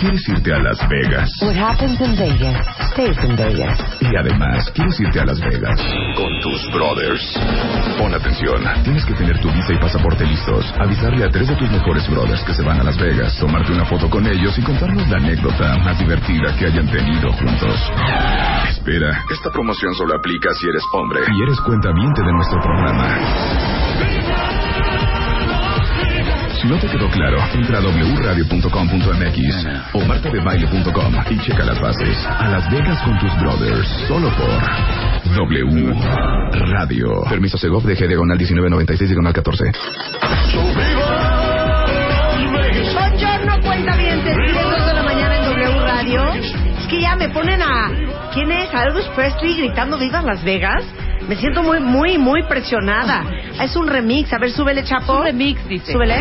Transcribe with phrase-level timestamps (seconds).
[0.00, 1.28] quieres irte a Las Vegas.
[1.42, 2.60] What happens in Vegas
[2.92, 3.78] stays in Vegas.
[4.00, 5.80] Y además, quieres irte a Las Vegas
[6.16, 7.22] con tus brothers.
[7.98, 11.70] Pon atención, tienes que tener tu visa y pasaporte listos, avisarle a tres de tus
[11.70, 15.08] mejores brothers que se van a Las Vegas, tomarte una foto con ellos y contarnos
[15.08, 17.92] la anécdota más divertida que hayan tenido juntos.
[18.68, 24.15] Espera, esta promoción solo aplica si eres hombre y eres cuentaviente de nuestro programa.
[26.68, 32.26] No te quedó claro, entra a wradio.com.mx o martadebaile.com y checa las bases.
[32.26, 35.94] A Las Vegas con tus brothers, solo por W
[36.72, 37.22] Radio.
[37.28, 39.64] Permiso Segov de G diagonal 1996 diagonal 14.
[42.94, 46.24] Buongiorno, cuenta bien, 10 de la mañana en W Radio.
[46.34, 47.90] Es que ya me ponen a.
[48.34, 48.74] ¿Quién es?
[48.74, 50.84] A Elvis Presley gritando Viva Las Vegas.
[51.28, 53.24] Me siento muy, muy, muy presionada.
[53.60, 54.32] Es un remix.
[54.32, 55.18] A ver, súbele, chapo.
[55.18, 55.92] Un remix, dice.
[55.92, 56.14] Súbele.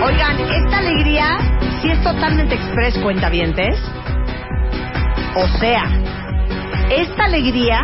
[0.00, 1.38] Oigan, esta alegría
[1.82, 3.76] sí es totalmente express, cuentavientes.
[5.34, 5.84] O sea,
[6.90, 7.82] esta alegría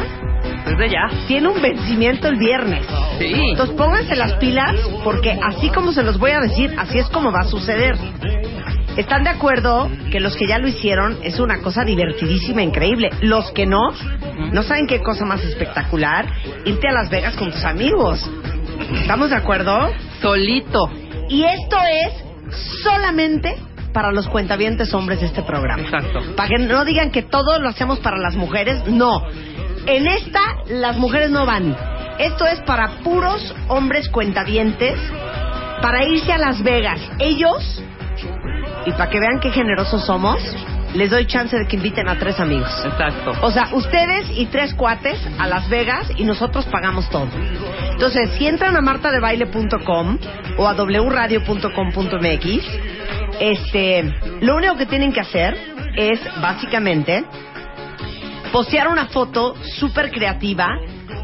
[0.64, 1.08] Desde ya.
[1.26, 2.86] tiene un vencimiento el viernes.
[3.18, 3.34] Sí.
[3.50, 7.32] Entonces pónganse las pilas porque así como se los voy a decir, así es como
[7.32, 7.96] va a suceder.
[8.96, 13.10] ¿Están de acuerdo que los que ya lo hicieron es una cosa divertidísima, increíble?
[13.22, 13.90] Los que no,
[14.52, 16.26] no saben qué cosa más espectacular,
[16.64, 18.30] irte a Las Vegas con tus amigos.
[18.92, 19.90] ¿Estamos de acuerdo?
[20.20, 20.88] Solito.
[21.28, 22.24] Y esto es
[22.82, 23.56] solamente
[23.92, 25.82] para los cuentavientes hombres de este programa.
[25.82, 26.20] Exacto.
[26.36, 29.22] Para que no digan que todo lo hacemos para las mujeres, no.
[29.86, 31.76] En esta las mujeres no van.
[32.18, 34.98] Esto es para puros hombres cuentavientes
[35.82, 37.00] para irse a Las Vegas.
[37.18, 37.82] Ellos,
[38.86, 40.40] y para que vean qué generosos somos,
[40.94, 42.70] les doy chance de que inviten a tres amigos.
[42.84, 43.32] Exacto.
[43.42, 47.28] O sea, ustedes y tres cuates a Las Vegas y nosotros pagamos todo.
[47.90, 50.18] Entonces, si entran a martadebaile.com
[50.58, 52.64] o a wradio.com.mx,
[53.40, 55.56] este, lo único que tienen que hacer
[55.96, 57.24] es básicamente
[58.52, 60.68] postear una foto súper creativa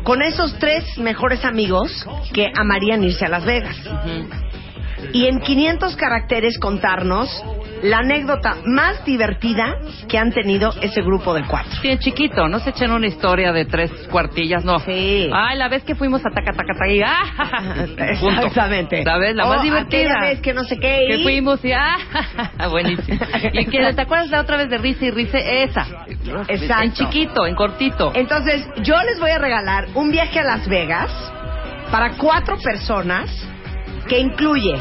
[0.03, 3.77] con esos tres mejores amigos que amarían irse a Las Vegas.
[5.13, 7.29] Y en 500 caracteres contarnos
[7.83, 9.79] la anécdota más divertida
[10.09, 11.73] que han tenido ese grupo de cuatro.
[11.81, 14.79] Sí, en chiquito, no se echen una historia de tres cuartillas, no.
[14.81, 15.31] Sí.
[15.33, 17.87] Ay, la vez que fuimos a taca taca taca y ah.
[18.13, 19.03] Exactamente.
[19.03, 19.35] ¿Sabes?
[19.35, 20.01] La más divertida.
[20.01, 21.07] aquella vez que no sé qué.
[21.09, 21.97] Que fuimos y ah,
[22.71, 23.19] buenísimo.
[23.53, 25.87] Y que te acuerdas la otra vez de risa y risa esa.
[26.49, 26.85] Exacto.
[26.85, 28.13] En chiquito, en cortito.
[28.15, 31.11] Entonces, yo les voy a regalar un viaje a Las Vegas
[31.91, 33.31] para cuatro personas
[34.11, 34.75] que incluye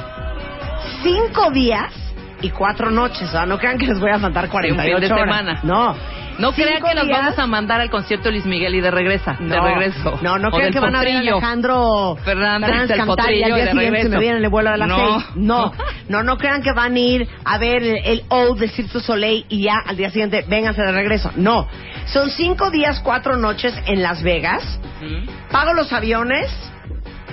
[1.04, 1.94] cinco días
[2.42, 3.28] y cuatro noches.
[3.30, 5.20] O sea, no crean que les voy a mandar Sí, un fin 48 de horas.
[5.38, 5.60] semana.
[5.64, 5.96] No.
[6.40, 8.90] No crean que nos días- vamos a mandar al concierto de Luis Miguel y de
[8.92, 10.18] regresa, de regreso.
[10.22, 11.20] No, no crean que van a ver a.
[11.20, 14.88] Alejandro Fernández del cantar y al día siguiente se me viene el vuelo a las
[14.88, 14.96] No.
[15.20, 15.26] seis.
[15.36, 15.74] No,
[16.08, 19.46] no, no crean que van a ir a ver el, O de Cirque du Soleil
[19.50, 21.30] y ya al día siguiente vénganse de regreso.
[21.36, 21.68] No,
[22.06, 24.80] son cinco días, cuatro noches en Las Vegas.
[25.52, 26.50] Pago los aviones,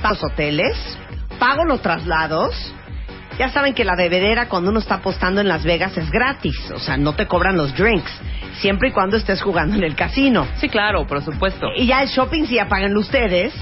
[0.03, 0.99] pago los hoteles,
[1.39, 2.55] pago los traslados.
[3.39, 6.79] Ya saben que la bebedera cuando uno está apostando en Las Vegas es gratis, o
[6.79, 8.11] sea, no te cobran los drinks,
[8.61, 10.47] siempre y cuando estés jugando en el casino.
[10.57, 11.67] Sí, claro, por supuesto.
[11.77, 13.53] Y ya el shopping sí ya páganlo ustedes.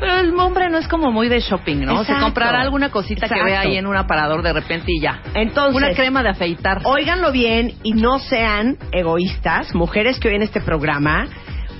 [0.00, 1.96] Pero el hombre no es como muy de shopping, ¿no?
[1.98, 2.24] Se Exacto.
[2.24, 5.20] comprará alguna cosita que vea ahí en un aparador de repente y ya.
[5.34, 6.80] Entonces, Una crema de afeitar.
[6.84, 11.28] óiganlo bien y no sean egoístas, mujeres que oyen este programa.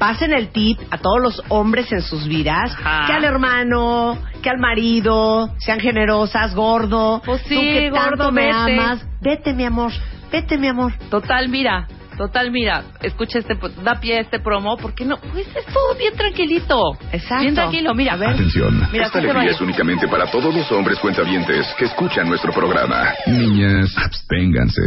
[0.00, 3.06] Pasen el tip a todos los hombres en sus vidas, Ajá.
[3.06, 8.32] que al hermano, que al marido, sean generosas, gordo, Pues sí, tú que tanto gordo,
[8.32, 8.54] me vete.
[8.80, 9.92] amas, vete mi amor,
[10.32, 10.94] vete mi amor.
[11.10, 11.86] Total, mira.
[12.20, 16.14] Total, mira, escucha este, da pie a este promo, porque no, pues es todo bien
[16.14, 16.76] tranquilito.
[17.12, 17.40] Exacto.
[17.40, 18.28] Bien tranquilo, mira, a ver.
[18.28, 23.14] Atención, Mira, esta alegría es únicamente para todos los hombres cuentavientes que escuchan nuestro programa.
[23.26, 24.82] Niñas, absténganse.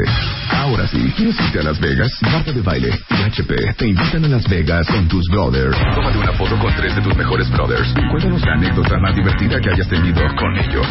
[0.52, 2.12] Ahora sí, ¿quieres irte a Las Vegas?
[2.22, 5.76] Marta de Baile y HP te invitan a Las Vegas con tus brothers.
[5.96, 9.60] Tómate una foto con tres de tus mejores brothers y cuéntanos la anécdota más divertida
[9.60, 10.86] que hayas tenido con ellos.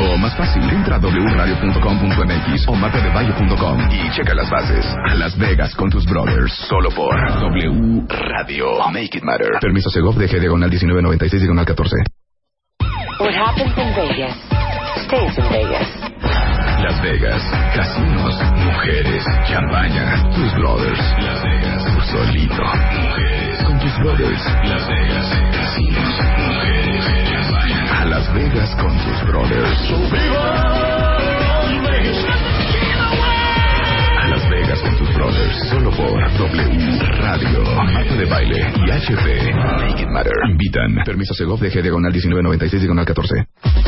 [0.00, 4.86] O más fácil, entra a wradio.com.mx o martadebaile.com y checa las bases.
[5.10, 8.90] A Las Vegas con tus brothers, solo por W Radio.
[8.92, 9.50] Make it matter.
[9.60, 11.96] Permiso Segov de G diagonal 1996 diagonal 14.
[13.20, 14.54] What happens in Vegas
[15.06, 15.88] stays in Vegas.
[16.82, 17.42] Las Vegas,
[17.74, 21.00] casinos, mujeres, champaña, tus brothers.
[21.20, 22.62] Las Vegas, tú solito,
[23.00, 24.44] mujeres, con tus brothers.
[24.64, 28.00] Las Vegas, casinos, mujeres, champaña.
[28.00, 29.78] A Las Vegas con tus brothers.
[30.36, 30.83] A
[35.70, 37.64] solo por W Radio.
[37.92, 39.52] Marta de Baile y HP.
[39.54, 40.32] Make it matter.
[40.50, 40.96] Invitan.
[41.04, 43.34] Permiso Segov de G diagonal 1996 diagonal 14.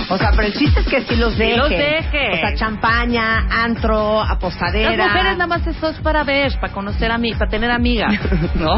[0.09, 1.57] O sea, pero el chiste es que si los deje.
[1.57, 2.31] los deje.
[2.33, 4.97] O sea, champaña, antro, apostadera.
[4.97, 8.15] Las mujeres nada más eso es para ver, para conocer a mí, para tener amigas,
[8.55, 8.71] ¿no?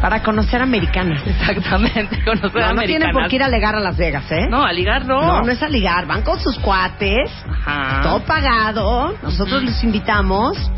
[0.00, 1.22] Para conocer americanas.
[1.26, 2.86] Exactamente, conocer No, no americanas.
[2.86, 4.46] tienen por qué ir a ligar a Las Vegas, ¿eh?
[4.48, 5.20] No, a ligar no.
[5.20, 6.06] No, no es a ligar.
[6.06, 8.00] Van con sus cuates, Ajá.
[8.02, 9.14] todo pagado.
[9.22, 10.70] Nosotros los invitamos.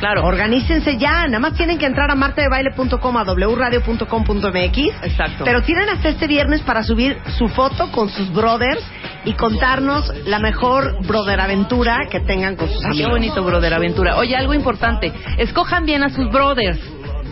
[0.00, 0.24] Claro.
[0.24, 1.26] Organícense ya.
[1.26, 4.78] Nada más tienen que entrar a martadebaile.com, a wradio.com.mx.
[5.02, 5.44] Exacto.
[5.44, 8.82] Pero tienen hasta este viernes para subir su foto con sus brothers
[9.24, 13.10] y contarnos la mejor brother aventura que tengan con sus Ay, qué amigos.
[13.12, 14.16] bonito, brother, aventura.
[14.16, 15.12] Oye, algo importante.
[15.38, 16.78] Escojan bien a sus brothers.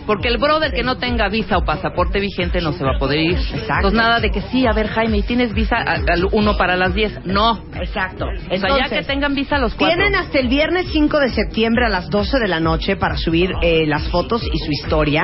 [0.05, 3.19] Porque el brother que no tenga visa o pasaporte vigente no se va a poder
[3.19, 3.37] ir.
[3.37, 3.73] Exacto.
[3.75, 6.93] Entonces, nada de que sí, a ver, Jaime, ¿y tienes visa al uno para las
[6.93, 7.25] 10?
[7.25, 7.63] No.
[7.75, 8.25] Exacto.
[8.25, 9.95] o sea, ya Entonces, que tengan visa los cuatro.
[9.95, 13.51] Tienen hasta el viernes 5 de septiembre a las 12 de la noche para subir
[13.61, 15.23] eh, las fotos y su historia.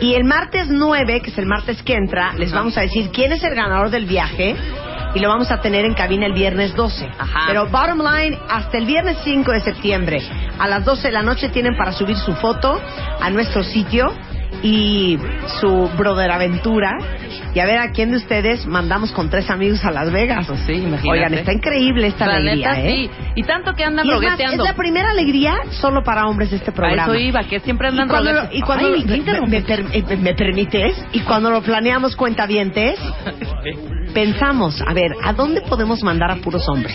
[0.00, 3.32] Y el martes 9, que es el martes que entra, les vamos a decir quién
[3.32, 4.56] es el ganador del viaje.
[5.14, 7.08] Y lo vamos a tener en cabina el viernes 12.
[7.18, 7.44] Ajá.
[7.46, 10.22] Pero bottom line, hasta el viernes 5 de septiembre
[10.58, 12.80] a las 12 de la noche tienen para subir su foto
[13.20, 14.12] a nuestro sitio
[14.66, 15.18] y
[15.60, 16.90] su brother aventura.
[17.54, 20.46] Y a ver a quién de ustedes mandamos con tres amigos a Las Vegas.
[20.46, 21.08] Pues sí, imagínate.
[21.08, 22.90] Oigan, está increíble esta La alegría, neta, ¿eh?
[22.90, 23.10] sí.
[23.36, 24.62] Y tanto que andan Y es, más, rogueteando.
[24.64, 27.04] es la primera alegría solo para hombres de este A programa.
[27.04, 29.04] eso iba, que siempre y andan cuando, lo- y cuando Ay,
[29.92, 32.98] eh, me permites, y cuando lo planeamos cuentavientes,
[34.12, 36.94] pensamos, a ver, ¿a dónde podemos mandar a puros hombres?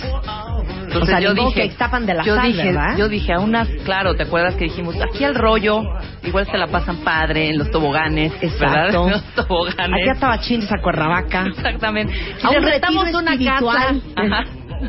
[0.94, 2.98] Entonces o sea, yo dije, que de la yo Sal, dije, ¿verdad?
[2.98, 5.82] yo dije a unas, claro, ¿te acuerdas que dijimos aquí al rollo?
[6.24, 9.06] Igual se la pasan padre en los toboganes, Exacto.
[9.06, 9.06] ¿verdad?
[9.06, 10.02] En los toboganes.
[10.02, 11.46] Allá estaba Chiles a Cuernavaca.
[11.48, 12.14] Exactamente.
[12.14, 14.44] Si A les rentamos una casa, ajá.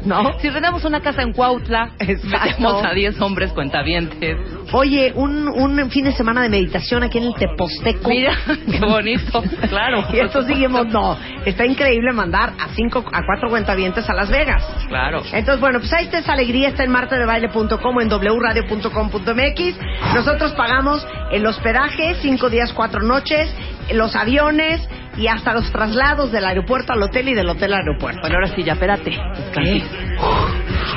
[0.05, 0.39] ¿No?
[0.41, 2.39] Si rentamos una casa en Cuautla, Exacto.
[2.49, 4.37] metemos a 10 hombres cuentavientes.
[4.73, 8.09] Oye, un, un fin de semana de meditación aquí en el Teposteco.
[8.09, 8.37] Mira,
[8.71, 10.05] qué bonito, claro.
[10.13, 11.19] Y esto seguimos, no.
[11.45, 14.65] Está increíble mandar a cinco, a cuatro cuentavientes a Las Vegas.
[14.89, 15.23] Claro.
[15.33, 20.15] Entonces, bueno, pues ahí está esa alegría, está en martadebaile.com en wradio.com.mx.
[20.15, 23.55] Nosotros pagamos el hospedaje, cinco días, cuatro noches,
[23.93, 24.81] los aviones
[25.17, 28.21] y hasta los traslados del aeropuerto al hotel y del hotel al aeropuerto.
[28.23, 29.19] Bueno, ahora sí, ya, espérate.
[29.53, 29.85] Tranquilo.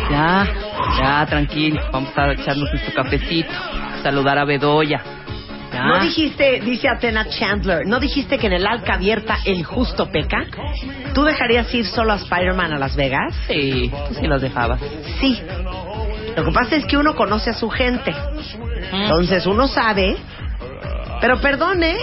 [0.09, 0.47] Ya,
[0.97, 1.81] ya, tranquilo.
[1.91, 3.51] Vamos a echarnos nuestro cafecito.
[4.03, 5.01] Saludar a Bedoya.
[5.73, 5.85] Ya.
[5.85, 10.45] ¿No dijiste, dice Atena Chandler, no dijiste que en el arca abierta el justo peca?
[11.13, 13.35] ¿Tú dejarías ir solo a Spider-Man a Las Vegas?
[13.47, 14.79] Sí, tú sí los dejabas.
[15.19, 15.41] Sí.
[16.35, 18.13] Lo que pasa es que uno conoce a su gente.
[18.91, 20.15] Entonces uno sabe.
[21.21, 21.95] Pero perdone,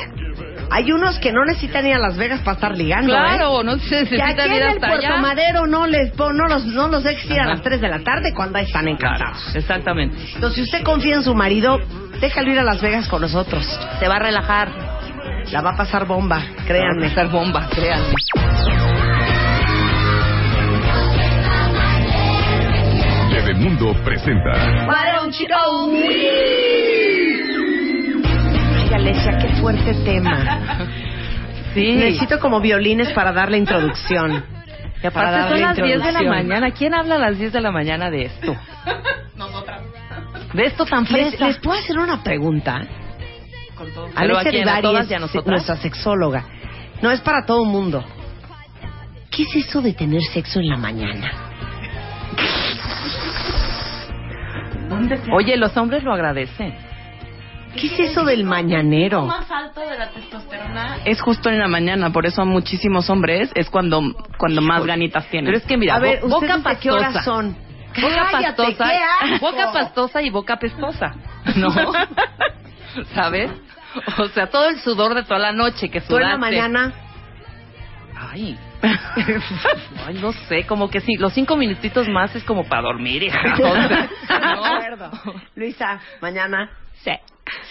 [0.73, 3.13] hay unos que no necesitan ir a Las Vegas para estar ligando.
[3.13, 3.17] ¿eh?
[3.19, 5.17] Claro, no se Que necesita aquí ir en el hasta Puerto allá.
[5.19, 8.33] Madero no les no los no los dejes ir a las 3 de la tarde
[8.35, 9.55] cuando están Claro, encantados.
[9.55, 10.17] exactamente.
[10.35, 11.79] Entonces, si usted confía en su marido,
[12.21, 13.65] déjalo ir a Las Vegas con nosotros.
[13.99, 14.69] Se va a relajar.
[15.51, 17.05] La va a pasar bomba, Va créanme.
[17.05, 18.15] a estar bomba, créanme.
[23.55, 24.51] Mundo presenta.
[24.89, 25.13] Ay,
[29.03, 30.89] Alesia, qué fuerte tema.
[31.75, 31.91] Sí.
[31.95, 34.45] Necesito como violines para dar la introducción.
[35.03, 36.71] Y para aparte dar son la las 10 de la mañana.
[36.73, 38.55] ¿Quién habla a las 10 de la mañana de esto?
[40.53, 41.47] De esto tan ¿Les, fresca.
[41.47, 42.83] les puedo hacer una pregunta?
[43.79, 45.47] Pero Alesia a quién, a todas es y a nosotras.
[45.47, 46.45] nuestra sexóloga.
[47.01, 48.05] No, es para todo el mundo.
[49.31, 51.33] ¿Qué es eso de tener sexo en la mañana?
[55.33, 56.92] Oye, los hombres lo agradecen.
[57.81, 59.31] ¿Qué es eso del mañanero?
[59.51, 63.69] alto de la testosterona es justo en la mañana, por eso a muchísimos hombres es
[63.71, 64.01] cuando
[64.39, 65.47] cuando más ganitas tienen.
[65.47, 67.25] Pero es que mira, A ver, bo- boca ¿ustedes de qué horas pastosa.
[67.25, 67.57] son?
[68.01, 69.47] Boca Cállate, pastosa, qué asco.
[69.51, 71.15] boca pastosa y boca pestosa,
[71.57, 71.71] ¿no?
[73.15, 73.51] ¿Sabes?
[74.19, 76.39] O sea, todo el sudor de toda la noche que ¿Tú en la sudaste.
[76.57, 76.93] mañana?
[78.19, 78.59] Ay.
[80.07, 83.39] Ay, no sé, como que sí, los cinco minutitos más es como para dormir, hija.
[83.53, 85.11] O sea, De ¿no?
[85.55, 86.71] Luisa, mañana.
[87.05, 87.13] Sí.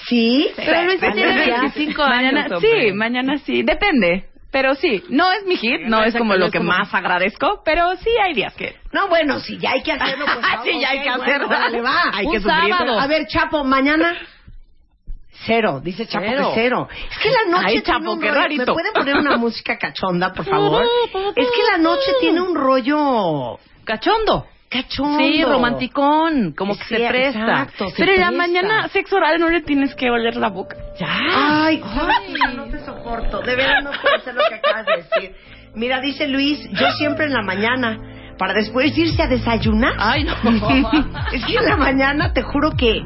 [0.07, 0.49] ¿Sí?
[0.55, 2.61] Pero Luisa tiene Alesia, 25 mañana, años.
[2.61, 4.25] Sí, mañana sí, depende.
[4.51, 8.09] Pero sí, no es mi hit, no, es como lo que más agradezco, pero sí
[8.21, 8.75] hay días que...
[8.91, 11.47] No, bueno, si ya hay que hacerlo, pues Sí, ya hay que bueno, hacerlo.
[11.47, 12.01] órale, va.
[12.13, 12.73] Hay Un que sufrir.
[12.73, 12.99] sábado.
[12.99, 14.13] A ver, Chapo, mañana.
[15.45, 16.51] Cero, dice Chapo Cero.
[16.53, 16.87] que cero.
[17.11, 18.65] Es que la noche Ay, tiene Chapo, un qué rollo- rarito.
[18.65, 20.83] ¿Me pueden poner una música cachonda, por favor?
[21.35, 24.47] Es que la noche tiene un rollo Cachondo.
[24.71, 25.19] Cachondo.
[25.19, 27.39] Sí, romanticón, como que Sí, se presta.
[27.39, 28.47] exacto, se Pero en la presta.
[28.47, 30.75] mañana sexo oral no le tienes que oler la boca.
[30.99, 31.07] Ya.
[31.65, 33.41] Ay, ay, no te soporto.
[33.41, 35.35] De veras no puedo hacer lo que acabas de decir.
[35.75, 37.99] Mira, dice Luis, yo siempre en la mañana,
[38.37, 39.93] para después irse a desayunar.
[39.99, 40.33] Ay, no.
[41.31, 43.01] Es que en la mañana te juro que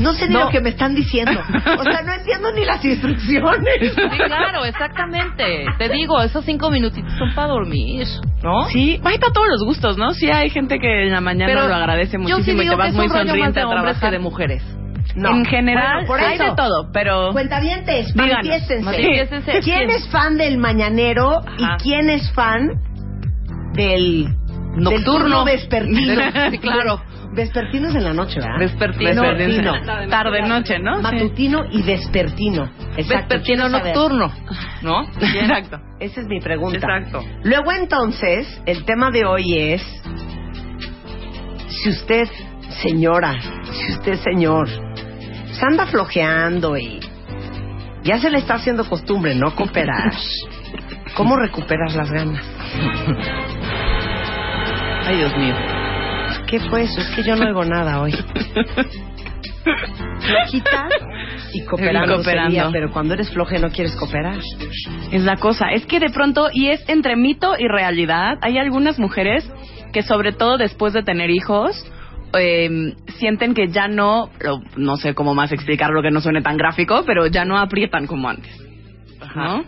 [0.00, 0.44] no sé ni No.
[0.44, 1.32] lo que me están diciendo.
[1.78, 3.94] O sea, no entiendo ni las instrucciones.
[3.94, 5.64] Sí, claro, exactamente.
[5.78, 8.06] Te digo, esos cinco minutitos son para dormir,
[8.42, 8.64] ¿no?
[8.70, 10.12] Sí, hay para todos los gustos, ¿no?
[10.12, 13.08] Sí hay gente que en la mañana lo agradece sí muchísimo y te vas muy
[13.08, 14.10] sonriente a hombres que trabajar.
[14.12, 14.62] de mujeres.
[15.16, 15.30] No.
[15.30, 16.44] En general Bueno, por hay eso.
[16.44, 18.84] de todo, pero Cuentavientes, manifiéstense.
[18.84, 19.60] manifiéstense.
[19.60, 21.76] ¿Quién es fan del mañanero Ajá.
[21.78, 22.68] y quién es fan
[23.74, 25.04] del del Nocturno.
[25.04, 26.22] turno vespertino?
[26.52, 27.00] Sí, claro.
[27.32, 28.58] Vespertino es en la noche, ¿verdad?
[28.58, 29.22] Vespertino.
[29.22, 30.08] Vespertino.
[30.08, 31.00] tarde noche, ¿no?
[31.00, 32.64] Matutino y vespertino.
[32.96, 33.36] Exacto.
[33.36, 34.32] Vespertino nocturno,
[34.82, 35.02] ¿no?
[35.20, 35.80] Exacto.
[36.00, 36.78] Esa es mi pregunta.
[36.78, 37.24] Exacto.
[37.44, 39.82] Luego entonces, el tema de hoy es
[41.68, 42.28] si usted,
[42.82, 47.00] señora, si usted, señor, se anda flojeando y
[48.02, 50.12] ya se le está haciendo costumbre no cooperar,
[51.16, 52.44] ¿cómo recuperas las ganas?
[55.06, 55.79] Ay, Dios mío.
[56.50, 57.00] ¿Qué fue eso?
[57.00, 58.12] Es que yo no oigo nada hoy.
[59.62, 60.88] Flojita
[61.52, 62.50] y cooperando, Y cooperando.
[62.50, 64.38] sería, pero cuando eres floja no quieres cooperar.
[65.12, 65.70] Es la cosa.
[65.70, 69.48] Es que de pronto, y es entre mito y realidad, hay algunas mujeres
[69.92, 71.84] que sobre todo después de tener hijos,
[72.32, 74.30] eh, sienten que ya no,
[74.76, 78.28] no sé cómo más explicarlo que no suene tan gráfico, pero ya no aprietan como
[78.28, 78.52] antes.
[79.36, 79.64] ¿No?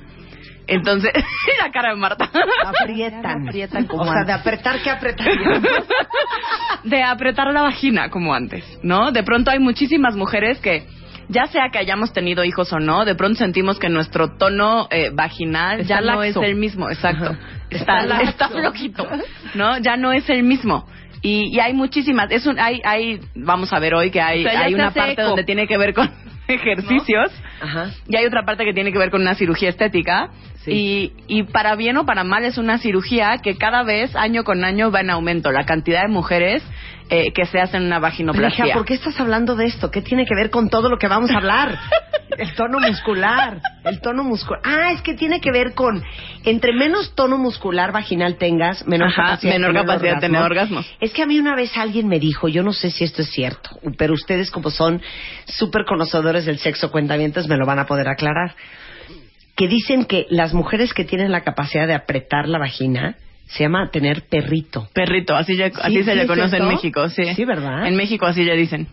[0.67, 1.13] Entonces,
[1.63, 2.31] la cara de Marta.
[2.65, 3.49] Aprietan.
[3.49, 4.35] Aprietan como o sea, de antes.
[4.35, 5.27] apretar, ¿qué apretar?
[6.85, 9.13] de apretar la vagina como antes, ¿no?
[9.13, 10.87] De pronto hay muchísimas mujeres que
[11.29, 15.11] ya sea que hayamos tenido hijos o no, de pronto sentimos que nuestro tono eh,
[15.13, 17.37] vaginal Está ya no es el mismo, exacto.
[17.71, 19.09] Está, Está está flojito,
[19.55, 19.79] ¿no?
[19.79, 20.87] Ya no es el mismo.
[21.23, 24.51] Y, y hay muchísimas, es un, hay, hay, vamos a ver hoy que hay, O
[24.51, 25.23] sea, ya hay una parte eco.
[25.23, 26.11] donde tiene que ver con
[26.49, 27.31] ejercicios
[27.63, 27.91] Ajá.
[28.09, 30.31] y hay otra parte que tiene que ver con una cirugía estética.
[30.65, 30.71] Sí.
[31.29, 34.65] Y, y para bien o para mal es una cirugía que cada vez, año con
[34.65, 35.51] año, va en aumento.
[35.51, 36.63] La cantidad de mujeres
[37.15, 38.75] eh, que se hacen una Pero, hija, vaginoplastia.
[38.75, 39.91] ¿por qué estás hablando de esto?
[39.91, 41.79] ¿Qué tiene que ver con todo lo que vamos a hablar?
[42.39, 43.61] El tono muscular.
[43.85, 44.63] El tono muscular.
[44.65, 46.03] Ah, es que tiene que ver con.
[46.45, 50.43] Entre menos tono muscular vaginal tengas, menor Ajá, capacidad, menor de tener capacidad de tener
[50.43, 50.91] orgasmos.
[51.01, 53.31] Es que a mí una vez alguien me dijo, yo no sé si esto es
[53.31, 55.03] cierto, pero ustedes, como son
[55.45, 58.55] súper conocedores del sexo cuentavientos, me lo van a poder aclarar.
[59.57, 63.17] Que dicen que las mujeres que tienen la capacidad de apretar la vagina
[63.47, 64.89] se llama tener perrito.
[64.95, 66.69] Perrito, así, ya- así Sí, se sí, le ¿es conoce en?
[66.69, 67.35] México, sí.
[67.35, 67.87] Sí, ¿verdad?
[67.87, 68.89] En México así le dicen.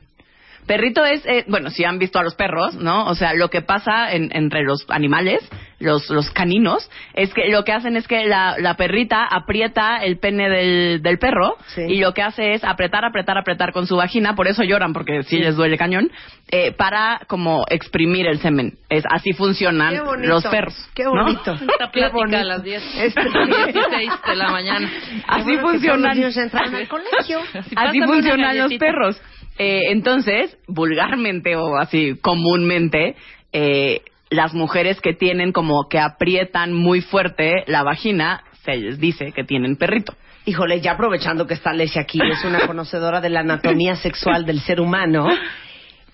[0.69, 3.05] Perrito es, eh, bueno, si han visto a los perros, ¿no?
[3.07, 5.39] O sea, lo que pasa en- entre los animales,
[5.79, 10.19] los, los caninos, es que lo que hacen es que la, la perrita aprieta el
[10.19, 11.81] pene del, del perro Sí.
[11.87, 15.23] y lo que hace es apretar, apretar, apretar con su vagina, por eso lloran, porque
[15.23, 16.11] sí, les duele cañón,
[16.51, 18.73] eh, para como exprimir el semen.
[18.89, 20.75] Es Así funcionan los perros.
[20.93, 21.11] Qué ¿no?
[21.23, 21.53] bonito.
[21.53, 22.37] Esta Qué plática bonito.
[22.37, 22.83] a las 10.
[22.99, 24.87] Este- 16 de la mañana.
[25.27, 26.01] Así bueno funcionan.
[26.09, 27.39] los niños entran al colegio.
[27.75, 29.19] Así, funcionan los perros.
[29.59, 33.15] Eh, entonces, vulgarmente o así comúnmente,
[33.51, 39.33] eh, las mujeres que tienen como que aprietan muy fuerte la vagina, se les dice
[39.33, 40.15] que tienen perrito.
[40.45, 44.61] Híjole, ya aprovechando que está Leslie aquí, es una conocedora de la anatomía sexual del
[44.61, 45.27] ser humano.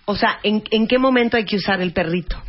[0.05, 2.41] O sea, ¿en, en qué momento hay que usar el perrito?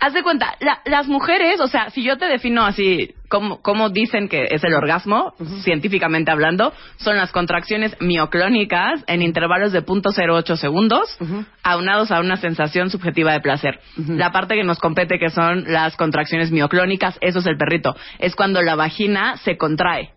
[0.00, 3.88] Haz de cuenta, la- las mujeres, o sea, si yo te defino así, como, como
[3.88, 5.32] dicen que es el orgasmo,
[5.62, 11.44] científicamente hablando, son las contracciones mioclónicas en intervalos de 0.08 segundos, Ujú.
[11.62, 13.80] aunados a una sensación subjetiva de placer.
[13.96, 17.96] La parte que nos compete, que son las contracciones mioclónicas, eso es el perrito.
[18.18, 20.10] Es cuando la vagina se contrae.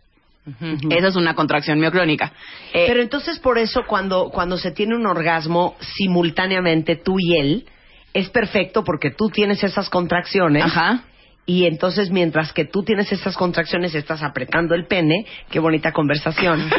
[0.90, 2.32] Esa es una contracción mioclónica.
[2.74, 7.66] Eh, Pero entonces por eso cuando, cuando se tiene un orgasmo simultáneamente tú y él,
[8.20, 11.04] es perfecto porque tú tienes esas contracciones Ajá.
[11.46, 16.70] y entonces mientras que tú tienes esas contracciones estás apretando el pene, qué bonita conversación,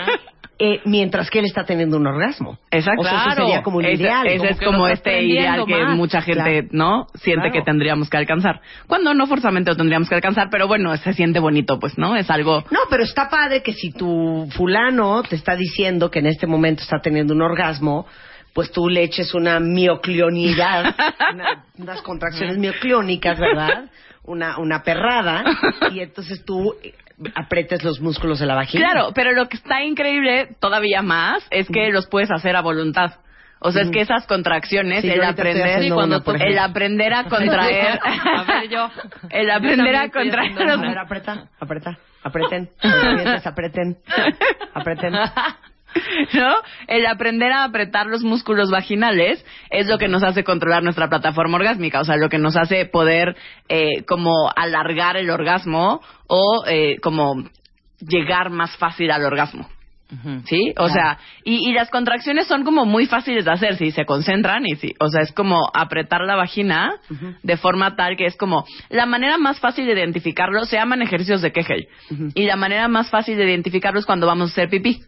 [0.59, 2.59] eh, mientras que él está teniendo un orgasmo.
[2.73, 3.03] Exacto.
[3.03, 4.27] O sea, eso sería como un Ese- ideal.
[4.27, 5.97] Ese como es como este ideal que más.
[5.97, 6.69] mucha gente, Claro.
[6.73, 7.07] ¿no?
[7.15, 7.53] Siente Claro.
[7.53, 8.61] que tendríamos que alcanzar.
[8.89, 12.17] Cuando no forzosamente lo tendríamos que alcanzar, pero bueno, se siente bonito, pues, ¿no?
[12.17, 12.65] Es algo...
[12.73, 16.83] No, pero está padre que si tu fulano te está diciendo que en este momento
[16.83, 18.07] está teniendo un orgasmo,
[18.59, 20.93] pues tú le eches una mioclonidad,
[21.33, 23.85] una- unas contracciones mioclónicas, ¿verdad?
[24.25, 25.45] Una, una perrada,
[25.93, 26.93] y entonces tú eh,
[27.37, 28.91] apretes los músculos de la vagina.
[28.91, 33.13] Claro, pero lo que está increíble todavía más es que los puedes hacer a voluntad.
[33.61, 38.01] O sea, es que esas contracciones, Sí, el aprender, cuando tú- el aprender a contraer,
[38.03, 38.91] A ver, yo.
[39.31, 43.99] el aprender a Yo contraer los A ver, apreta, apreta, apreten, cuentavientes, apreten,
[44.75, 45.13] apreten.
[46.35, 46.55] ¿no?
[46.87, 51.57] El aprender a apretar los músculos vaginales es lo que nos hace controlar nuestra plataforma
[51.57, 53.37] orgásmica, o sea, lo que nos hace poder
[53.69, 57.45] eh, como alargar el orgasmo o eh, como
[58.01, 59.69] llegar más fácil al orgasmo.
[60.47, 60.71] ¿Sí?
[60.71, 60.93] O Claro.
[60.95, 64.75] sea, y, y las contracciones son como muy fáciles de hacer si se concentran y
[64.77, 66.95] si, o sea, es como apretar la vagina
[67.43, 71.43] de forma tal que es como la manera más fácil de identificarlo se llaman ejercicios
[71.43, 71.89] de Kegel.
[72.35, 75.03] Y la manera más fácil de identificarlo es cuando vamos a hacer pipí.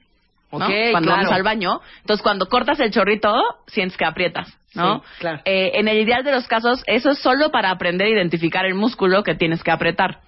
[0.52, 0.58] ¿No?
[0.58, 1.22] Ok, cuando claro.
[1.22, 1.80] vamos al baño.
[2.00, 4.98] Entonces, cuando cortas el chorrito, sientes que aprietas, ¿no?
[4.98, 5.40] Sí, claro.
[5.44, 8.74] Eh, en el ideal de los casos, eso es solo para aprender a identificar el
[8.74, 10.20] músculo que tienes que apretar.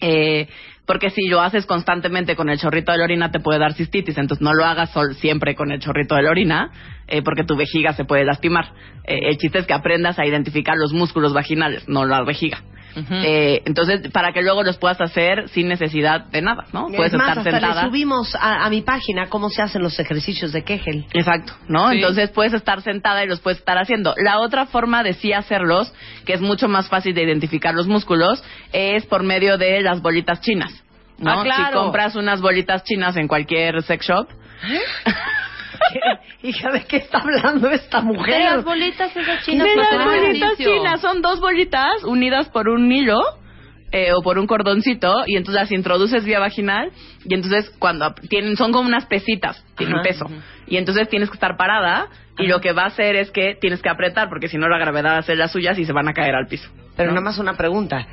[0.00, 0.48] Eh,
[0.86, 4.16] porque si lo haces constantemente con el chorrito de la orina te puede dar cistitis,
[4.16, 6.70] entonces no lo hagas sol siempre con el chorrito de la orina,
[7.06, 8.72] eh, porque tu vejiga se puede lastimar.
[9.04, 12.62] Eh, el chiste es que aprendas a identificar los músculos vaginales, no la vejiga.
[12.96, 16.88] Eh, entonces, para que luego los puedas hacer sin necesidad de nada, ¿no?
[16.88, 17.82] Puedes es más, estar hasta sentada.
[17.82, 21.06] le subimos a, a mi página cómo se hacen los ejercicios de Kegel.
[21.12, 21.90] Exacto, ¿no?
[21.90, 21.96] Sí.
[21.96, 24.14] Entonces puedes estar sentada y los puedes estar haciendo.
[24.16, 25.92] La otra forma de sí hacerlos,
[26.24, 28.42] que es mucho más fácil de identificar los músculos,
[28.72, 30.72] es por medio de las bolitas chinas.
[31.18, 31.40] ¿no?
[31.40, 31.66] Ah, claro.
[31.66, 34.28] Si compras unas bolitas chinas en cualquier sex shop,
[36.42, 38.40] Hija, ¿de qué está hablando esta De mujer?
[38.40, 43.18] las bolitas esas chinas de las bolitas chinas son dos bolitas unidas por un hilo
[43.92, 46.92] eh, o por un cordoncito y entonces las introduces vía vaginal
[47.24, 50.04] y entonces cuando tienen son como unas pesitas, tienen Ajá.
[50.04, 50.26] peso
[50.66, 53.82] y entonces tienes que estar parada y lo que va a hacer es que tienes
[53.82, 56.08] que apretar porque si no la gravedad va a hacer las suyas y se van
[56.08, 56.70] a caer al piso.
[56.96, 57.16] Pero ¿no?
[57.16, 58.06] nada más una pregunta.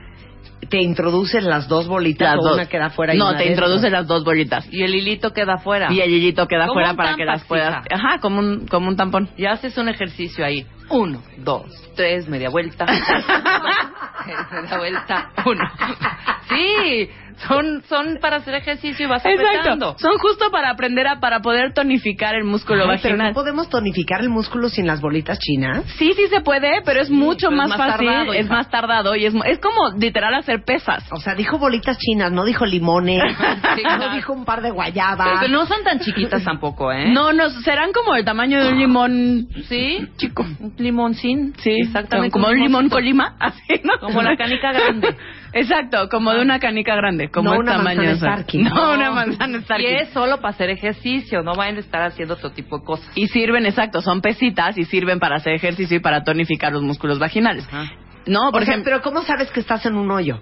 [0.70, 2.54] ¿Te introduces las dos bolitas Las o dos.
[2.56, 3.66] una queda fuera y No, una te dentro?
[3.66, 4.68] introduces las dos bolitas.
[4.72, 5.88] Y el hilito queda afuera.
[5.94, 7.86] Y el hilito queda fuera para que las puedas.
[7.86, 7.96] hija.
[7.96, 9.30] Ajá, como un, como un tampón.
[9.38, 10.66] Y haces un ejercicio ahí.
[10.90, 12.86] Uno, dos, tres, media vuelta.
[14.52, 15.64] media vuelta, uno.
[16.50, 17.10] Sí,
[17.48, 19.92] son, son para hacer ejercicio y vas apretando.
[19.92, 19.96] Exacto.
[20.00, 23.28] Son justo para aprender a para poder tonificar el músculo Ay, pero vaginal.
[23.30, 25.84] no podemos tonificar el músculo sin las bolitas chinas.
[25.98, 28.70] Sí, sí se puede, pero es mucho pero más, es más fácil, tardado, es más
[28.70, 31.06] tardado y es, es como literal hacer pesas.
[31.12, 33.22] O sea, dijo bolitas chinas, no dijo limones,
[33.76, 34.14] Sí, no claro.
[34.14, 35.40] dijo un par de guayabas.
[35.40, 37.10] Pero no son tan chiquitas tampoco, ¿eh?
[37.12, 40.08] No, no, serán como el tamaño de un limón ¿Sí?
[40.18, 40.44] chico.
[40.60, 41.54] Un limoncín.
[41.60, 42.32] Sí, exactamente.
[42.32, 44.00] Como un limón colima, así, ¿no?
[44.00, 45.16] Como la canica grande.
[45.54, 48.04] Exacto, como de una canica grande, como No el una tamaño.
[48.04, 48.34] manzana o sea.
[48.44, 48.64] Starkey.
[48.64, 49.86] No, una manzana Starkey.
[49.92, 53.10] Y es solo para hacer ejercicio, no vayan a estar haciendo otro tipo de cosas.
[53.16, 57.20] Y sirven, exacto, son pesitas y sirven para hacer ejercicio y para tonificar los músculos
[57.20, 57.66] vaginales.
[57.68, 57.92] Ajá.
[58.26, 60.42] No, por O sea, ejemplo, pero ¿cómo sabes que estás en un hoyo?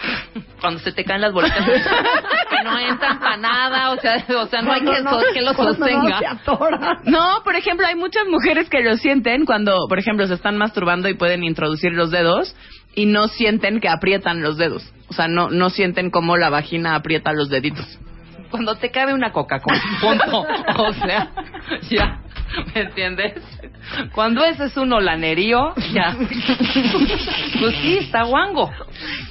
[0.60, 1.58] Cuando se te caen las bolitas,
[2.50, 5.52] que no entran para nada, o sea, o sea no hay que, so- que lo
[5.52, 6.20] no sostenga.
[7.04, 11.08] no, por ejemplo, hay muchas mujeres que lo sienten cuando, por ejemplo, se están masturbando
[11.08, 12.54] y pueden introducir los dedos
[12.94, 14.92] y no sienten que aprietan los dedos.
[15.08, 17.98] O sea, no, no sienten cómo la vagina aprieta los deditos.
[18.50, 20.46] Cuando te cabe una coca con punto,
[20.78, 21.30] o sea,
[21.88, 22.20] ya,
[22.74, 23.34] ¿me entiendes?
[24.14, 26.16] Cuando ese es un olanerío, ya.
[27.60, 28.70] Pues sí, está guango.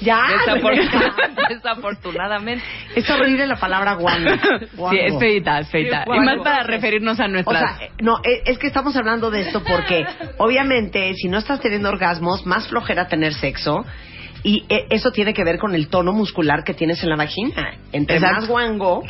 [0.02, 0.22] Ya.
[1.50, 2.64] Desafortunadamente.
[2.96, 4.32] Es horrible la palabra guango.
[4.90, 6.04] Sí, es feita, es feita.
[6.04, 6.44] Sí, Y más guango.
[6.44, 7.78] para referirnos a O nuestras...
[7.78, 10.06] sea, eh, no, eh, es que estamos hablando de esto porque
[10.38, 13.86] obviamente si no estás teniendo orgasmos, más flojera tener sexo
[14.44, 17.74] y eh, eso tiene que ver con el tono muscular que tienes en la vagina.
[17.92, 18.40] Entre Exacto.
[18.42, 19.04] más guango,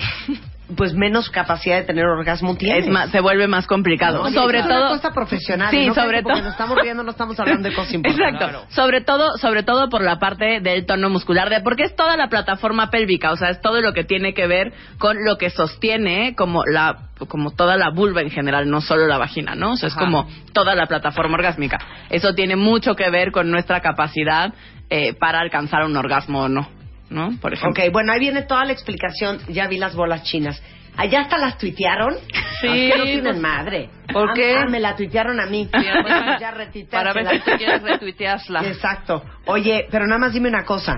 [0.75, 2.85] pues menos capacidad de tener orgasmo tienes.
[2.85, 4.29] es más, se vuelve más complicado.
[4.31, 4.77] Sobre es todo...
[4.77, 5.71] una cosa profesional.
[5.71, 8.41] Sí, no sobre todo- nos estamos riendo, no estamos hablando de cosas importantes.
[8.41, 8.65] Exacto.
[8.69, 12.27] Sobre todo, sobre todo por la parte del tono muscular, de porque es toda la
[12.29, 16.35] plataforma pélvica, o sea, es todo lo que tiene que ver con lo que sostiene
[16.35, 19.73] como la como toda la vulva en general, no solo la vagina, ¿no?
[19.73, 21.77] O sea, es como toda la plataforma orgásmica.
[22.09, 24.53] Eso tiene mucho que ver con nuestra capacidad
[24.89, 26.69] eh, para alcanzar un orgasmo o no,
[27.09, 27.37] ¿no?
[27.39, 27.83] Por ejemplo.
[27.83, 29.39] Ok, bueno, ahí viene toda la explicación.
[29.49, 30.61] Ya vi las bolas chinas.
[30.97, 32.15] ¿Allá hasta las tuitearon?
[32.61, 33.89] Sí, que no tienen pues, madre.
[34.11, 34.55] ¿por Ah, qué?
[34.57, 35.69] Ah, me la tuitearon a mí.
[35.71, 36.53] Sí, Bueno, ya.
[36.91, 38.61] Para ver si tú quieres retuitearla.
[38.67, 39.23] Exacto.
[39.45, 40.95] Oye, pero nada más dime una cosa.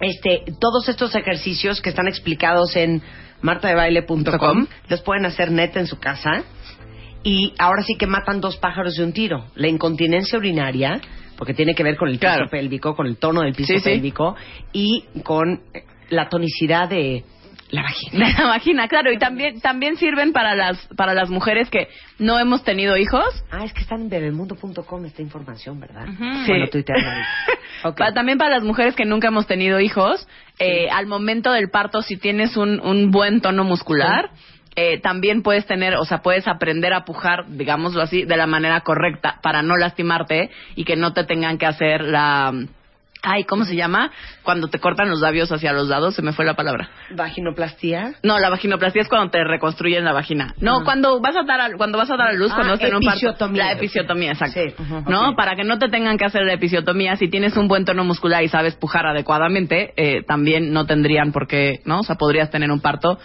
[0.00, 3.00] Este, todos estos ejercicios que están explicados en
[3.40, 6.42] martadebaile.com los pueden hacer neta en su casa
[7.22, 9.46] y ahora sí que matan dos pájaros de un tiro.
[9.54, 11.00] La incontinencia urinaria,
[11.36, 12.48] porque tiene que ver con el piso Claro.
[12.50, 13.84] pélvico, con el tono del piso Sí, sí.
[13.84, 14.36] pélvico
[14.72, 17.24] y con eh, la tonicidad de
[17.70, 18.26] la vagina.
[18.28, 22.38] De la vagina, claro, y también también sirven para las para las mujeres que no
[22.38, 23.24] hemos tenido hijos.
[23.50, 26.06] Ah, es que están en bebemundo.com esta información, ¿verdad?
[26.46, 26.84] Bueno, Sí.
[28.14, 32.16] también para las mujeres que nunca hemos tenido hijos, eh, al momento del parto, si
[32.16, 34.30] tienes un, un buen tono muscular,
[34.76, 38.80] eh, también puedes tener, o sea, puedes aprender a pujar, digámoslo así, de la manera
[38.80, 42.52] correcta para no lastimarte y que no te tengan que hacer la
[43.24, 44.10] Ay, ¿cómo se llama?
[44.42, 46.90] Cuando te cortan los labios hacia los lados, se me fue la palabra.
[47.16, 48.14] Vaginoplastia.
[48.22, 50.54] No, la vaginoplastia es cuando te reconstruyen la vagina.
[50.60, 52.90] No, cuando vas a dar a, cuando vas a dar a luz, Ah, cuando estás
[52.90, 53.48] en un parto.
[53.52, 54.60] La episiotomía, exacto.
[54.60, 54.74] Sí,
[55.08, 55.34] ¿No?
[55.36, 58.42] Para que no te tengan que hacer la episiotomía, si tienes un buen tono muscular
[58.44, 62.00] y sabes pujar adecuadamente, eh, también no tendrían por qué, ¿no?
[62.00, 63.18] O sea, podrías tener un parto,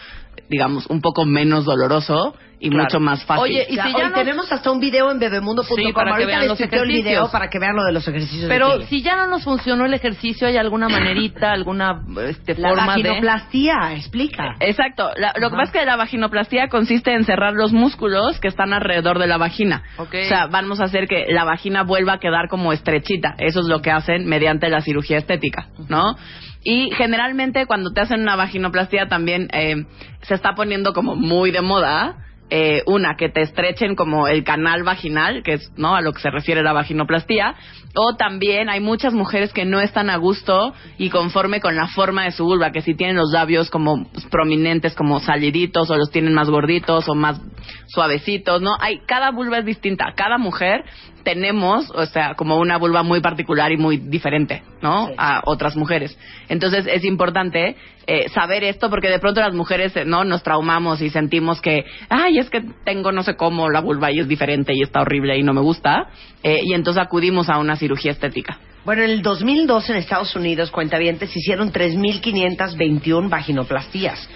[0.50, 2.84] digamos, un poco menos doloroso y Claro.
[2.84, 3.44] mucho más fácil.
[3.44, 5.78] Oye, y Ya, si hoy ya no- tenemos hasta un video en bebemundo.com.
[5.78, 8.08] Sí, para que Ahorita vean les los el video para que vean lo de los
[8.08, 8.50] ejercicios.
[8.50, 12.96] Pero si ya no nos funcionó el ejercicio, ¿hay alguna manerita, alguna este, la forma
[12.96, 13.04] de...?
[13.04, 14.56] vaginoplastia, explica.
[14.60, 15.10] Exacto.
[15.16, 18.74] La- lo que pasa es que la vaginoplastia consiste en cerrar los músculos que están
[18.74, 19.84] alrededor de la vagina.
[19.98, 20.16] Ok.
[20.26, 23.36] O sea, vamos a hacer que la vagina vuelva a quedar como estrechita.
[23.38, 26.16] Eso es lo que hacen mediante la cirugía estética, ¿no?
[26.64, 29.76] Y generalmente cuando te hacen una vaginoplastia también eh,
[30.24, 32.18] se está poniendo como muy de moda.
[32.50, 36.22] Eh, una, que te estrechen como el canal vaginal, que es no a lo que
[36.22, 37.56] se refiere la vaginoplastia,
[37.96, 42.24] o también hay muchas mujeres que no están a gusto y conforme con la forma
[42.24, 46.12] de su vulva, que si tienen los labios como pues, prominentes, como saliditos, o los
[46.12, 47.40] tienen más gorditos o más
[47.88, 48.76] suavecitos, ¿no?
[48.80, 50.84] Hay, cada vulva es distinta, cada mujer
[51.24, 55.08] tenemos, o sea, como una vulva muy particular y muy diferente, ¿no?
[55.08, 55.14] Sí.
[55.18, 56.18] A otras mujeres.
[56.48, 57.76] Entonces es importante
[58.08, 60.24] eh, saber esto porque de pronto las mujeres, eh, ¿no?
[60.24, 64.20] Nos traumamos y sentimos que, ay, es que tengo no sé cómo la vulva y
[64.20, 66.10] es diferente y está horrible y no me gusta.
[66.44, 68.60] eh, y entonces acudimos a una cirugía estética.
[68.86, 74.30] Bueno, en el 2002 en Estados Unidos, cuentavientes, hicieron 3.521 vaginoplastías.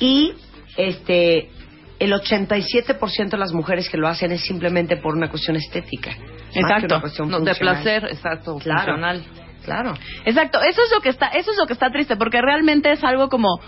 [0.00, 0.32] Y
[0.76, 1.50] este
[1.98, 6.10] el 87% de las mujeres que lo hacen es simplemente por una cuestión estética.
[6.54, 6.94] Exacto.
[6.94, 8.92] una cuestión No, de placer, exacto, Claro.
[8.92, 9.24] funcional.
[9.64, 9.94] Claro.
[10.24, 13.02] Exacto, eso es lo que está, eso es lo que está triste, porque realmente es
[13.02, 13.58] algo como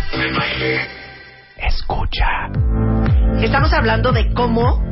[1.57, 2.49] Escucha.
[3.41, 4.83] Estamos hablando de cómo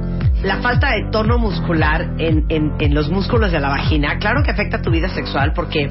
[0.44, 4.52] la falta de tono muscular en, en, en los músculos de la vagina, claro que
[4.52, 5.90] afecta tu vida sexual porque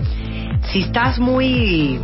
[0.72, 2.00] si estás muy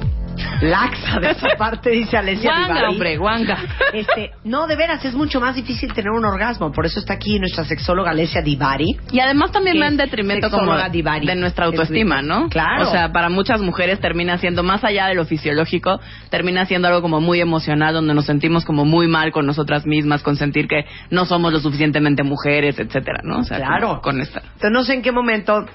[0.62, 3.58] laxa de esa parte, dice Alessia guanga, hombre, guanga.
[3.92, 6.72] Este, no, de veras, es mucho más difícil tener un orgasmo.
[6.72, 8.96] Por eso está aquí nuestra sexóloga Alessia Divari.
[9.12, 11.26] Y además también va en detrimento como divari.
[11.26, 12.48] de nuestra autoestima, ¿no?
[12.48, 12.88] Claro.
[12.88, 17.02] O sea, para muchas mujeres termina siendo, más allá de lo fisiológico, termina siendo algo
[17.02, 20.84] como muy emocional, donde nos sentimos como muy mal con nosotras mismas, con sentir que
[21.10, 23.38] no somos lo suficientemente mujeres, etcétera, ¿no?
[23.38, 23.88] O sea, Claro.
[23.88, 24.40] como con esta.
[24.40, 25.66] Entonces no sé en qué momento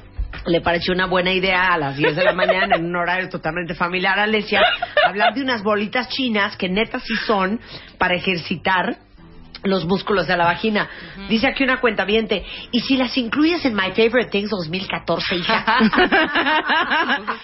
[0.46, 3.76] le pareció una buena idea a las 10 de la mañana en un horario totalmente
[3.76, 4.62] familiar a Alesia
[5.06, 7.60] hablar de unas bolitas chinas que neta sí son
[7.98, 8.98] para ejercitar
[9.64, 10.88] los músculos de la vagina.
[11.28, 15.66] Dice aquí una cuenta ¿y si las incluyes en My Favorite Things 2014, hija?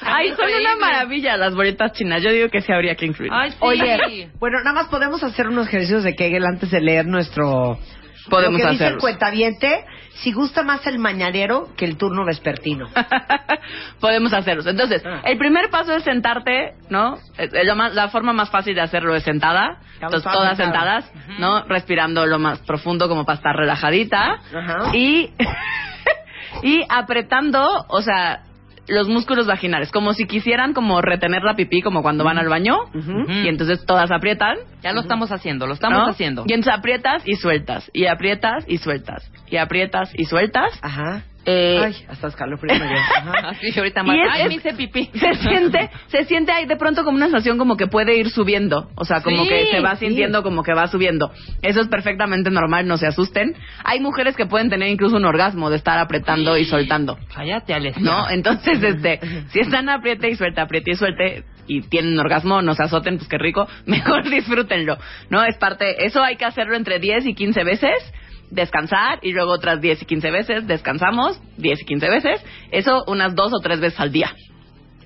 [0.01, 2.23] Ay, son una maravilla las bolitas chinas.
[2.23, 3.31] Yo digo que sí habría que incluir.
[3.33, 3.57] Ay, sí.
[3.59, 7.77] Oye, bueno, nada más podemos hacer unos ejercicios de Kegel antes de leer nuestro
[8.29, 9.01] Podemos Lo que dice el hacerlo.
[9.01, 12.87] cuentaviente, si gusta más el mañanero que el turno vespertino.
[13.99, 14.65] Podemos hacerlos.
[14.65, 15.21] Entonces, Ah.
[15.25, 17.17] el primer paso es sentarte, ¿no?
[17.93, 19.79] La forma más fácil de hacerlo es sentada.
[20.01, 21.11] Entonces, todas sentadas.
[21.39, 21.63] ¿no?
[21.65, 24.39] Respirando lo más profundo como para estar relajadita.
[24.53, 24.95] Ajá.
[24.95, 25.31] Y,
[26.63, 28.41] y apretando, o sea,
[28.87, 32.83] los músculos vaginales, como si quisieran como retener la pipí, como cuando van al baño.
[32.93, 33.25] Ujú.
[33.29, 34.57] Y entonces todas aprietan.
[34.81, 36.05] Ya lo estamos haciendo, lo estamos ¿no?
[36.07, 36.43] haciendo.
[36.47, 37.89] Y entonces aprietas y sueltas.
[37.93, 39.29] Y aprietas y sueltas.
[39.49, 40.71] Y aprietas y sueltas.
[40.81, 41.23] Ajá.
[41.45, 42.73] Eh, Ay, hasta escalofrío.
[43.43, 44.15] Así ahorita más.
[44.15, 45.05] es- Ay, me hice pipí.
[45.13, 48.89] se siente, se siente ahí de pronto como una sensación como que puede ir subiendo,
[48.95, 50.07] o sea, como Sí, que se va sí.
[50.07, 51.31] sintiendo como que va subiendo.
[51.61, 53.55] Eso es perfectamente normal, no se asusten.
[53.83, 57.99] Hay mujeres que pueden tener incluso un orgasmo de estar apretando y soltando, Cállate, Alex.
[57.99, 58.29] ¿no?
[58.29, 62.83] Entonces, este, si están apriete y suelte, apriete y suelte y tienen orgasmo, no se
[62.83, 64.97] azoten, pues qué rico, mejor disfrútenlo,
[65.29, 65.43] ¿no?
[65.43, 67.93] Es parte, eso hay que hacerlo entre 10 y 15 veces
[68.51, 73.35] descansar y luego otras 10 y 15 veces, descansamos 10 y 15 veces, eso unas
[73.35, 74.33] dos o tres veces al día.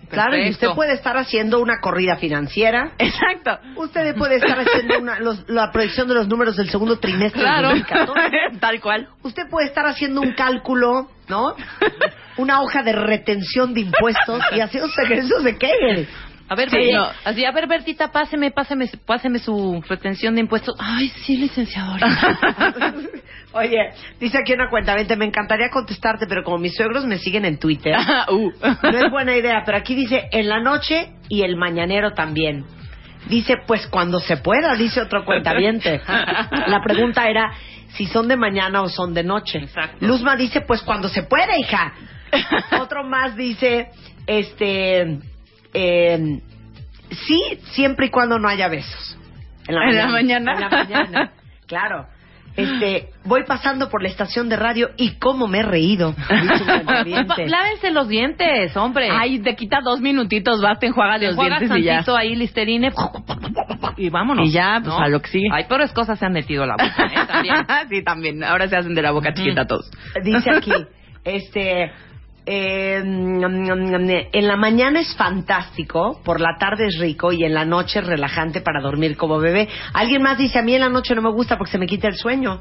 [0.10, 2.94] Claro, y usted puede estar haciendo una corrida financiera.
[2.98, 3.60] Exacto.
[3.76, 7.70] Usted puede estar haciendo una- los- la proyección de los números del segundo trimestre Claro,
[7.70, 8.32] del 2014.
[8.60, 9.08] tal cual.
[9.22, 11.54] Usted puede estar haciendo un cálculo, ¿no?
[12.38, 16.08] Una hoja de retención de impuestos y haciendo ejercicios de Kegel.
[16.50, 17.08] A ver, Sí, no.
[17.26, 20.76] así, a ver, Bertita, páseme, páseme, páseme su retención de impuestos.
[20.80, 22.08] Ay, sí, licenciadora.
[23.52, 23.78] Oye,
[24.20, 27.96] dice aquí una cuenta, me encantaría contestarte, pero como mis suegros me siguen en Twitter,
[28.32, 28.52] Uh.
[28.84, 32.66] no es buena idea, pero aquí dice en la noche y el mañanero también.
[33.28, 36.02] Dice, pues cuando se pueda, dice otro cuentaviente.
[36.68, 37.52] La pregunta era
[37.90, 39.60] si son de mañana o son de noche.
[39.60, 39.98] Exacto.
[40.06, 41.94] Luzma dice, pues cuando se pueda, hija.
[42.80, 43.90] Otro más dice,
[44.26, 45.20] este,
[45.74, 46.42] eh,
[47.28, 49.18] sí, siempre y cuando no haya besos.
[49.68, 50.54] ¿En la mañana?
[50.54, 51.32] En la mañana,
[51.68, 52.08] claro.
[52.56, 56.14] Este, voy pasando por la estación de radio y cómo me he reído.
[56.30, 59.10] Lávense los dientes, hombre.
[59.12, 61.94] Ay, te quita dos minutitos, vas, te enjuagas los Enjuagas dientes y ya.
[61.96, 62.92] tantito ahí listerine
[63.98, 64.48] y vámonos.
[64.48, 65.48] Y ya, pues, a lo que sigue.
[65.54, 67.28] Ay, pero es cosas se han metido a la boca, ¿eh?
[67.28, 67.56] También.
[67.90, 68.44] sí, también.
[68.44, 69.90] Ahora se hacen de la boca chiquita todos.
[70.24, 70.72] Dice aquí,
[71.24, 71.92] este,
[72.52, 78.00] eh, en la mañana es fantástico, por la tarde es rico y en la noche
[78.00, 79.70] es relajante para dormir como bebé.
[79.94, 82.08] Alguien más dice, a mí en la noche no me gusta porque se me quita
[82.08, 82.60] el sueño.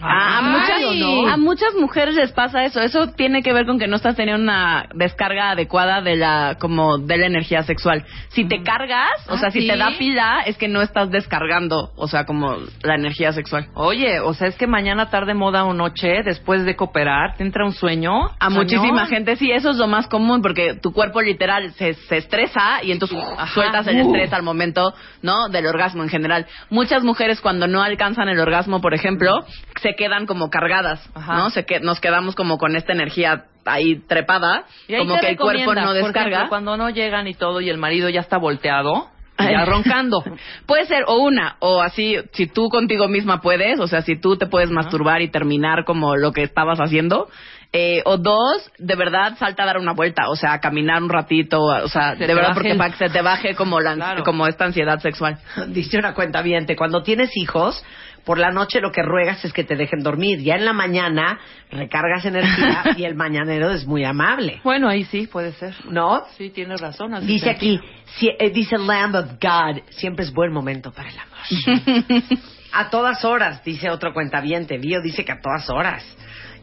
[0.00, 2.80] A, Ay, muchas, a muchas mujeres les pasa eso.
[2.80, 6.98] Eso tiene que ver con que no estás teniendo una descarga adecuada de la como
[6.98, 8.04] de la energía sexual.
[8.28, 9.66] Si te cargas, o Ah, sea, si ¿sí?
[9.68, 13.66] te da pila, es que no estás descargando, o sea, como la energía sexual.
[13.74, 17.64] Oye, o sea, es que mañana, tarde, moda o noche, después de cooperar, te entra
[17.64, 18.30] un sueño.
[18.38, 22.18] A muchísima gente sí, eso es lo más común porque tu cuerpo literal se, se
[22.18, 23.46] estresa y entonces Ajá.
[23.54, 24.06] sueltas el Uh.
[24.06, 25.48] estrés al momento, ¿no?
[25.48, 26.46] Del orgasmo en general.
[26.70, 29.44] Muchas mujeres cuando no alcanzan el orgasmo, por ejemplo,
[29.80, 31.34] se quedan como cargadas, Ajá.
[31.36, 31.50] ¿no?
[31.50, 35.36] Se que, nos quedamos como con esta energía ahí trepada, Y ahí como que el
[35.36, 36.20] cuerpo no por descarga.
[36.28, 40.22] ejemplo, cuando no llegan y todo y el marido ya está volteado, ya roncando.
[40.66, 44.36] Puede ser o una, o así, si tú contigo misma puedes, o sea, si tú
[44.36, 47.28] te puedes masturbar y terminar como lo que estabas haciendo.
[47.70, 51.10] Eh, o dos, de verdad, salta a dar una vuelta, o sea, a caminar un
[51.10, 53.94] ratito, o sea, Se de verdad, porque el- para que se te baje como, la,
[53.94, 54.22] Claro.
[54.24, 55.38] como esta ansiedad sexual.
[55.66, 56.42] Dice una cuenta
[56.78, 57.84] cuando tienes hijos,
[58.24, 60.40] por la noche lo que ruegas es que te dejen dormir.
[60.40, 61.38] Ya en la mañana
[61.70, 65.74] recargas energía y el mañanero es muy amable, Bueno, ahí sí, puede ser.
[65.90, 66.24] ¿no?
[66.36, 67.14] Sí, tienes razón.
[67.14, 67.80] así Dice aquí,
[68.16, 72.22] si- eh, dice Lamb of God, siempre es buen momento para el amor.
[72.72, 74.78] a todas horas, dice otro cuentaviente.
[74.78, 76.04] Bio dice que a todas horas.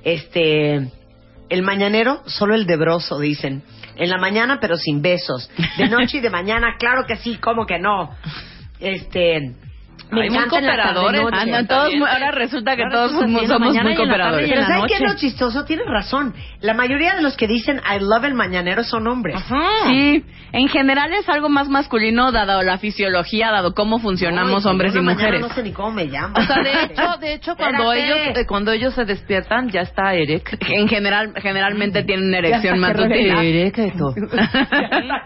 [0.03, 0.75] Este,
[1.49, 3.63] el mañanero, solo el debroso, dicen.
[3.97, 5.49] En la mañana, pero sin besos.
[5.77, 8.13] De noche y de mañana, claro que sí, ¿cómo que no?
[8.79, 9.53] Este,
[10.11, 11.41] me Hay muy cooperadores, tarde-noche.
[11.41, 14.47] Andan todos muy- ahora resulta que Ahora todos somos, somos muy cooperadores.
[14.49, 15.13] Pero la ¿saben qué es noche.
[15.13, 15.65] lo chistoso?
[15.65, 16.33] Tienes razón.
[16.61, 19.35] La mayoría de los que dicen I love el mañanero son hombres.
[19.35, 19.61] Ajá.
[19.87, 24.95] Sí, en general es algo más masculino dado la fisiología, dado cómo funcionamos Ay, hombres
[24.95, 25.41] y mujeres.
[25.41, 26.35] No sé ni cómo me llamo.
[26.37, 28.23] O sea, de hecho, de hecho cuando Espérate.
[28.29, 30.57] ellos eh, cuando ellos se despiertan ya está Eric.
[30.69, 33.43] En general, generalmente tienen una erección matutina.
[33.43, 34.13] Erecto.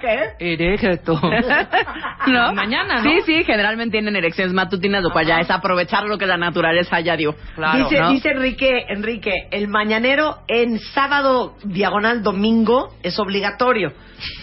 [0.02, 0.54] ¿Qué?
[0.54, 1.20] Erecto.
[2.28, 2.54] ¿No?
[2.54, 3.04] Mañana, ¿no?
[3.04, 4.68] Sí, sí, generalmente tienen erecciones matutinas,
[5.01, 7.36] lo cual ya es aprovechar lo que la naturaleza ya dio.
[7.55, 8.12] Claro, dice, ¿no?
[8.12, 13.93] dice Enrique, Enrique, el mañanero en sábado diagonal domingo es obligatorio,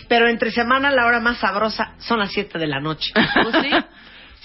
[0.08, 3.12] pero entre semana la hora más sabrosa son las 7 de la noche.
[3.42, 3.70] Pues sí.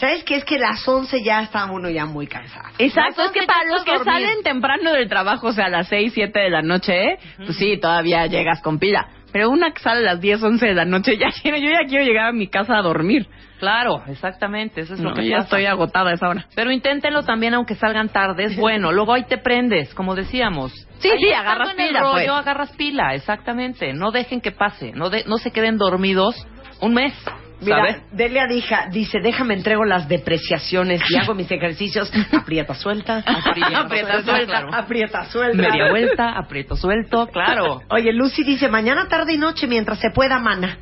[0.02, 0.38] ¿Sabes qué?
[0.38, 2.70] Es que las 11 ya está uno ya muy cansado.
[2.80, 4.14] Exacto, es que para los que dormir.
[4.14, 7.78] salen temprano del trabajo, o sea, a las 6, 7 de la noche, pues sí,
[7.80, 9.08] todavía llegas con pila.
[9.32, 11.88] Pero una que sale a las 10, 11 de la noche, ya quiero, yo ya
[11.88, 13.28] quiero llegar a mi casa a dormir.
[13.60, 15.44] Claro, exactamente, eso es No, lo que ya pasa.
[15.46, 16.48] estoy agotada a esa hora.
[16.56, 18.92] Pero inténtenlo también aunque salgan tarde, es bueno.
[18.92, 20.74] Luego ahí te prendes, como decíamos.
[21.00, 22.30] Sí, Ahí sí, agarras pila, rollo, pues.
[22.30, 23.94] agarras pila, exactamente.
[23.94, 26.36] No dejen que pase, no, de- no se queden dormidos
[26.82, 27.14] un mes,
[27.62, 28.02] Mira.
[28.12, 32.12] Delia dija, dice, déjame entrego las depreciaciones y hago mis ejercicios.
[32.34, 33.18] Aprieta, suelta.
[33.26, 34.74] Aprieta, Aprieta, suelta, claro.
[34.74, 35.70] Aprieta, suelta.
[35.70, 37.82] Media vuelta, aprieto, suelto, claro.
[37.90, 40.78] Oye, Lucy dice, mañana, tarde y noche, mientras se pueda, mana.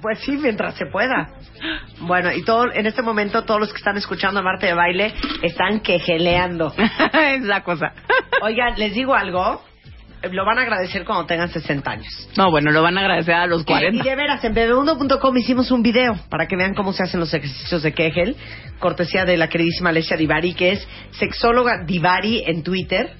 [0.00, 1.28] pues sí, mientras se pueda.
[2.00, 5.14] Bueno, y todo, en este momento todos los que están escuchando a Marte de Baile
[5.42, 6.72] están quejeleando.
[7.12, 7.92] es la cosa.
[8.40, 9.62] Oigan, les digo algo,
[10.32, 12.28] lo van a agradecer cuando tengan 60 años.
[12.36, 14.04] No, bueno, lo van a agradecer a los Y 40.
[14.04, 17.82] de veras, en bebemundo.com hicimos un video para que vean cómo se hacen los ejercicios
[17.82, 18.36] de Kegel,
[18.78, 23.10] cortesía de la queridísima Alessia Divari, que es sexóloga Divari en Twitter.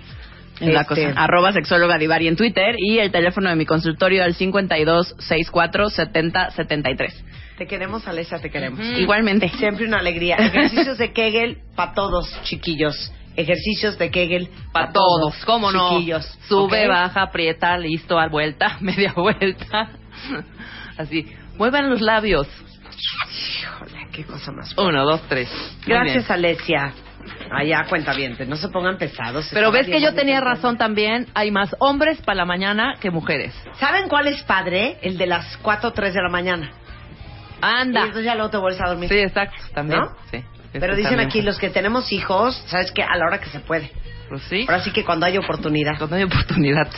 [0.60, 1.12] Es la Este, cosa.
[1.22, 6.50] Arroba sexóloga Divari en Twitter y el teléfono de mi consultorio al 52 64 70
[6.52, 7.24] 73.
[7.58, 8.80] Te queremos, Alessia, te queremos.
[8.98, 9.48] Igualmente.
[9.50, 10.36] Siempre una alegría.
[10.38, 13.12] Ejercicios de Kegel para todos, chiquillos.
[13.36, 15.90] Ejercicios de Kegel Para todos, ¿cómo no?
[15.90, 16.24] chiquillos.
[16.48, 19.90] Sube, baja, aprieta, listo, a vuelta, media vuelta.
[20.96, 21.26] Así,
[21.58, 22.48] muevan los labios.
[23.60, 24.76] Híjole, qué cosa más.
[24.78, 25.50] Uno, dos, tres.
[25.86, 26.32] Gracias, bien.
[26.32, 26.94] Alessia.
[27.50, 29.48] Allá, cuenta bien, no se pongan pesados.
[29.52, 31.26] Pero ves que yo tenía razón también.
[31.34, 33.54] Hay más hombres para la mañana que mujeres.
[33.78, 34.98] ¿Saben cuál es padre?
[35.02, 36.70] El de las 4 o 3 de la mañana.
[36.70, 38.00] Y Anda.
[38.02, 39.08] entonces ya luego te vuelves a dormir.
[39.08, 39.56] Sí, exacto.
[39.74, 40.00] También.
[40.00, 40.14] ¿No?
[40.30, 40.44] Sí.
[40.80, 43.02] Pero dicen aquí, los que tenemos hijos, ¿sabes qué?
[43.02, 43.90] A la hora que se puede.
[44.28, 44.64] Pues sí.
[44.68, 45.98] Ahora sí que cuando hay oportunidad.
[45.98, 46.88] Cuando hay oportunidad.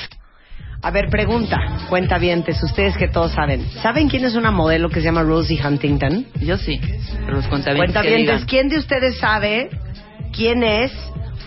[0.80, 2.20] A ver, pregunta, cuenta
[2.62, 3.68] ustedes que todos saben.
[3.82, 6.26] ¿Saben quién es una modelo que se llama Rosie Huntington?
[6.40, 6.80] Yo sí.
[6.80, 8.44] Pero los cuentavientes.
[8.44, 9.70] ¿quién de ustedes sabe
[10.32, 10.92] quién es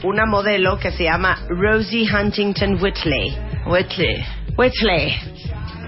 [0.03, 3.33] una modelo que se llama Rosie Huntington Whitley?
[3.67, 4.25] Whitley.
[4.57, 5.15] Whitley.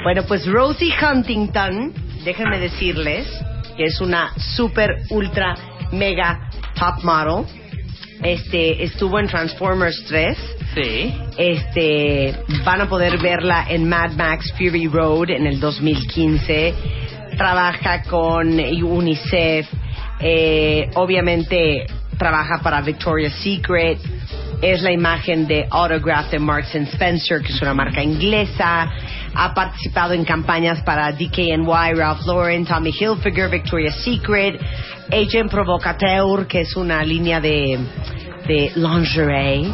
[0.04, 3.28] Bueno, pues Rosie Huntington, déjenme decirles
[3.76, 5.56] que es una super, ultra,
[5.94, 7.46] mega top model.
[8.22, 10.38] Este, estuvo en Transformers 3.
[10.76, 11.14] Sí.
[11.38, 16.74] Este, van a poder verla en Mad Max Fury Road en el 2015.
[17.38, 19.68] Trabaja con UNICEF.
[20.20, 21.86] eh, obviamente
[22.18, 24.00] trabaja para Victoria's Secret.
[24.62, 28.90] Es la imagen de Autograph de Marks and Spencer, que es una marca inglesa.
[29.36, 34.60] Ha participado en campañas para DKNY, Ralph Lauren, Tommy Hilfiger, Victoria's Secret.
[35.12, 37.80] Agent Provocateur, que es una línea de,
[38.48, 39.72] de lingerie.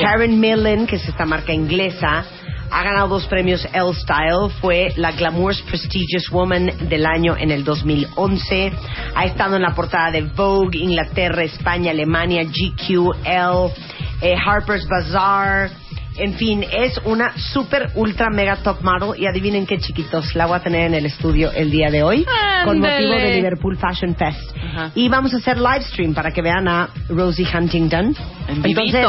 [0.00, 2.24] Karen Millen, que es esta marca inglesa,
[2.70, 4.50] ha ganado dos premios Elle Style.
[4.60, 8.72] Fue la Glamour's Prestigious Woman del año en el 2011.
[9.14, 13.72] Ha estado en la portada de Vogue, Inglaterra, España, Alemania, GQ, Elle,
[14.20, 15.70] eh, Harper's Bazaar.
[16.16, 19.20] En fin, es una super, ultra, mega top model.
[19.20, 22.24] Y adivinen qué chiquitos, la voy a tener en el estudio el día de hoy.
[22.64, 24.56] Con motivo de Liverpool Fashion Fest.
[24.56, 24.92] Ajá.
[24.94, 28.16] Y vamos a hacer live stream para que vean a Rosie Huntington.
[28.48, 29.06] En Entonces,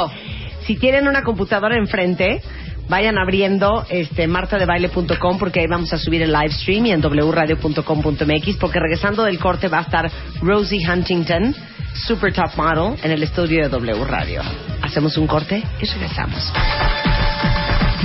[0.66, 2.42] si tienen una computadora enfrente,
[2.90, 8.58] vayan abriendo este martadebaile.com porque ahí vamos a subir el live stream y en wradio.com.mx
[8.58, 11.56] porque regresando del corte va a estar Rosie Huntington,
[11.96, 14.42] super top model, en el estudio de W Radio.
[14.82, 16.52] Hacemos un corte y regresamos.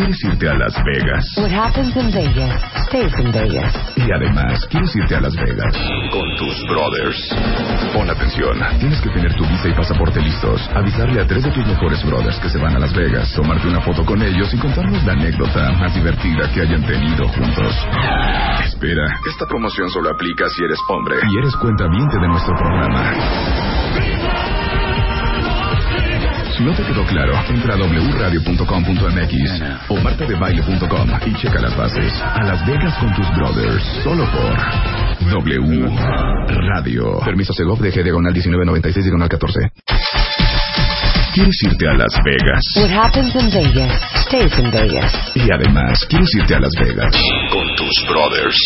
[0.00, 1.24] ¿Quieres irte a Las Vegas?
[1.36, 2.56] What happens in Vegas
[2.88, 3.68] stays in Vegas.
[3.96, 5.76] Y además, ¿quieres irte a Las Vegas?
[6.10, 7.20] Con tus brothers.
[7.92, 8.56] Pon atención.
[8.80, 10.66] Tienes que tener tu visa y pasaporte listos.
[10.72, 13.30] Avisarle a tres de tus mejores brothers que se van a Las Vegas.
[13.34, 17.86] Tomarte una foto con ellos y contarnos la anécdota más divertida que hayan tenido juntos.
[18.64, 23.12] Espera, esta promoción solo aplica si eres hombre y eres cuentaviente de nuestro programa.
[26.60, 32.12] Si no te quedó claro, entra a wradio.com.mx o martadebaile.com y checa las bases.
[32.20, 35.88] A Las Vegas con tus brothers, solo por W
[36.68, 37.18] Radio.
[37.24, 40.19] Permiso Segov de G diagonal 1996 diagonal 14.
[41.32, 42.62] ¿Quieres irte a Las Vegas?
[42.76, 45.10] What happens in Vegas stays in Vegas.
[45.34, 47.14] Y además, ¿quieres irte a Las Vegas?
[47.50, 48.58] Con tus brothers.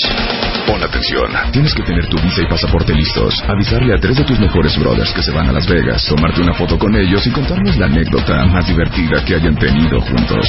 [0.66, 1.28] Pon atención.
[1.52, 3.42] Tienes que tener tu visa y pasaporte listos.
[3.48, 6.04] Avisarle a tres de tus mejores brothers que se van a Las Vegas.
[6.06, 10.44] Tomarte una foto con ellos y contarnos la anécdota más divertida que hayan tenido juntos.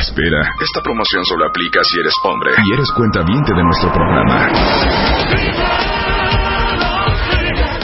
[0.00, 4.50] Espera, esta promoción solo aplica si eres hombre y eres cuentaviente de nuestro programa.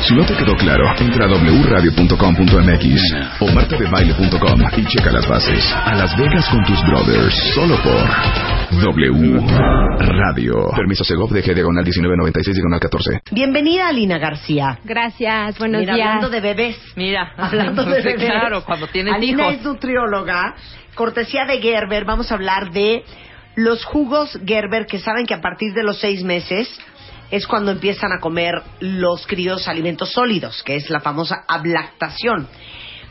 [0.03, 5.73] Si no te quedó claro, entra a wradio.com.mx o martadebaile.com y checa las bases.
[5.85, 9.41] A Las Vegas con tus brothers, solo por W
[9.99, 10.55] Radio.
[10.77, 13.21] Permiso Segov de G diagonal 1996 diagonal 14.
[13.31, 14.79] Bienvenida, Alina García.
[14.85, 16.07] Gracias, buenos Mira, días.
[16.09, 16.77] hablando de bebés.
[16.97, 17.33] Mira.
[17.37, 18.25] Hablando de bebés.
[18.31, 19.55] Claro, cuando tienes Alina hijos.
[19.55, 20.57] es nutrióloga.
[20.95, 23.05] Cortesía de Gerber, vamos a hablar de
[23.55, 26.69] los jugos Gerber, que saben que a partir de los seis meses
[27.33, 32.47] es cuando empiezan a comer los críos alimentos sólidos, que es la famosa ablactación.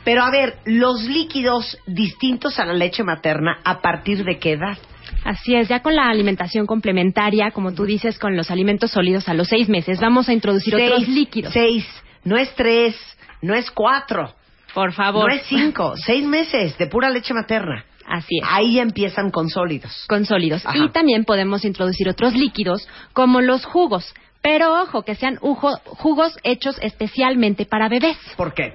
[0.05, 4.77] Pero a ver, los líquidos distintos a la leche materna, ¿a partir de qué edad?
[5.25, 9.33] Así es, ya con la alimentación complementaria, como tú dices, con los alimentos sólidos a
[9.33, 11.53] los seis meses, vamos a introducir otros Seis, líquidos.
[11.53, 11.85] Seis,
[12.23, 12.95] no es tres,
[13.41, 14.33] no es cuatro,
[14.73, 15.29] Por favor.
[15.29, 17.85] no es cinco, seis meses de pura leche materna.
[18.11, 18.47] Así es.
[18.49, 20.05] Ahí ya empiezan con sólidos.
[20.07, 20.65] Con sólidos.
[20.65, 20.77] Ajá.
[20.77, 24.13] Y también podemos introducir otros líquidos, como los jugos.
[24.41, 28.17] Pero ojo, que sean ujo- jugos hechos especialmente para bebés.
[28.35, 28.73] ¿Por qué?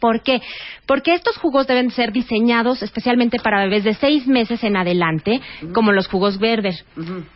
[0.00, 0.40] ¿Por qué?
[0.86, 5.42] Porque estos jugos deben ser diseñados especialmente para bebés de seis meses en adelante,
[5.74, 6.74] como los jugos Gerber.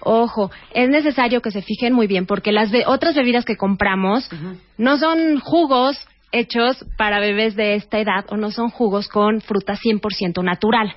[0.01, 4.31] Ojo, es necesario que se fijen muy bien, porque las be- otras bebidas que compramos
[4.79, 5.99] no son jugos
[6.39, 10.95] hechos para bebés de esta edad o no son jugos con fruta 100% natural.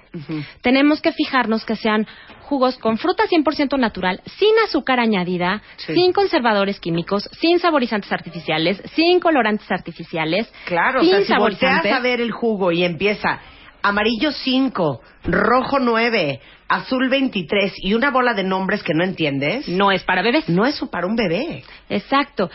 [0.61, 2.07] Tenemos que fijarnos que sean
[2.41, 5.93] jugos con fruta 100% natural, sin azúcar añadida, Sí.
[5.93, 11.59] sin conservadores químicos, sin saborizantes artificiales, sin colorantes artificiales, Claro, o sin sea, si volteas
[11.59, 11.93] saborizantes.
[11.93, 13.39] a ver el jugo y empieza
[13.83, 19.91] amarillo 5, rojo 9, azul 23 y una bola de nombres que no entiendes, no
[19.91, 20.49] es para bebés.
[20.49, 21.63] no es para un bebé.
[21.87, 22.49] Exacto.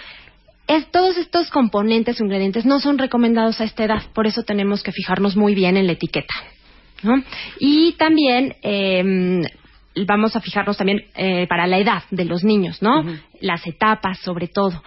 [0.67, 4.83] Es, todos estos componentes o ingredientes no son recomendados a esta edad, por eso tenemos
[4.83, 6.35] que fijarnos muy bien en la etiqueta.
[7.03, 7.23] ¿no?
[7.61, 9.43] Y también eh,
[10.07, 13.05] vamos a fijarnos también eh, para la edad de los niños, ¿no?
[13.41, 14.83] Las etapas, sobre todo.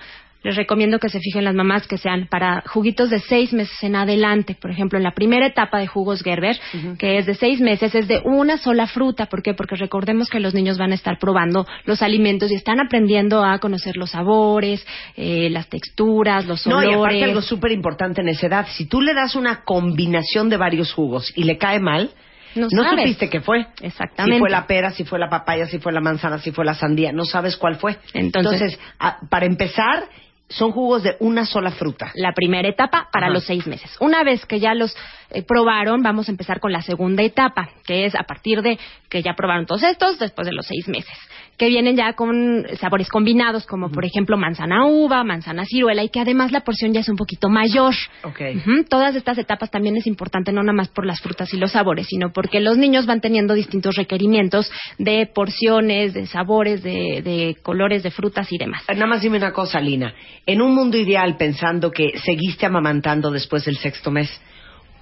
[0.48, 3.98] Les recomiendo que se fijen las mamás que sean para juguitos de seis meses en
[3.98, 4.56] adelante.
[4.56, 6.58] Por ejemplo, en la primera etapa de jugos Gerber,
[6.98, 9.26] que es de seis meses, es de una sola fruta.
[9.26, 9.54] ¿Por qué?
[9.54, 13.60] Porque recordemos que los niños van a estar probando los alimentos y están aprendiendo a
[13.60, 14.88] conocer los sabores,
[15.18, 16.92] eh, las texturas, los No, olores.
[16.92, 20.56] y aparte algo súper importante en esa edad, si tú le das una combinación de
[20.56, 22.12] varios jugos y le cae mal,
[22.56, 23.68] No no, supiste qué fue.
[23.82, 24.38] Exactamente.
[24.38, 26.74] Si fue la pera, si fue la papaya, si fue la manzana, si fue la
[26.74, 27.98] sandía, no sabes cuál fue.
[28.14, 30.06] Entonces- a- para empezar,
[30.50, 32.12] son jugos de una sola fruta.
[32.16, 33.34] la primera etapa para Ajá.
[33.34, 33.96] los seis meses.
[34.00, 34.96] Una vez que ya los
[35.30, 38.80] eh, probaron, vamos a empezar con la segunda etapa, que es a partir de
[39.10, 41.18] que ya probaron todos estos, después de los seis meses,
[41.58, 46.20] que vienen ya con sabores combinados, como por ejemplo manzana uva, manzana ciruela, y que
[46.20, 47.96] además la porción ya es un poquito mayor.
[48.24, 48.42] Ok.
[48.58, 51.72] Ujú, Todas estas etapas también es importante, no nada más por las frutas y los
[51.72, 57.58] sabores, sino porque los niños van teniendo distintos requerimientos de porciones, de sabores, de, de
[57.62, 58.84] colores, de frutas y demás.
[58.88, 60.14] Nada más dime una cosa, Lina.
[60.46, 64.30] En un mundo ideal, pensando que seguiste amamantando después del sexto mes,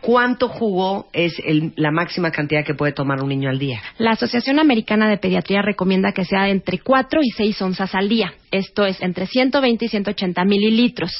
[0.06, 3.82] ¿cuánto jugo es el- la máxima cantidad que puede tomar un niño al día?
[3.98, 8.34] La Asociación Americana de Pediatría recomienda que sea entre 4 y 6 onzas al día.
[8.52, 11.12] Esto es entre 120 y 180 mililitros.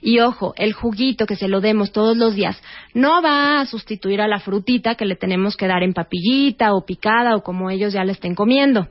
[0.00, 2.62] Y ojo, el juguito que se lo demos todos los días
[2.94, 6.84] no va a sustituir a la frutita que le tenemos que dar en papillita o
[6.86, 8.88] picada o como ellos ya le estén comiendo.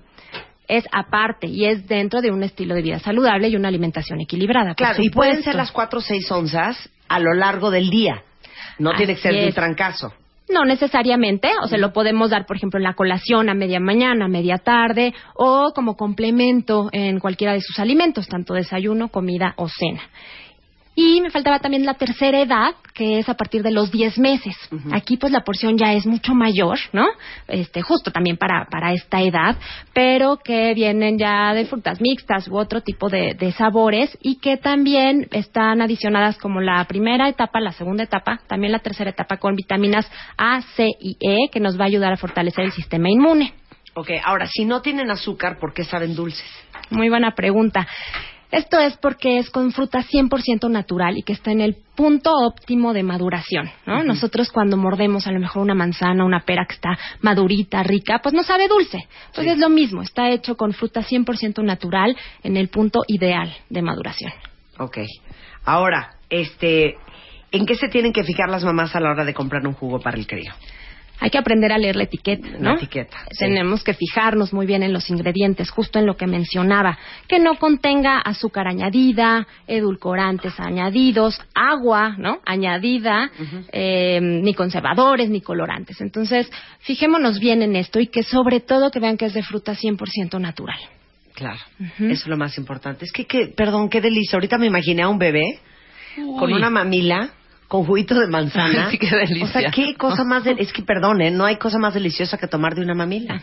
[0.68, 4.76] Es aparte y es dentro de un estilo de vida saludable y una alimentación equilibrada.
[4.76, 8.22] Claro, y pueden ser las 4 o 6 onzas a lo largo del día.
[8.78, 10.14] No tiene que ser de un trancazo.
[10.50, 14.26] No necesariamente, o sea, lo podemos dar, por ejemplo, en la colación a media mañana,
[14.26, 19.70] a media tarde, o como complemento en cualquiera de sus alimentos, tanto desayuno, comida o
[19.70, 20.02] cena.
[21.02, 24.54] Y me faltaba también la tercera edad, que es a partir de los 10 meses.
[24.92, 27.08] Aquí pues la porción ya es mucho mayor, ¿no?
[27.48, 29.56] Este, justo también para, para esta edad,
[29.94, 34.58] pero que vienen ya de frutas mixtas u otro tipo de, de sabores y que
[34.58, 39.56] también están adicionadas como la primera etapa, la segunda etapa, también la tercera etapa con
[39.56, 43.54] vitaminas A, C y E, que nos va a ayudar a fortalecer el sistema inmune.
[43.94, 46.46] Ok, ahora, si no tienen azúcar, ¿por qué saben dulces?
[46.90, 47.88] Muy buena pregunta.
[48.52, 52.94] Esto es porque es con fruta 100% natural y que está en el punto óptimo
[52.94, 54.04] de maduración, ¿no?
[54.04, 58.34] Nosotros cuando mordemos a lo mejor una manzana, una pera que está madurita, rica, pues
[58.34, 59.08] no sabe dulce.
[59.28, 63.82] Entonces es lo mismo, está hecho con fruta 100% natural en el punto ideal de
[63.84, 64.32] maduración.
[64.80, 64.98] Ok.
[65.66, 66.96] Ahora, este,
[67.52, 70.00] ¿en qué se tienen que fijar las mamás a la hora de comprar un jugo
[70.00, 70.54] para el crío?
[71.20, 72.72] Hay que aprender a leer la etiqueta, ¿no?
[72.72, 73.40] La etiqueta, sí.
[73.40, 76.98] Tenemos que fijarnos muy bien en los ingredientes, justo en lo que mencionaba,
[77.28, 82.40] que no contenga azúcar añadida, edulcorantes añadidos, agua, ¿no?
[82.46, 83.32] Añadida,
[83.72, 86.00] eh, ni conservadores ni colorantes.
[86.02, 86.50] Entonces,
[86.80, 90.40] fijémonos bien en esto y que sobre todo que vean que es de fruta 100%
[90.40, 90.80] natural.
[91.34, 91.60] Claro,
[92.00, 93.06] eso es lo más importante.
[93.06, 94.36] Es que, que, perdón, qué delicia.
[94.36, 95.60] Ahorita me imaginé a un bebé
[96.38, 97.32] con una mamila
[97.70, 98.90] con juguito de manzana.
[98.92, 99.46] Sí, qué delicia.
[99.46, 100.44] O sea, qué cosa más...
[100.44, 101.32] de- Es que, perdón, ¿eh?
[101.32, 103.42] no hay cosa más deliciosa que tomar de una mamila.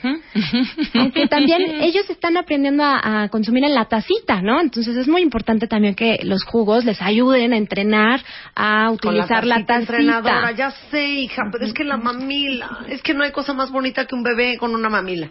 [0.95, 4.61] Aunque también ellos están aprendiendo a, a consumir en la tacita, ¿no?
[4.61, 8.20] Entonces es muy importante también que los jugos les ayuden a entrenar
[8.55, 9.77] a utilizar la tacita.
[9.77, 13.70] entrenadora, ya sé, hija, pero es que la mamila, es que no hay cosa más
[13.70, 15.31] bonita que un bebé con una mamila.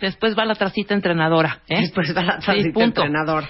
[0.00, 1.60] Después va la tracita entrenadora.
[1.68, 1.80] ¿eh?
[1.80, 3.02] Después va la Sí, tacita punto.
[3.02, 3.44] entrenador.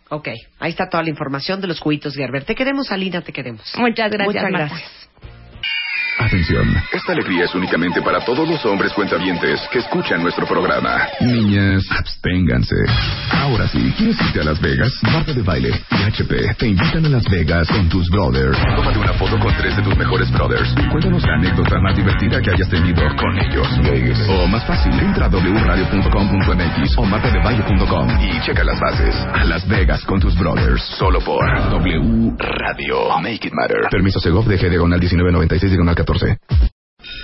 [0.09, 0.29] Ok,
[0.59, 2.45] ahí está toda la información de los juguitos Gerber.
[2.45, 3.75] Te queremos, Alina, te queremos.
[3.79, 4.81] Muchas gracias, Muchas Marta.
[6.19, 11.09] Atención, esta alegría es únicamente para todos los hombres cuentavientes que escuchan nuestro programa.
[11.21, 12.77] Niñas, absténganse.
[13.33, 14.93] Ahora sí, ¿quieres irte a Las Vegas?
[15.03, 18.59] Marta de Baile y HP te invitan a Las Vegas con tus brothers.
[18.77, 20.75] Tómate una foto con tres de tus mejores brothers.
[20.91, 23.69] Cuéntanos la anécdota más divertida que hayas tenido con ellos.
[24.29, 29.17] O más fácil, entra a wradio.com.mx o martadebaile.com y checa las bases.
[29.33, 30.83] A Las Vegas con tus brothers.
[30.99, 33.19] Solo por W Radio.
[33.23, 33.79] Make it matter.
[33.91, 36.72] Permiso Segov de diagonal 1996 diagonal 14.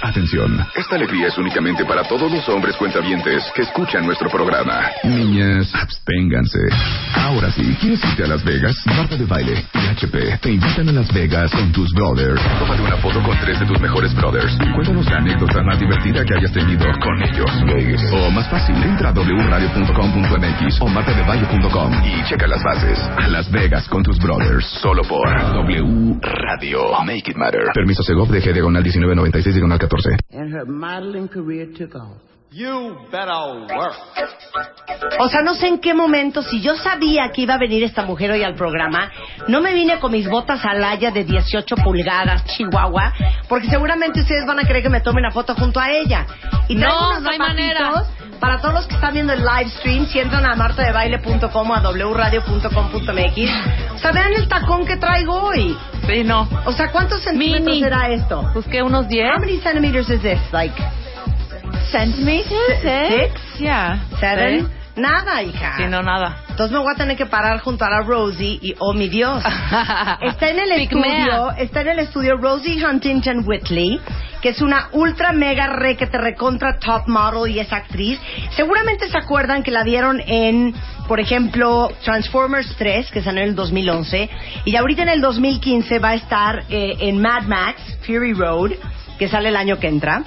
[0.03, 4.91] Atención, esta alegría es únicamente para todos los hombres cuentavientes que escuchan nuestro programa.
[5.05, 6.61] Niñas, absténganse.
[7.15, 8.77] Ahora sí, ¿quieres irte a Las Vegas?
[8.87, 12.41] Marta de Baile y HP te invitan a Las Vegas con tus brothers.
[12.59, 14.57] Tómate una foto con tres de tus mejores brothers.
[14.75, 17.51] Cuéntanos la anécdota más divertida que hayas tenido con ellos.
[18.13, 22.99] O más fácil, entra a wradio.com.mx o martadebaile.com y checa las bases.
[23.17, 24.65] A Las Vegas con tus brothers.
[24.81, 26.93] Solo por W Radio.
[27.05, 27.63] Make it matter.
[27.75, 30.17] Permiso Segov de diagonal 1996 diagonal 14.
[30.33, 32.17] and her modeling career took off.
[35.21, 38.05] O sea, no sé en qué momento, si yo sabía que iba a venir esta
[38.05, 39.11] mujer hoy al programa,
[39.49, 43.13] no me vine con mis botas alaya de 18 pulgadas, Chihuahua,
[43.49, 46.27] porque seguramente ustedes van a querer que me tome una foto junto a ella.
[46.69, 48.05] Y No, no hay manera.
[48.41, 51.81] Para todos los que están viendo el live stream, si entran a martadebaile.com o a
[51.81, 53.51] wradio.com.mx,
[53.95, 55.77] o sea, vean el tacón que traigo hoy.
[56.07, 56.49] Sí, no.
[56.65, 57.81] O sea, ¿cuántos centímetros Mini.
[57.83, 58.49] será esto?
[58.55, 59.27] Busqué unos 10.
[59.35, 60.39] How many centimeters is this?
[60.53, 60.75] Like
[61.91, 63.99] Centimeters, six, Yeah.
[64.21, 64.71] seven?
[64.99, 65.77] Nada, hija.
[65.77, 66.45] Sí, no, nada.
[66.49, 69.43] Entonces me voy a tener que parar junto a la Rosie y, oh mi Dios,
[70.23, 74.01] está en el estudio, está en el estudio Rosie Huntington Whitley,
[74.43, 78.21] que es una ultra mega re que te recontra top model y es actriz.
[78.57, 80.75] Seguramente se acuerdan que la vieron en,
[81.07, 84.31] por ejemplo, Transformers 3, que salió en el 2011,
[84.65, 88.73] y ahorita en el 2015 va a estar eh, en Mad Max Fury Road,
[89.17, 90.25] que sale el año que entra.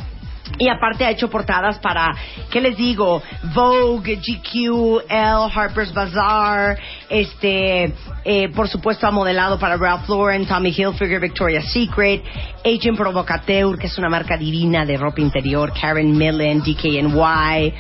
[0.58, 2.16] Y aparte ha hecho portadas para,
[2.50, 3.22] ¿qué les digo?
[3.54, 6.78] Vogue, GQ, Elle, Harper's Bazaar,
[7.10, 7.94] este,
[8.24, 12.24] eh, por supuesto ha modelado para Ralph Lauren, Tommy Hilfiger, Victoria's Secret,
[12.64, 17.74] Agent Provocateur, que es una marca divina de ropa interior, Karen Millen, DKNY,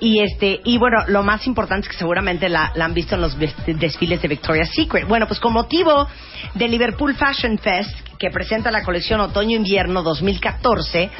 [0.00, 3.20] y este, y bueno, lo más importante es que seguramente la, la han visto en
[3.20, 5.06] los desfiles de Victoria's Secret.
[5.06, 6.06] Bueno, pues con motivo
[6.54, 11.10] del Liverpool Fashion Fest, que presenta la colección Otoño-Invierno 2014,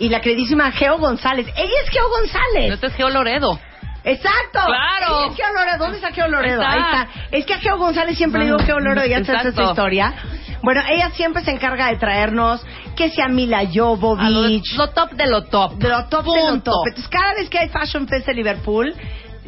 [0.00, 1.46] y la queridísima Geo González.
[1.56, 2.72] Ella es Geo González.
[2.72, 3.58] Este es Geo Loredo.
[4.02, 4.58] Exacto.
[4.66, 5.30] Claro.
[5.30, 5.78] Es Geo Loredo.
[5.78, 6.62] ¿Dónde está Geo Loredo?
[6.62, 7.08] Ahí Ahí está.
[7.30, 9.06] Es que a Geo González siempre le digo Geo Loredo.
[9.06, 9.70] Ya sabes esta Exacto.
[9.70, 10.14] historia.
[10.62, 12.64] Bueno, ella siempre se encarga de traernos
[12.96, 14.74] que sea Mila lo, Jovovich.
[14.76, 15.74] lo top de lo top.
[15.74, 16.86] de lo top de lo top.
[16.86, 18.94] Entonces, cada vez que hay Fashion Fest de Liverpool,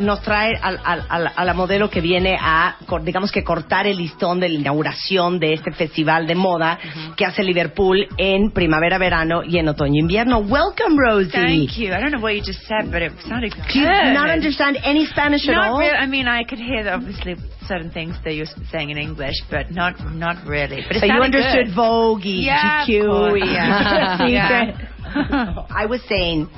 [0.03, 3.87] nos trae al- al- a, la, a la modelo que viene a, digamos que cortar
[3.87, 6.79] el listón de la inauguración de este festival de moda
[7.17, 10.39] que hace Liverpool en primavera-verano y en otoño-invierno.
[10.41, 11.31] Welcome, Rosie.
[11.33, 11.89] Thank you.
[11.95, 14.13] I don't know what you just said, but it sounded Do you good.
[14.15, 15.79] not understand any Spanish at Not all?
[15.79, 15.97] really.
[15.97, 17.37] I mean, I could hear obviously
[17.69, 20.83] certain things that you were saying in English, but not not really.
[20.87, 21.75] But So you understood good.
[21.77, 24.27] Vogue, Yeah, GQ, Yeah.
[24.27, 24.75] Yeah.
[25.71, 26.49] I was saying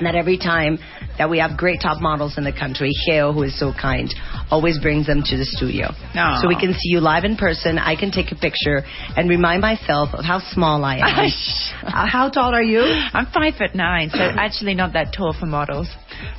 [0.00, 0.78] that every time
[1.18, 4.12] that we have great top models in the country, Geo, who is so kind,
[4.50, 5.88] always brings them to the studio.
[6.14, 6.40] Aw.
[6.42, 8.82] So we can see you live in person, I can take a picture,
[9.16, 11.30] and remind myself of how small I am.
[11.86, 12.80] Uh, how tall are you?
[12.82, 15.86] I'm five foot nine, so actually not that tall for models.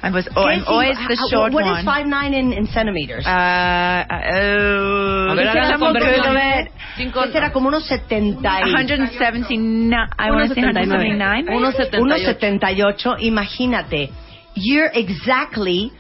[0.03, 0.27] I was.
[0.35, 1.79] Oh, I'm always the how- short What one.
[1.79, 3.25] is 5'9 in, in centimeters?
[3.25, 4.03] Uh, uh,
[4.33, 6.71] oh, A ver, ¿qué ahora estamos ver?
[6.97, 10.07] Cinco- era como unos 70 179.
[10.19, 11.45] I want to say 179.
[11.45, 11.55] maybe?
[11.55, 13.05] 1.78.
[13.05, 14.09] 1.78, imagínate.
[14.57, 15.91] You're exactly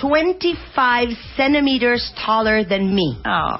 [0.00, 3.18] 25 centimeters taller than me.
[3.24, 3.56] Oh.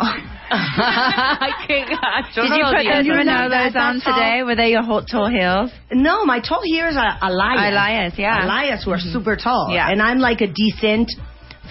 [0.51, 2.43] Ay, qué gacho.
[2.43, 2.97] Did you put digas.
[2.97, 4.43] those You know Manolos on today?
[4.45, 5.71] Were they your hot, tall heels?
[5.93, 7.73] No, my tall heels are Elias.
[7.73, 8.45] Elias, yeah.
[8.45, 9.13] Elias, who are mm-hmm.
[9.13, 9.71] super tall.
[9.73, 9.91] Yeah.
[9.91, 11.11] And I'm like a decent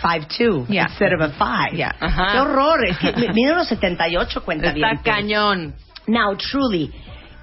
[0.03, 0.88] 5'2 Yeah.
[0.89, 1.73] instead of a 5.
[1.75, 1.91] Yeah.
[2.01, 2.34] Ajá.
[2.34, 2.86] Qué horror.
[2.86, 5.03] Es que mido los 78 cuenta Está bien.
[5.03, 5.73] cañón.
[6.07, 6.91] Now, truly,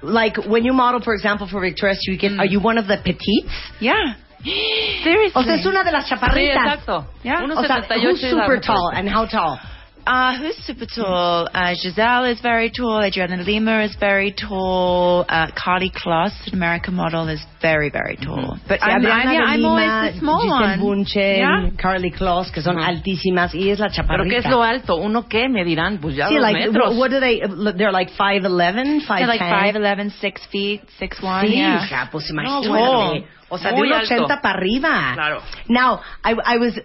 [0.03, 2.39] like when you model, for example, for Victoria's Secret, mm.
[2.39, 3.53] are you one of the petites?
[3.79, 4.15] Yeah.
[5.03, 5.31] Seriously.
[5.35, 6.55] O sea, es una de las Sí, chaparritas.
[6.57, 7.07] exacto.
[7.23, 7.43] Yeah.
[7.43, 9.59] O sea, 78 who's super tall and how tall?
[10.05, 11.47] Uh, who's super tall?
[11.53, 13.01] Uh, Giselle is very tall.
[13.03, 15.25] Adriana Lima is very tall.
[15.29, 18.57] Uh, Carly Kloss, an American model, is very, very tall.
[18.67, 20.79] But Sí, I'm, Adriana I'm, yeah, de I'm Lima, always the small Giselle one.
[21.05, 21.69] Bunchen, Yeah.
[21.81, 22.87] Carly Kloss, que son Ajá.
[22.91, 24.23] altísimas, y es la chaparrita.
[24.23, 24.95] ¿Pero qué es lo alto?
[24.97, 25.47] ¿Uno qué?
[25.49, 26.89] Me dirán, pues ya Sí, dos like, metros.
[26.97, 27.39] what, what do they,
[27.77, 29.17] they're like 5'11", 5'10"?
[29.17, 31.83] They're like 5'11", 6 feet, 6'1", Sí, yeah.
[31.85, 32.67] hija, pues No, imagínate.
[32.69, 33.25] bueno.
[33.49, 34.13] o sea, Muy de un alto.
[34.15, 35.11] 80 para arriba.
[35.13, 35.41] Claro.
[35.67, 36.81] Now, I, I was, I,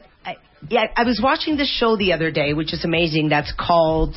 [0.69, 3.29] yeah, I was watching this show the other day, which is amazing.
[3.29, 4.15] That's called,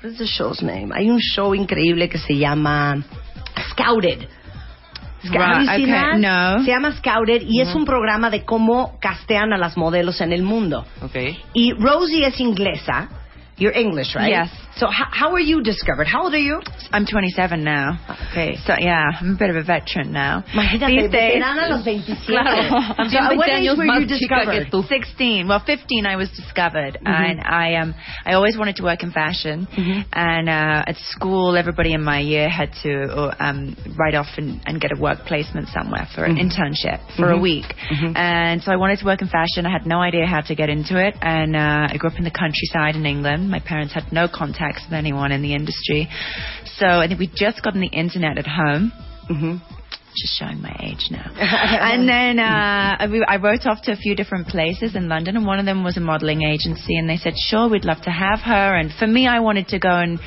[0.00, 0.90] what is the show's name?
[0.90, 3.04] Hay un show increíble que se llama
[3.70, 4.28] Scouted.
[5.24, 6.18] Sc- have you Right, seen okay, that?
[6.18, 6.64] no.
[6.64, 7.78] Se llama Scouted y es uh-huh.
[7.78, 10.84] un programa de cómo castean a las modelos en el mundo.
[11.00, 11.16] Ok.
[11.54, 13.08] Y Rosie es inglesa.
[13.62, 14.28] You're English, right?
[14.28, 14.50] Yes.
[14.76, 16.06] So how, how were you discovered?
[16.08, 16.60] How old are you?
[16.92, 18.00] I'm 27 now.
[18.32, 18.56] Okay.
[18.66, 20.42] So yeah, I'm a bit of a veteran now.
[20.52, 22.26] Imagínate, veterana los 27.
[22.26, 22.56] Claro.
[23.12, 24.66] So, También at what age were you discovered?
[24.88, 25.46] 16.
[25.46, 27.94] Well, 15 I was discovered, and I um
[28.24, 29.68] I always wanted to work in fashion.
[30.12, 34.60] And uh, at school, everybody in my year had to uh, um write off and,
[34.66, 37.66] and get a work placement somewhere for an internship for a week.
[38.16, 39.66] And so I wanted to work in fashion.
[39.66, 42.24] I had no idea how to get into it, and uh, I grew up in
[42.24, 43.51] the countryside in England.
[43.52, 46.08] My parents had no contacts with anyone in the industry,
[46.78, 48.92] so I think we just gotten the internet at home
[50.16, 51.30] just showing my age now.
[51.36, 55.46] and then uh, I I wrote off to a few different places in London, and
[55.46, 58.40] one of them was a modeling agency, and they said, "Sure, we'd love to have
[58.40, 60.18] her." And for me, I wanted to go and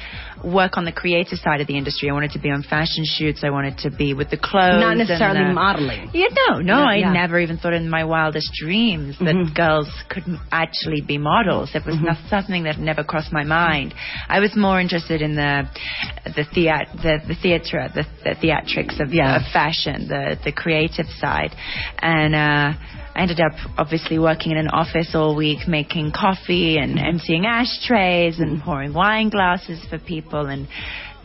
[0.45, 2.09] work on the creative side of the industry.
[2.09, 3.43] I wanted to be on fashion shoots.
[3.43, 4.79] I wanted to be with the clothes.
[4.81, 6.09] Not necessarily modeling.
[6.13, 6.77] yeah, no, no.
[6.83, 7.11] Yeah, I yeah.
[7.13, 9.55] never even thought in my wildest dreams that Mhm.
[9.55, 11.73] girls could actually be models.
[11.73, 13.93] It was not something that never crossed my mind.
[14.29, 15.67] I was more interested in the
[16.25, 19.37] the theat the, the theatre, the, the theatrics of, Yeah.
[19.37, 21.55] of fashion, the the creative side,
[21.99, 22.35] and.
[22.35, 22.73] uh
[23.15, 27.15] I ended up obviously working in an office all week, making coffee and mm-hmm.
[27.15, 30.67] emptying ashtrays and pouring wine glasses for people and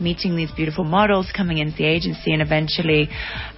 [0.01, 2.33] meeting these beautiful models coming into the agency.
[2.33, 3.09] And eventually,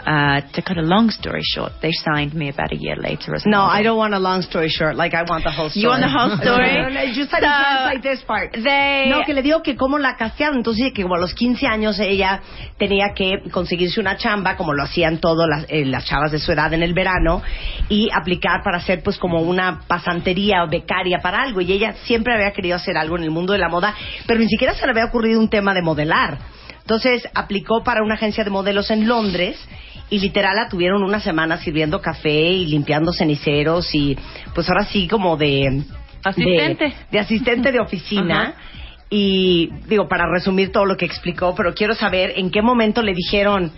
[0.06, 3.44] uh, to cut a long story short, they signed me about a year later as
[3.46, 3.70] No, model.
[3.72, 4.96] I don't want a long story short.
[4.96, 5.82] Like, I want the whole story.
[5.82, 6.74] You want the whole story?
[6.74, 8.52] No, no, no, just So, like this part.
[8.54, 10.58] They No, que le digo que cómo la castearon.
[10.58, 12.42] Entonces, que como a los 15 años ella
[12.78, 16.52] tenía que conseguirse una chamba, como lo hacían todas las, eh, las chavas de su
[16.52, 17.42] edad en el verano,
[17.90, 21.62] y aplicar para hacer pues como una pasantería o becaria para algo.
[21.62, 23.96] Y ella siempre había querido hacer algo en el mundo de la moda,
[24.28, 26.33] pero ni siquiera se le había ocurrido un tema de modelar.
[26.82, 29.58] Entonces, aplicó para una agencia de modelos en Londres
[30.10, 34.18] y literal la tuvieron una semana sirviendo café y limpiando ceniceros y
[34.54, 35.84] pues ahora sí como de
[36.24, 36.86] Asistente.
[36.86, 38.56] de, de asistente de oficina.
[39.10, 43.14] Y digo, para resumir todo lo que explicó, pero quiero saber en qué momento le
[43.14, 43.72] dijeron,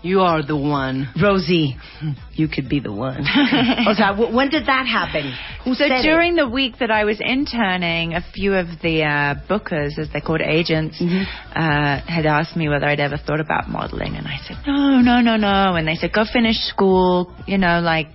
[0.00, 1.08] You are the one.
[1.20, 1.76] Rosie,
[2.34, 3.20] you could be the one.
[3.20, 5.32] o sea, w- when did that happen?
[5.64, 6.36] Who So said during it?
[6.42, 10.40] the week that I was interning, a few of the uh, bookers, as they're called
[10.40, 11.22] agents, Mm-hmm.
[11.58, 15.20] uh, had asked me whether I'd ever thought about modeling, and I said no, no,
[15.20, 15.74] no, no.
[15.74, 18.06] And they said go finish school, you know, like,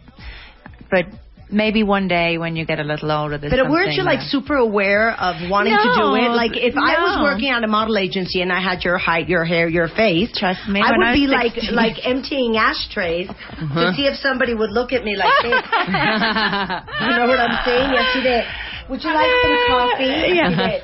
[0.89, 1.05] but
[1.53, 3.37] maybe one day when you get a little older.
[3.37, 6.31] There's But weren't you something like that- super aware of wanting to do it?
[6.35, 9.45] Like if I was working at a model agency and I had your height, your
[9.45, 11.75] hair, your face, Trust me, I would I be like 16.
[11.75, 13.91] like emptying ashtrays uh-huh.
[13.91, 15.53] to see if somebody would look at me like this.
[15.53, 17.91] you know what I'm saying?
[17.93, 18.43] Yes, you did.
[18.89, 20.33] would you like some coffee?
[20.35, 20.79] Yeah.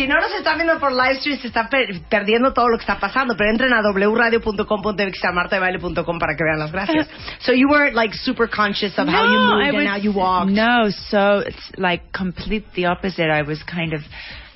[0.00, 2.84] Si no nos está viendo por live stream, se está per- perdiendo todo lo que
[2.84, 3.36] está pasando.
[3.36, 7.06] Pero entren a wradio.com.mx a martadebaile.com para que vean las gracias.
[7.40, 9.96] So you weren't like super conscious of how you No, moved I and was- how
[9.98, 10.52] you walked.
[10.52, 13.28] No, so it's like complete the opposite.
[13.30, 14.00] I was kind of,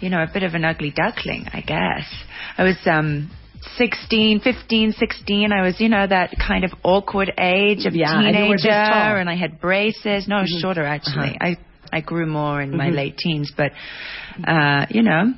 [0.00, 2.06] you know, a bit of an ugly duckling, I guess.
[2.56, 3.30] I was um
[3.76, 5.52] 16, 15, 16.
[5.52, 8.68] I was, you know, that kind of awkward age of Yeah, teenager.
[8.70, 9.20] Mm-hmm.
[9.20, 10.26] and I had braces.
[10.26, 11.36] No, I was shorter actually.
[11.38, 11.48] Uh-huh.
[11.50, 11.56] I
[11.92, 12.94] I grew more in my Mhm.
[12.96, 13.70] late teens, but
[14.46, 15.34] uh, you know.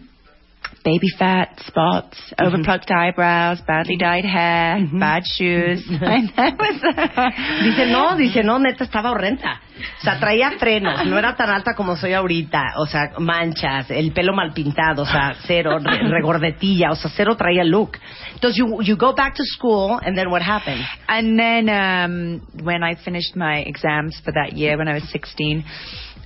[0.84, 5.82] baby fat, spots, overplucked eyebrows, badly dyed hair, bad shoes.
[5.90, 6.80] Was,
[7.64, 9.60] Dice, no, dice, no, neta, estaba horrenda.
[10.00, 12.74] O sea, traía frenos, no era tan alta como soy ahorita.
[12.76, 17.36] O sea, manchas, el pelo mal pintado, o sea, cero, re- regordetilla, o sea, cero
[17.36, 17.98] traía look.
[18.34, 20.82] Entonces, you, you go back to school, and then what happened?
[21.08, 25.64] And then um, when I finished my exams for that year, when I was 16,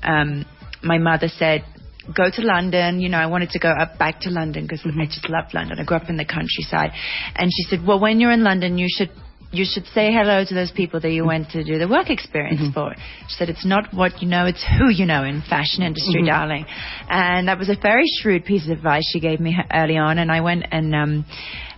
[0.03, 0.45] um,
[0.83, 1.65] my mother said,
[2.07, 4.89] "Go to London." You know, I wanted to go up back to London because I
[4.89, 5.05] mm-hmm.
[5.05, 5.79] just loved London.
[5.79, 6.93] I grew up in the countryside,
[7.37, 9.11] and she said, "Well, when you're in London, you should."
[9.53, 11.29] You should say hello to those people that you mm-hmm.
[11.29, 12.71] went to do the work experience mm-hmm.
[12.71, 12.95] for.
[13.27, 16.67] She said, "It's not what you know; it's who you know in fashion industry, darling."
[17.09, 20.19] And that was a very shrewd piece of advice she gave me early on.
[20.19, 21.25] And I went and um,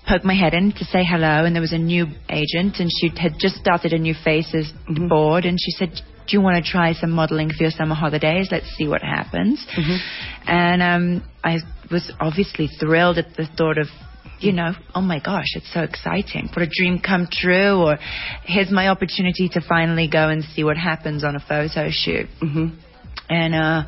[0.07, 3.09] poked my head in to say hello, and there was a new agent, and she
[3.17, 4.71] had just started a new faces
[5.09, 5.93] board, and she said,
[6.27, 8.49] "Do you want to try some modeling for your summer holidays?
[8.51, 9.65] Let's see what happens."
[10.47, 11.59] And um, I
[11.91, 13.87] was obviously thrilled at the thought of.
[14.39, 16.49] You know, oh my gosh, it's so exciting.
[16.53, 17.97] What a dream come true, or
[18.43, 22.27] here's my opportunity to finally go and see what happens on a photo shoot
[23.33, 23.85] and uh,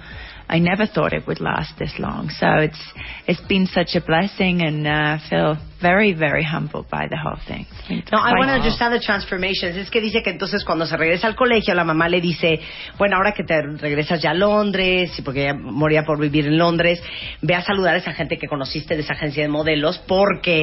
[0.49, 2.29] I never thought it would last this long.
[2.29, 2.81] So it's
[3.27, 7.39] it's been such a blessing, and uh, I feel very very humbled by the whole
[7.49, 7.67] thing.
[7.89, 9.77] It's No, I want to understand the transformations.
[9.77, 12.61] Es que dice que entonces cuando se regresa al colegio, la mamá le dice,
[12.99, 16.59] bueno, ahora que te regresas ya a Londres, y porque ella moría por vivir en
[16.59, 17.03] Londres,
[17.41, 20.61] ve a saludar a esa gente que conociste de esa agencia de modelos, porque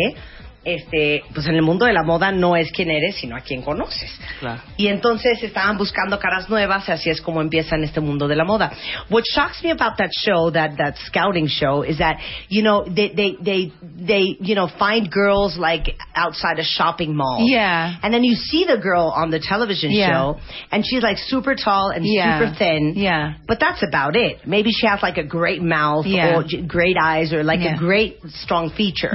[0.64, 3.62] este, pues en el mundo de la moda no es quien eres, sino a quien
[3.64, 4.12] conoces.
[4.40, 4.62] Claro.
[4.78, 8.36] Y entonces estaban buscando caras nuevas, y así es como empieza en este mundo de
[8.36, 8.72] la moda.
[9.10, 12.18] What shocks me about that show, that that scouting show, is that
[12.50, 17.40] you know they they they they you know find girls like outside a shopping mall.
[17.48, 17.96] Yeah.
[18.04, 20.10] And then you see the girl on the television Yeah.
[20.10, 20.40] show,
[20.72, 22.40] and she's like super tall and Yeah.
[22.40, 22.94] super thin.
[22.96, 23.34] Yeah.
[23.48, 24.46] But that's about it.
[24.46, 26.38] Maybe she has like a great mouth Yeah.
[26.38, 29.14] or great eyes or like a great strong feature.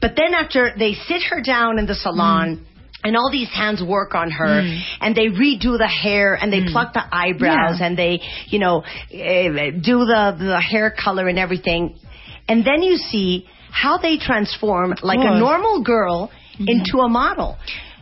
[0.00, 2.56] But then after they sit her down in the salon.
[2.56, 2.72] Mm.
[3.04, 4.82] And all these hands work on her, mm.
[5.00, 6.72] and they redo the hair, and they mm.
[6.72, 7.86] pluck the eyebrows, Yeah.
[7.86, 8.82] and they, you know,
[9.12, 11.94] eh, do the the hair color and everything.
[12.48, 16.64] And then you see how they transform like a normal girl mm-hmm.
[16.66, 17.58] into a model.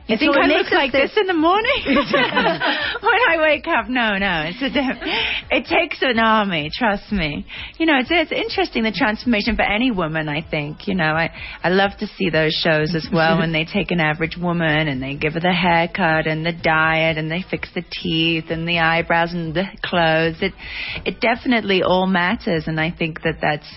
[0.06, 1.80] You think I look like this in the morning?
[1.86, 4.44] when I wake up, no, no.
[4.44, 5.02] It's a diff-
[5.50, 7.46] it takes an army, trust me.
[7.78, 10.28] You know, it's, it's interesting the transformation for any woman.
[10.28, 10.86] I think.
[10.86, 11.30] You know, I
[11.62, 15.02] I love to see those shows as well when they take an average woman and
[15.02, 18.80] they give her the haircut and the diet and they fix the teeth and the
[18.80, 20.36] eyebrows and the clothes.
[20.42, 20.52] It
[21.06, 23.68] it definitely all matters, and I think that that's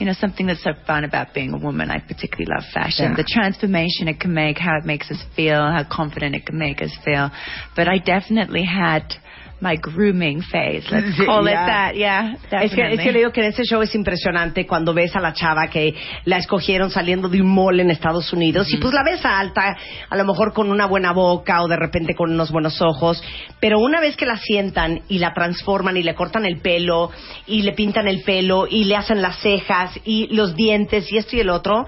[0.00, 1.90] you know something that's so fun about being a woman.
[1.90, 3.10] I particularly love fashion.
[3.10, 3.16] Yeah.
[3.16, 6.80] The transformation it can make, how it makes us feel, how confident it can make
[6.80, 7.30] us feel.
[7.76, 9.12] But I definitely had
[9.60, 10.84] my grooming phase.
[10.90, 11.94] Let's call it that.
[11.94, 15.14] Yeah, Es que, es que le digo que en ese show es impresionante cuando ves
[15.16, 15.94] a la chava que
[16.24, 19.76] la escogieron saliendo de un mall en Estados Unidos y pues la ves alta,
[20.08, 23.22] a lo mejor con una buena boca o de repente con unos buenos ojos,
[23.60, 27.10] pero una vez que la sientan y la transforman y le cortan el pelo
[27.46, 31.36] y le pintan el pelo y le hacen las cejas y los dientes y esto
[31.36, 31.86] y el otro,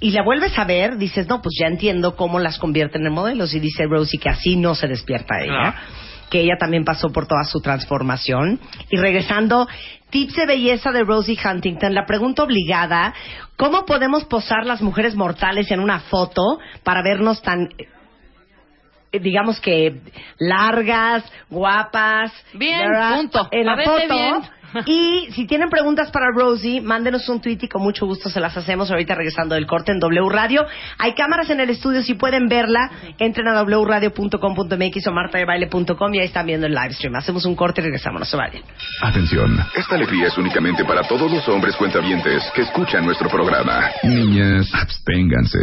[0.00, 3.54] y la vuelves a ver, dices, no, pues ya entiendo cómo las convierten en modelos.
[3.54, 5.74] Y dice Rosie que así no se despierta ella,
[6.30, 8.58] que ella también pasó por toda su transformación.
[8.90, 9.66] Y regresando,
[10.10, 13.14] tips de belleza de Rosie Huntington, la pregunta obligada,
[13.56, 16.42] ¿cómo podemos posar las mujeres mortales en una foto
[16.82, 17.68] para vernos tan...
[19.12, 20.00] eh, digamos que
[20.38, 23.16] largas, guapas, Bien, ¿verdad?
[23.16, 23.48] punto.
[23.52, 24.14] En la foto.
[24.14, 24.34] bien.
[24.86, 28.56] Y si tienen preguntas para Rosie, mándenos un tweet y con mucho gusto se las
[28.56, 30.66] hacemos ahorita regresando del corte en W Radio.
[30.98, 36.26] Hay cámaras en el estudio, si pueden verla, entren a wradio.com.mx o martadebaile.com y ahí
[36.26, 37.16] están viendo el live stream.
[37.16, 38.62] Hacemos un corte y regresamos, no se vayan.
[39.02, 43.90] Atención, esta alegría es únicamente para todos los hombres cuentavientes que escuchan nuestro programa.
[44.02, 45.58] Niñas, absténganse.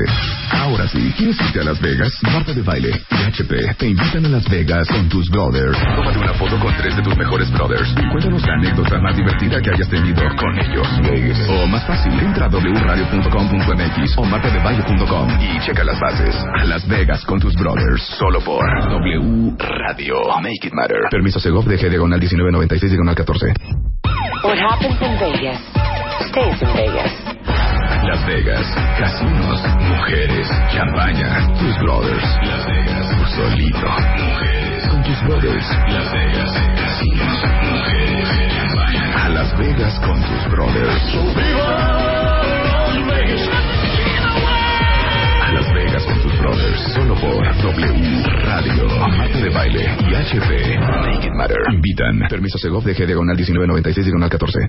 [0.53, 2.17] Ahora sí, ¿quieres irte a Las Vegas?
[2.23, 5.77] Marta de Baile y HP te invitan a Las Vegas con tus brothers.
[5.95, 9.61] Tómate una foto con tres de tus mejores brothers y cuéntanos la anécdota más divertida
[9.61, 10.87] que hayas tenido con ellos.
[11.49, 16.35] O más fácil, entra a wradio.com.mx o martadebaile.com y checa las bases.
[16.59, 20.21] A Las Vegas con tus brothers, solo por W Radio.
[20.41, 20.97] Make it matter.
[21.09, 23.53] Permiso Segov de G diagonal 1996 diagonal 14.
[24.43, 25.59] What happens in Vegas
[26.29, 27.11] stays in Vegas.
[28.03, 28.65] Las Vegas,
[28.97, 32.23] casinos, mujeres, champaña, tus brothers.
[32.43, 33.87] Las Vegas, solito,
[34.17, 35.65] mujeres, con tus brothers.
[35.87, 36.70] Las Vegas,
[39.71, 41.15] Vegas con tus brothers.
[45.41, 48.85] A Las Vegas con tus brothers, solo por W Radio.
[49.17, 50.77] Marta de Baile y HP.
[50.77, 51.57] Make it matter.
[51.71, 52.19] Invitan.
[52.29, 54.59] Permiso Segov de G diagonal 1996 diagonal 14.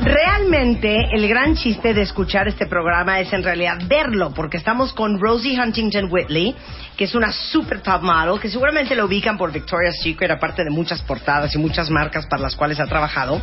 [0.00, 5.18] Realmente el gran chiste de escuchar este programa es en realidad verlo, porque estamos con
[5.18, 6.54] Rosie Huntington Whitley,
[6.96, 10.70] que es una super top model, que seguramente lo ubican por Victoria's Secret, aparte de
[10.70, 13.42] muchas portadas y muchas marcas para las cuales ha trabajado.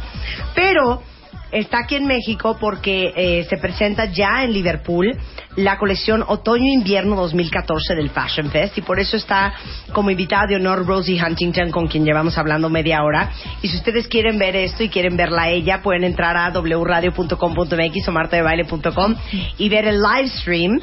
[0.54, 1.04] Pero
[1.52, 5.18] está aquí en México porque eh, se presenta ya en Liverpool
[5.56, 9.54] la colección Otoño-Invierno 2014 del Fashion Fest y por eso está
[9.94, 13.32] como invitada de honor Rosie Huntington con quien llevamos hablando media hora.
[13.62, 18.08] Y si ustedes quieren ver esto y quieren verla a ella pueden entrar a wradio.com.mx
[18.08, 19.16] o martadebaile.com
[19.58, 20.80] y ver el live stream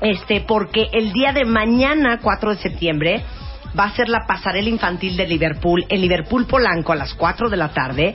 [0.00, 3.22] este porque el día de mañana 4 de septiembre
[3.78, 7.56] va a ser la pasarela infantil de Liverpool en Liverpool Polanco a las 4 de
[7.56, 8.14] la tarde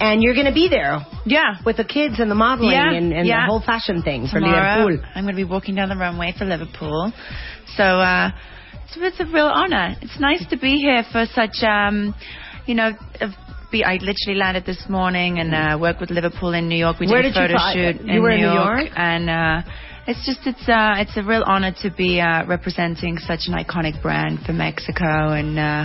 [0.00, 1.56] and you're going to be there Yeah.
[1.64, 3.44] with the kids and the modeling Yeah, and, and yeah.
[3.44, 4.98] the whole fashion thing for Liverpool.
[5.14, 7.12] I'm going to be walking down the runway for Liverpool.
[7.76, 8.30] So, uh,
[8.86, 9.94] it's, it's a real honor.
[10.00, 12.14] It's nice to be here for such, um,
[12.66, 12.90] you know,
[13.70, 16.98] be, I literally landed this morning and uh, worked with Liverpool in New York.
[16.98, 18.92] We Where did did a photo shoot you in were New in New York, York?
[18.96, 19.62] and uh,
[20.08, 24.02] it's just it's uh, it's a real honor to be uh, representing such an iconic
[24.02, 25.84] brand for Mexico, and uh,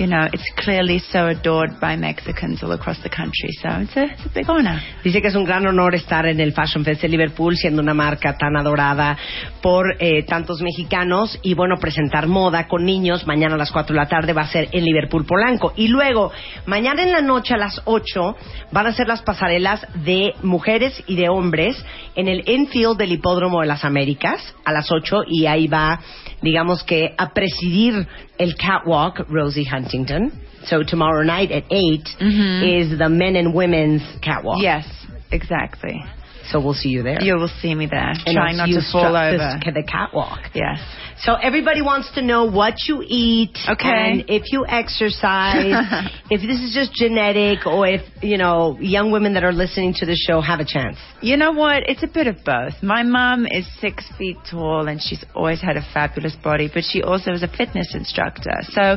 [0.00, 3.50] you know it's clearly so adored by Mexicans all across the country.
[3.60, 4.80] So it's a it's a big honor.
[5.04, 7.92] Dice que es un gran honor estar en el Fashion Fest de Liverpool, siendo una
[7.92, 9.16] marca tan adorada
[9.62, 14.00] por eh, tantos mexicanos y bueno, presentar moda con niños mañana a las 4 de
[14.00, 15.74] la tarde va a ser en Liverpool Polanco.
[15.76, 16.32] Y luego,
[16.64, 18.36] mañana en la noche a las 8
[18.72, 21.76] van a ser las pasarelas de mujeres y de hombres
[22.14, 26.00] en el infield del Hipódromo de las Américas a las 8 y ahí va,
[26.42, 28.06] digamos que, a presidir
[28.38, 30.32] el catwalk Rosie Huntington.
[30.64, 32.64] So tomorrow night at 8 mm-hmm.
[32.64, 34.62] is the men and women's catwalk.
[34.62, 34.86] Yes,
[35.30, 36.02] exactly.
[36.50, 37.22] So we'll see you there.
[37.22, 39.60] You will see me there, And trying not to fall over.
[39.64, 40.40] the catwalk.
[40.52, 40.80] Yes.
[41.22, 43.88] So everybody wants to know what you eat, Okay.
[43.88, 49.34] and if you exercise, if this is just genetic, or if you know young women
[49.34, 50.96] that are listening to the show have a chance.
[51.20, 51.82] You know what?
[51.88, 52.82] It's a bit of both.
[52.82, 57.02] My mom is six feet tall and she's always had a fabulous body, but she
[57.02, 58.56] also is a fitness instructor.
[58.70, 58.96] So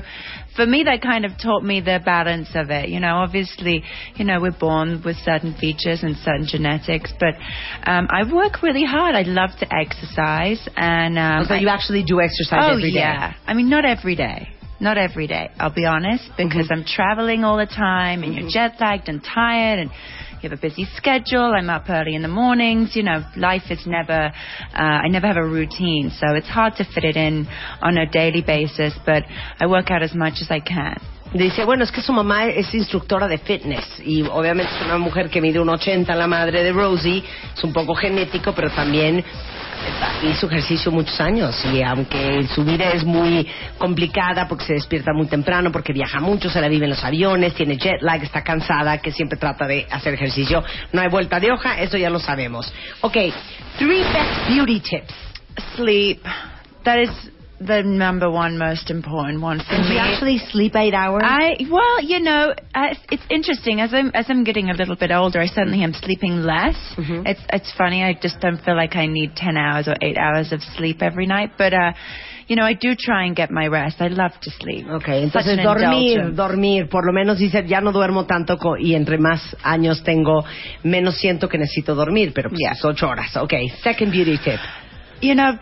[0.56, 2.90] for me, that kind of taught me the balance of it.
[2.90, 3.84] You know, obviously,
[4.16, 7.34] you know, we're born with certain features and certain genetics, but
[7.90, 9.16] um, I work really hard.
[9.16, 13.00] I love to exercise and um, so I- you actually do exercise oh, every day.
[13.00, 13.34] yeah.
[13.46, 14.50] I mean, not every day.
[14.80, 18.74] Not every day, I'll be honest, because I'm traveling all the time and you're jet
[18.82, 19.90] lagged and tired and
[20.44, 21.54] you have a busy schedule.
[21.56, 22.96] I'm up early in the mornings.
[22.96, 24.32] You know, life is never,
[24.76, 26.12] uh, I never have a routine.
[26.20, 27.48] So it's hard to fit it in
[27.82, 29.24] on a daily basis, but
[29.60, 31.00] I work out as much as I can.
[31.34, 35.32] Dice, bueno, es que su mamá es instructora de fitness y obviamente es una mujer
[35.32, 37.24] que mide un 80, la madre de Rosie,
[37.56, 39.24] es un poco genético, pero también
[40.24, 43.48] hizo ejercicio muchos años y aunque su vida es muy
[43.78, 47.54] complicada porque se despierta muy temprano, porque viaja mucho, se la vive en los aviones,
[47.54, 51.52] tiene jet lag, está cansada, que siempre trata de hacer ejercicio, no hay vuelta de
[51.52, 52.74] hoja, eso ya lo sabemos.
[53.02, 53.18] Ok,
[53.78, 55.14] three best beauty tips.
[55.76, 56.20] Sleep.
[56.84, 57.33] That is
[57.66, 59.94] the number one most important one for Do me.
[59.96, 61.24] you actually sleep eight hours?
[61.26, 65.12] I well, you know, I, it's interesting as I'm as I'm getting a little bit
[65.12, 65.40] older.
[65.40, 66.76] I suddenly am sleeping less.
[66.98, 67.24] Mhm.
[67.28, 68.04] It's it's funny.
[68.04, 71.26] I just don't feel like I need ten hours or eight hours of sleep every
[71.28, 71.52] night.
[71.58, 71.94] But uh,
[72.48, 74.02] you know, I do try and get my rest.
[74.02, 74.86] I love to sleep.
[74.90, 76.36] Ok, entonces an dormir, indulgence.
[76.36, 80.44] dormir, por lo menos dice, ya no duermo tanto co- y entre más años tengo,
[80.84, 82.74] menos siento que necesito dormir, pero pues Yeah.
[82.84, 83.36] ocho horas.
[83.38, 84.60] Ok, second beauty tip.
[85.22, 85.58] You know,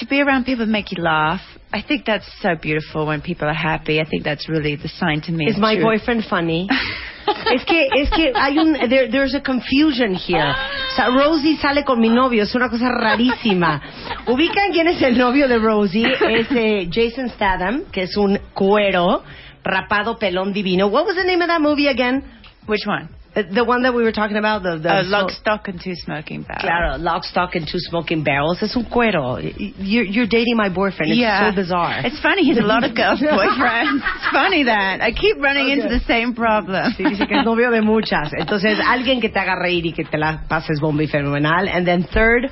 [0.00, 1.40] to be around people that make you laugh.
[1.72, 4.00] I think that's so beautiful when people are happy.
[4.00, 5.46] I think that's really the sign to me.
[5.46, 6.68] Is my true- boyfriend funny?
[7.52, 10.54] es que, es que hay un, there- there's a confusion here.
[10.54, 13.80] O sea, Rosie sale con mi novio, es una cosa rarísima.
[14.26, 16.06] ¿Ubican quién es el novio de Rosie?
[16.30, 19.22] Es eh, Jason Statham, que es un cuero,
[19.64, 20.86] rapado, pelón divino.
[20.86, 22.22] What was the name of that movie again?
[22.66, 23.08] Which one?
[23.36, 25.94] Uh, The one that we were talking about, the, the Uh, lock, stock, and two
[25.94, 26.62] smoking barrels.
[26.62, 28.62] Claro, lock, stock, and two smoking barrels.
[28.62, 29.38] Es un cuero.
[29.78, 31.12] You're, you're dating my boyfriend.
[31.12, 31.50] It's yeah.
[31.50, 32.00] so bizarre.
[32.04, 32.42] It's funny.
[32.44, 34.00] He's a lot of girls' boyfriends.
[34.16, 36.92] It's funny that I keep running into the same problem.
[36.96, 38.32] Sí, dice que es novio de muchas.
[38.38, 41.68] Entonces, alguien que te haga reír y que te la pases bomba y fenomenal.
[41.68, 42.50] And then third,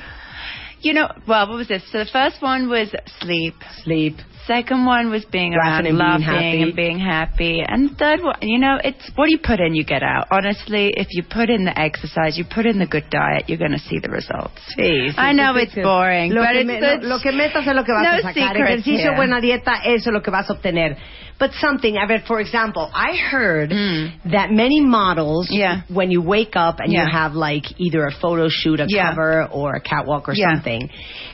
[0.82, 1.82] You know, well, what was this?
[1.90, 3.54] So the first one was sleep.
[3.84, 4.16] sleep.
[4.46, 6.62] Second one was being around, and being laughing happy.
[6.62, 7.62] and being happy.
[7.66, 10.26] And third one, you know, it's what you put in, you get out.
[10.30, 13.72] Honestly, if you put in the exercise, you put in the good diet, you're going
[13.72, 14.60] to see the results.
[14.76, 17.32] Sí, sí, I know it's boring, Lo but que, it's, me- it's lo, lo que
[17.32, 18.56] metas es lo que vas no a sacar.
[18.56, 19.16] Ejercicio, here.
[19.16, 20.96] buena dieta, eso es lo que vas a obtener.
[21.36, 24.30] But something, a ver, for example, I heard Mm.
[24.30, 25.80] that many models, Yeah.
[25.88, 29.08] when you wake up and you have like either a photo shoot, a Yeah.
[29.10, 30.52] cover, or a catwalk or Yeah.
[30.54, 30.88] something,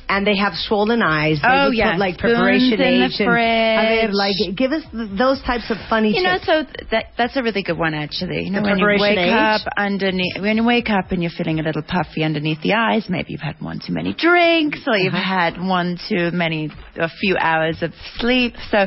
[0.08, 1.90] and they have swollen eyes, they Oh, yeah.
[1.92, 4.14] put like preparation in in the and- a ver, fridge.
[4.14, 6.46] like, give us th- those types of funny You know, tips.
[6.46, 8.44] so that that's a really good one actually.
[8.44, 9.32] You know, The when you wake age?
[9.32, 13.08] up underneath, when you wake up and you're feeling a little puffy underneath the eyes,
[13.08, 15.22] maybe you've had one too many drinks, or you've Uh-huh.
[15.40, 18.54] had one too many, a few hours of sleep.
[18.70, 18.86] So,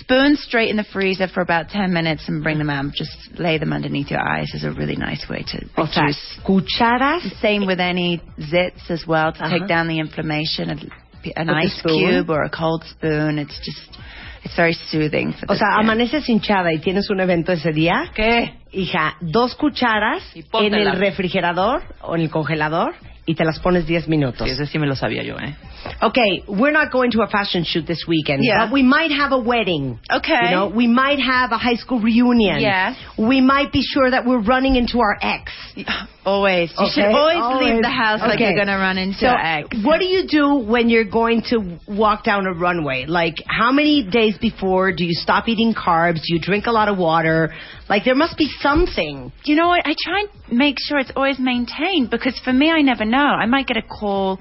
[0.00, 2.92] spoon straight in the freezer for about ten minutes and bring them out.
[2.94, 6.38] Just lay them underneath your eyes is a really nice way to o sea, reduce.
[6.44, 9.58] cucharas Same with any zits as well to Uh-huh.
[9.58, 10.90] take down the inflammation.
[11.36, 13.38] An With ice cube or a cold spoon.
[13.38, 13.98] It's just,
[14.44, 15.80] it's very soothing for O sea, skin.
[15.80, 18.10] amaneces hinchada y tienes un evento ese día.
[18.14, 18.54] ¿Qué?
[18.72, 22.94] Hija, dos cucharas en el refrigerador o en el congelador
[23.24, 24.46] y te las pones 10 minutos.
[24.48, 25.54] Sí, ese sí me lo sabía yo, ¿eh?
[26.00, 28.66] Okay, we're not going to a fashion shoot this weekend, Yeah.
[28.66, 29.98] but we might have a wedding.
[30.10, 30.32] Okay.
[30.44, 32.60] You know, we might have a high school reunion.
[32.60, 32.96] Yes.
[33.18, 35.52] We might be sure that we're running into our ex.
[36.24, 36.72] Always.
[36.78, 37.66] You should always, always.
[37.66, 39.76] leave the house like you're going to run into So, your ex.
[39.82, 43.06] what do you do when you're going to walk down a runway?
[43.06, 46.20] Like, how many days before do you stop eating carbs?
[46.24, 47.52] Do you drink a lot of water?
[47.92, 49.30] Like, there must be something.
[49.44, 49.82] You know what?
[49.84, 53.18] I try and make sure it's always maintained because for me, I never know.
[53.18, 54.40] I might get a call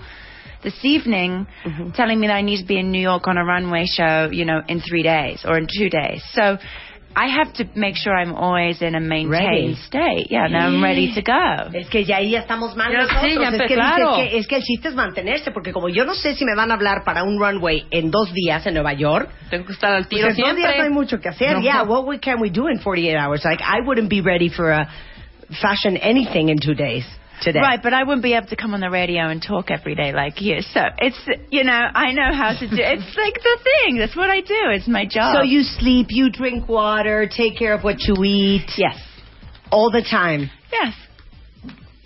[0.63, 1.89] this evening Mm-hmm.
[1.91, 4.45] telling me that I need to be in New York on a runway show, you
[4.45, 6.23] know, in three days or in two days.
[6.31, 6.57] So
[7.15, 9.75] I have to make sure I'm always in a maintained Ready.
[9.87, 10.27] state.
[10.31, 11.69] Yeah, now I'm ready to go.
[11.77, 13.21] Es que ya ahí ya estamos mal nosotros.
[13.21, 14.15] sí, ya es, que dices claro.
[14.15, 16.71] que, es que el chiste es mantenerse, porque como yo no sé si me van
[16.71, 20.03] a hablar para un runway en dos días en Nueva York, Tengo que estar al
[20.05, 20.77] pues tiro en dos días siempre.
[20.77, 21.53] no hay mucho que hacer.
[21.55, 21.61] No.
[21.61, 23.43] Yeah, what we- can we do in 48 hours?
[23.43, 24.87] Like, I wouldn't be ready for a
[25.61, 27.05] fashion anything in two days
[27.41, 27.59] today.
[27.59, 30.13] Right, but I wouldn't be able to come on the radio and talk every day
[30.13, 30.61] like you.
[30.61, 31.19] So it's,
[31.49, 33.97] you know, I know how to do It's like the thing.
[33.97, 34.71] That's what I do.
[34.71, 35.35] It's my job.
[35.35, 38.69] So you sleep, you drink water, take care of what you eat.
[38.77, 38.97] Yes.
[39.71, 40.49] All the time.
[40.71, 40.93] Yes.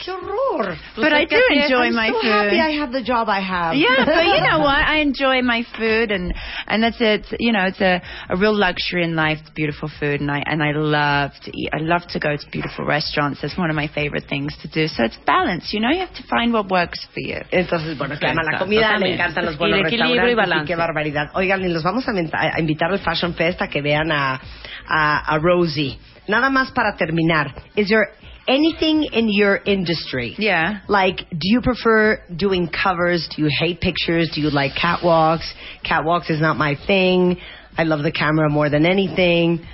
[0.06, 0.78] ¡Qué horror!
[0.96, 2.30] But I do enjoy I'm my so food.
[2.32, 3.76] happy I have the job I have.
[3.76, 4.78] Yeah, but you know what?
[4.86, 6.32] I enjoy my food, and
[6.68, 7.26] and that's it.
[7.40, 9.40] You know, it's a, a real luxury in life.
[9.42, 11.70] It's beautiful food, and I and I love to eat.
[11.74, 13.42] I love to go to beautiful restaurants.
[13.42, 14.88] That's one of my favorite things to do.
[14.88, 15.74] So it's balance.
[15.74, 17.40] You know, you have to find what works for you.
[17.52, 20.68] Entonces, bueno, que ama la comida, me encantan los buenos el equilibrio y restaurantes balance.
[20.68, 21.32] qué barbaridad.
[21.34, 24.40] Oigan, y los vamos a, menta- a invitar al Fashion Fest a que vean a,
[24.88, 25.98] a, a Rosie.
[26.28, 27.54] Nada más para terminar.
[27.76, 28.06] Is there
[28.48, 30.36] anything in your industry?
[30.38, 30.80] Yeah.
[30.88, 33.28] Like, do you prefer doing covers?
[33.36, 34.32] Do you hate pictures?
[34.34, 35.50] Do you like catwalks?
[35.86, 37.38] Catwalks is not my thing.
[37.78, 39.66] I love the camera more than anything.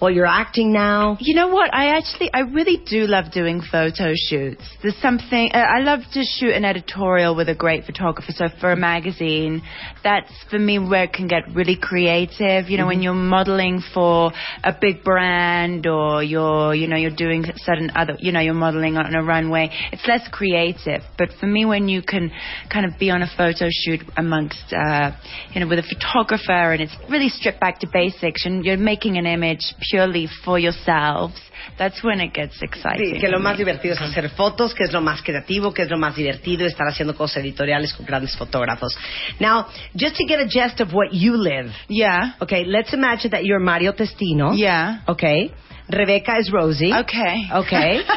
[0.00, 1.16] Well, you're acting now.
[1.18, 1.74] You know what?
[1.74, 4.62] I actually, I really do love doing photo shoots.
[4.80, 8.30] There's something, uh, I love to shoot an editorial with a great photographer.
[8.30, 9.60] So for a magazine,
[10.04, 12.70] that's for me where it can get really creative.
[12.70, 14.30] You know, when you're modeling for
[14.62, 18.96] a big brand or you're, you know, you're doing certain other, you know, you're modeling
[18.96, 21.02] on a runway, it's less creative.
[21.18, 22.30] But for me, when you can
[22.72, 25.10] kind of be on a photo shoot amongst, uh,
[25.52, 29.18] you know, with a photographer and it's really stripped back to basics and you're making
[29.18, 31.34] an image purely for yourselves,
[31.78, 33.14] that's when it gets exciting.
[33.14, 35.90] Sí, que lo más divertido es hacer fotos, que es lo más creativo, que es
[35.90, 38.96] lo más divertido, estar haciendo cosas editoriales con grandes fotógrafos.
[39.40, 42.34] Now, just to get a gist of what you live, Yeah.
[42.40, 44.52] okay, let's imagine that you're Mario Testino.
[44.56, 45.00] Yeah.
[45.08, 45.52] Okay.
[45.90, 46.92] Rebecca is Rosie.
[46.92, 47.48] Okay.
[47.52, 48.02] Okay.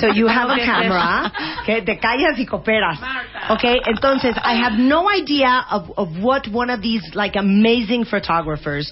[0.00, 1.30] So you have a camera.
[1.62, 2.96] Okay, te callas y cooperas.
[3.50, 8.90] Okay, entonces I have no idea of, of what one of these like amazing photographers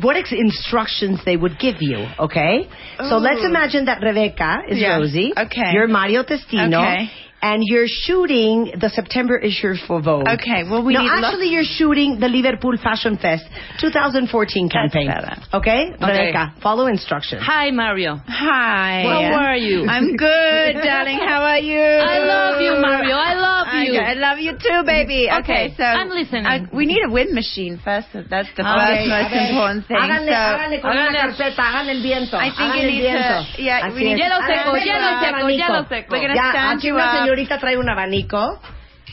[0.00, 2.68] what ex- instructions they would give you, okay?
[2.98, 3.48] So let's oh.
[3.48, 4.98] imagine that Rebecca is Yeah.
[4.98, 5.32] Rosie.
[5.36, 5.72] Okay.
[5.72, 6.76] You're Mario Testino.
[6.76, 7.10] Okay.
[7.42, 10.28] And you're shooting the September issue for Vogue.
[10.28, 13.44] Okay, well, we no, need lo- actually, you're shooting the Liverpool Fashion Fest
[13.80, 15.08] 2014 campaign.
[15.08, 15.36] better.
[15.54, 15.90] Okay?
[15.92, 17.40] Rebecca, follow instructions.
[17.44, 18.20] Hi, Mario.
[18.28, 19.02] Hi.
[19.08, 19.86] How are you?
[19.88, 21.18] I'm good, darling.
[21.18, 21.80] How are you?
[21.80, 23.16] I love you, Mario.
[23.16, 23.92] I love you.
[23.96, 25.28] Okay, I love you too, baby.
[25.40, 26.44] Okay, so I'm listening.
[26.44, 28.08] uh, we need a wind machine first.
[28.12, 29.96] That's the Okay, first a most important thing.
[29.96, 32.36] Háganle, so, háganle con una carpeta, háganle el viento.
[32.36, 34.28] I think háganle you need to- yeah, Así we need- es.
[34.28, 35.48] Hielo seco, Háganle hielo seco, abanico.
[35.56, 36.08] hielo seco.
[36.12, 37.29] We're gonna Ya, stand you up.
[37.30, 38.60] Señorita trae un abanico.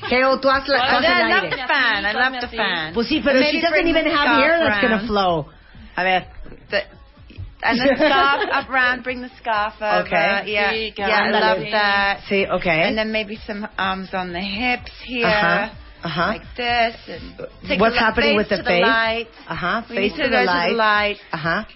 [0.09, 1.49] Geo, oh, tú haz la Oh, haz el I love aire.
[1.49, 2.05] the fan.
[2.05, 2.93] I love the fan.
[2.93, 5.49] Pues sí, pero And she doesn't even have scarf hair that's gonna flow.
[5.95, 6.25] A ver.
[6.69, 6.83] The,
[7.63, 10.05] and the scarf up round, bring the scarf over.
[10.05, 10.43] Okay.
[10.51, 12.19] Yeah, yeah, I love that.
[12.29, 12.83] Sí, okay.
[12.87, 15.25] And then maybe some arms on the hips here.
[15.25, 15.71] Ajá,
[16.07, 16.95] Like this.
[17.07, 18.83] And take What's happening face with the to face?
[18.83, 19.27] The light.
[19.87, 20.69] Face to, to the to light.
[20.71, 21.17] the light.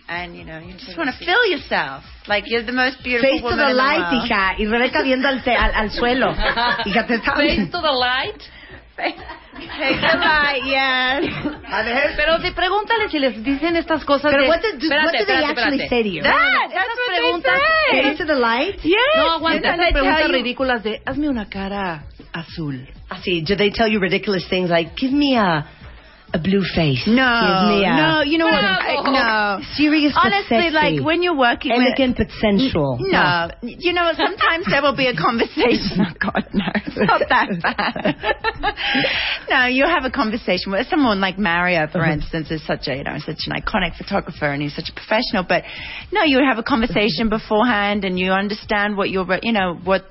[0.07, 2.03] And, you know, you just want to feel yourself.
[2.27, 4.25] Like you're the most beautiful Face to the in the light, world.
[4.25, 4.55] hija.
[4.59, 6.31] Y Rebeca viendo al, te- al, al suelo.
[6.85, 8.41] Hija, te está Face to the light.
[12.15, 14.49] Pero de, pregúntale si les dicen estas cosas Pero de...
[14.49, 15.89] what did, espérate, what did they espérate, actually espérate.
[15.89, 16.21] say to you?
[16.23, 17.61] That, that's Esas what preguntas-
[17.91, 18.17] they Face say.
[18.17, 18.79] to the light?
[18.83, 18.97] Yes.
[19.17, 22.03] No, aguanta, esas preguntas ridículas de hazme una cara
[22.33, 22.87] azul.
[23.11, 25.67] Así, do they tell you ridiculous things like, give me a
[26.33, 27.03] a blue face.
[27.07, 28.63] No, Give me a no, you know what?
[28.63, 29.63] I, no.
[29.75, 32.97] serious Honestly, like when you're working elegant with, but sensual.
[33.01, 35.99] No, you know, sometimes there will be a conversation.
[36.01, 38.75] Oh God, no, it's not that bad.
[39.49, 42.13] no, you'll have a conversation with someone like Mario, for Uh-huh.
[42.13, 45.43] instance, is such a you know such an iconic photographer and he's such a professional.
[45.47, 45.63] But
[46.11, 50.03] no, you have a conversation beforehand and you understand what you're you know what.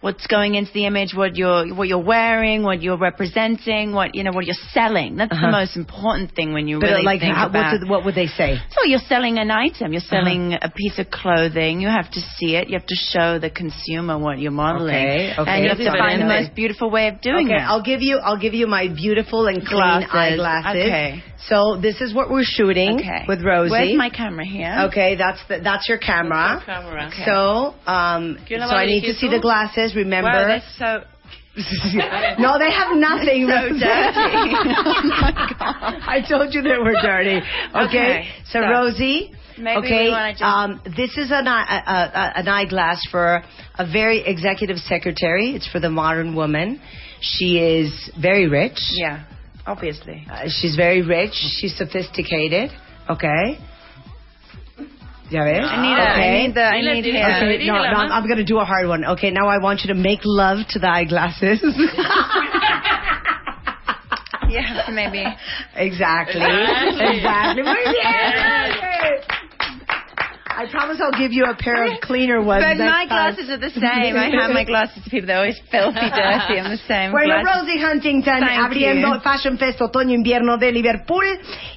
[0.00, 1.12] What's going into the image?
[1.14, 2.62] What you're what you're wearing?
[2.62, 3.92] What you're representing?
[3.92, 4.30] What you know?
[4.32, 5.16] What you're selling?
[5.16, 5.46] That's Uh-huh.
[5.46, 7.72] the most important thing when you But really like, think how, about.
[7.72, 8.56] what, did, what would they say?
[8.70, 10.68] So you're selling an item, you're selling Uh-huh.
[10.68, 11.82] a piece of clothing.
[11.82, 12.68] You have to see it.
[12.70, 15.50] You have to show the consumer what you're modeling, Okay, okay.
[15.50, 17.52] and you have to find the most beautiful way of doing it.
[17.52, 17.68] okay, that.
[17.68, 18.16] I'll give you.
[18.24, 20.08] I'll give you my beautiful and clean Glasses.
[20.14, 20.82] eyeglasses.
[20.86, 21.22] Okay.
[21.48, 23.24] So this is what we're shooting Okay.
[23.26, 23.70] with Rosie.
[23.72, 24.74] Where's my camera here?
[24.88, 26.62] Okay, that's the, that's your camera.
[26.64, 27.08] Camera.
[27.08, 27.24] Okay.
[27.24, 29.89] So, um, so va a I need to see the glasses.
[29.96, 30.28] Remember?
[30.30, 31.04] Wow, that's so
[32.38, 33.46] no, they have nothing.
[33.48, 34.54] so dirty.
[34.54, 35.60] oh.
[35.60, 37.38] I told you they were dirty.
[37.38, 39.32] Okay, Okay, so, so Rosie.
[39.58, 43.42] okay, just- um, this is an, eye- a, a, an eyeglass for
[43.78, 45.50] a very executive secretary.
[45.56, 46.80] It's for the modern woman.
[47.20, 48.78] She is very rich.
[48.92, 49.24] Yeah,
[49.66, 50.24] obviously.
[50.30, 51.32] Uh, she's very rich.
[51.34, 52.70] She's sophisticated.
[53.10, 53.58] Okay.
[55.30, 55.62] Ya ves?
[55.62, 56.42] I need, a, I okay.
[56.42, 56.62] need the.
[56.62, 57.22] I need dile, here.
[57.54, 59.04] Okay, no, no, I'm, I'm going to do a hard one.
[59.04, 61.62] Okay, now I want you to make love to the eyeglasses.
[64.50, 65.24] yes, maybe.
[65.76, 66.42] exactly.
[66.42, 67.62] exactly.
[67.62, 69.30] Muy bien.
[70.60, 72.62] I promise I'll give you a pair of cleaner ones.
[72.62, 73.08] But my time.
[73.08, 74.12] glasses are the same.
[74.14, 75.26] I hand my glasses to people.
[75.28, 76.60] They're always filthy dirty.
[76.60, 77.12] I'm the same.
[77.12, 77.64] Bueno, glasses.
[77.64, 79.20] Rosie Huntington Thank abriendo you.
[79.22, 81.24] Fashion Fest Otoño-Invierno de Liverpool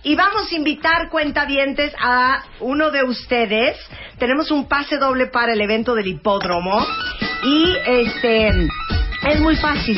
[0.03, 3.77] y vamos a invitar cuentavientes a uno de ustedes.
[4.17, 6.85] Tenemos un pase doble para el evento del hipódromo
[7.41, 9.97] y este es muy fácil.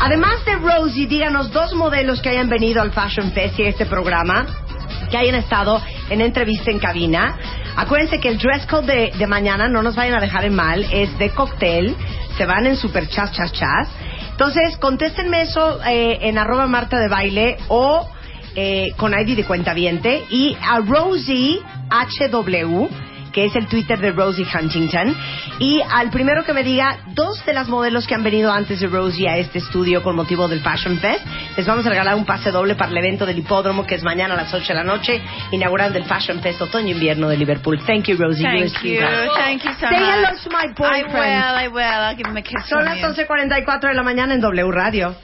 [0.00, 3.86] Además de Rosie, díganos dos modelos que hayan venido al Fashion Fest y a este
[3.86, 4.46] programa
[5.08, 5.80] que hayan estado
[6.10, 7.38] en entrevista en cabina.
[7.76, 10.86] Acuérdense que el dress code de, de mañana, no nos vayan a dejar en mal,
[10.92, 11.96] es de cóctel.
[12.36, 13.88] Se van en super chas, chas, chas.
[14.30, 18.06] Entonces, contéstenme eso eh, en arroba Marta de Baile o
[18.54, 20.24] eh, con ID de cuentaviente.
[20.30, 22.88] Y a Rosie HW,
[23.36, 25.14] que es el Twitter de Rosie Huntington.
[25.58, 28.86] Y al primero que me diga dos de las modelos que han venido antes de
[28.86, 31.20] Rosie a este estudio con motivo del Fashion Fest,
[31.54, 34.32] les vamos a regalar un pase doble para el evento del hipódromo que es mañana
[34.32, 35.20] a las 8 de la noche,
[35.50, 37.78] inaugurando el Fashion Fest Otoño-Invierno de Liverpool.
[37.86, 38.42] Thank you, Rosie.
[38.42, 39.00] Thank you.
[39.36, 40.14] Thank you so Say much.
[40.14, 40.68] hello to my I
[41.02, 41.12] boyfriend.
[41.12, 41.56] will.
[41.56, 41.82] I will.
[41.82, 42.66] I'll give him a kiss.
[42.70, 43.04] Son las you.
[43.06, 45.14] 11.44 de la mañana en W Radio.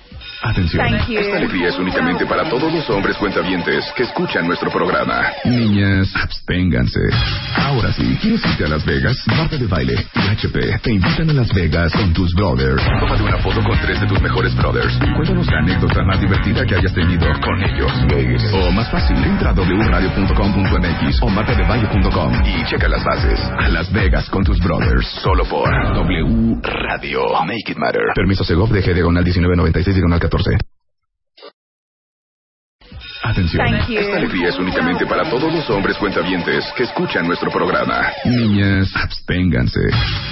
[0.42, 0.84] Atención.
[0.84, 1.20] Thank you.
[1.20, 5.22] Esta alegría es únicamente para todos los hombres cuentavientes que escuchan nuestro programa.
[5.44, 6.98] Niñas, absténganse.
[7.56, 9.16] Ahora sí, ¿quieres irte a Las Vegas?
[9.28, 12.82] Marta de Baile y HP te invitan a Las Vegas con tus brothers.
[12.98, 16.66] Tómate una foto con tres de tus mejores brothers y cuéntanos la anécdota más divertida
[16.66, 17.92] que hayas tenido con ellos.
[18.52, 23.40] O más fácil, entra a wradio.com.mx o martadebaile.com y checa las bases.
[23.58, 25.06] A Las Vegas con tus brothers.
[25.22, 27.28] Solo por W Radio.
[27.46, 28.02] Make it matter.
[28.14, 30.31] Permiso Segov de G diagonal 1996 diagonal 14.
[30.32, 30.71] 14.
[33.24, 33.64] Atención.
[33.66, 38.02] Esta alegría es únicamente para todos los hombres cuentavientes que escuchan nuestro programa.
[38.24, 39.80] Niñas, absténganse.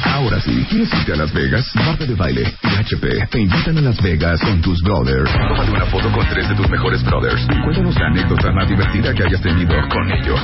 [0.05, 1.71] Ahora sí, ¿quieres irte a Las Vegas?
[1.77, 5.31] Marta de Baile y HP te invitan a Las Vegas con tus brothers.
[5.33, 9.15] Tómate una foto con tres de tus mejores brothers y cuéntanos la anécdota más divertida
[9.15, 10.41] que hayas tenido con ellos.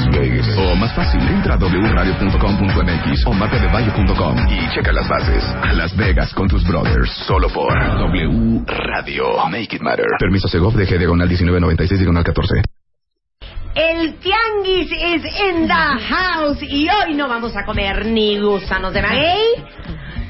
[0.56, 5.44] O más fácil, entra a wradio.com.mx o martadebaile.com y checa las bases.
[5.62, 7.10] A Las Vegas con tus brothers.
[7.26, 9.48] Solo por W Radio.
[9.50, 10.06] Make it matter.
[10.20, 12.35] Permiso Segov de G diagonal 1996 diagonal 14.
[13.74, 19.02] El tianguis is in the house y hoy no vamos a comer ni gusanos de
[19.02, 19.64] maguey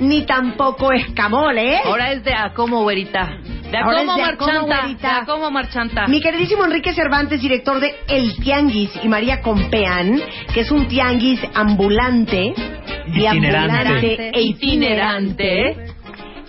[0.00, 1.74] ni tampoco escamole.
[1.76, 1.80] ¿eh?
[1.84, 3.38] Ahora es de a como güerita.
[3.70, 5.08] De a Ahora como es de a como, marchanta.
[5.08, 6.06] De a como marchanta.
[6.06, 10.20] Mi queridísimo Enrique Cervantes, director de El Tianguis, y María Compean,
[10.52, 12.52] que es un tianguis ambulante,
[13.08, 14.30] Itinerante.
[14.34, 15.94] e itinerante,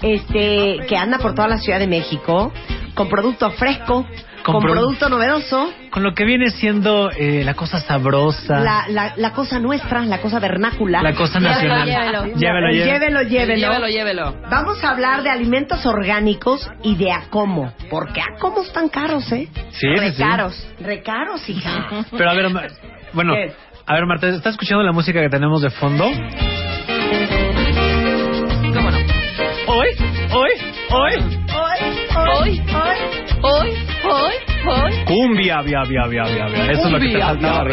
[0.01, 2.51] este, que anda por toda la Ciudad de México,
[2.95, 4.05] con producto fresco,
[4.48, 8.86] con, Con produ- producto novedoso, Con lo que viene siendo eh, la cosa sabrosa, la,
[8.88, 11.02] la, la cosa nuestra, la cosa vernácula.
[11.02, 11.86] la cosa nacional.
[11.86, 12.24] llévelo.
[12.34, 12.72] Llévelo, llévelo.
[12.72, 13.56] llévelo, llévelo.
[13.58, 14.36] Llévelo, llévelo.
[14.50, 17.74] Vamos a hablar de alimentos orgánicos y de Acomo.
[17.89, 19.50] ¿Por qué Acomo están caros, eh?
[19.54, 20.00] Sí, sí, sí.
[20.00, 22.06] Recaros, recaros, hija.
[22.18, 22.48] Pero a ver,
[23.12, 23.52] bueno, ¿Qué?
[23.86, 26.06] a ver, Marta, ¿estás escuchando la música que tenemos de fondo?
[28.74, 28.98] ¿Cómo no?
[29.68, 29.88] Hoy,
[30.32, 30.52] hoy,
[30.89, 31.14] hoy,
[31.54, 31.80] Hoy,
[32.16, 32.62] hoy, hoy.
[32.72, 32.98] Hoy,
[33.41, 33.97] hoy,
[35.38, 36.72] vía, vía, vía, vía, vía.
[36.72, 37.66] Eso es lo que te faltaba.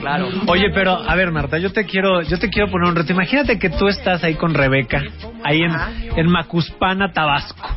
[0.00, 0.28] claro.
[0.46, 3.12] Oye, pero a ver, Marta, yo te quiero, yo te quiero poner un reto.
[3.12, 5.02] Imagínate que tú estás ahí con Rebeca,
[5.44, 5.72] ahí en,
[6.16, 7.68] en Macuspana, Tabasco.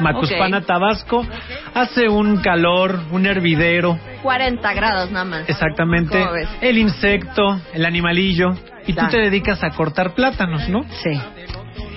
[0.00, 1.26] Macuspana, Tabasco.
[1.74, 5.48] Hace un calor, un hervidero, 40 grados nada más.
[5.48, 6.24] exactamente.
[6.60, 8.54] El insecto, el animalillo.
[8.86, 10.82] Y tú te dedicas a cortar plátanos, ¿no?
[11.02, 11.20] Sí.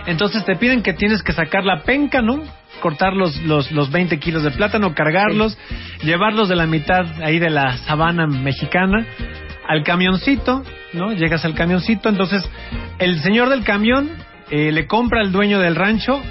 [0.06, 2.42] Entonces te piden que tienes que sacar la penca, ¿no?
[2.82, 5.58] Cortar los, los, los 20 kilos de plátano, cargarlos,
[6.04, 9.06] llevarlos de la mitad ahí de la sabana mexicana
[9.68, 11.14] al camioncito, ¿no?
[11.14, 12.44] Llegas al camioncito, entonces
[13.00, 14.10] el señor del camión
[14.50, 16.22] eh, le compra al dueño del rancho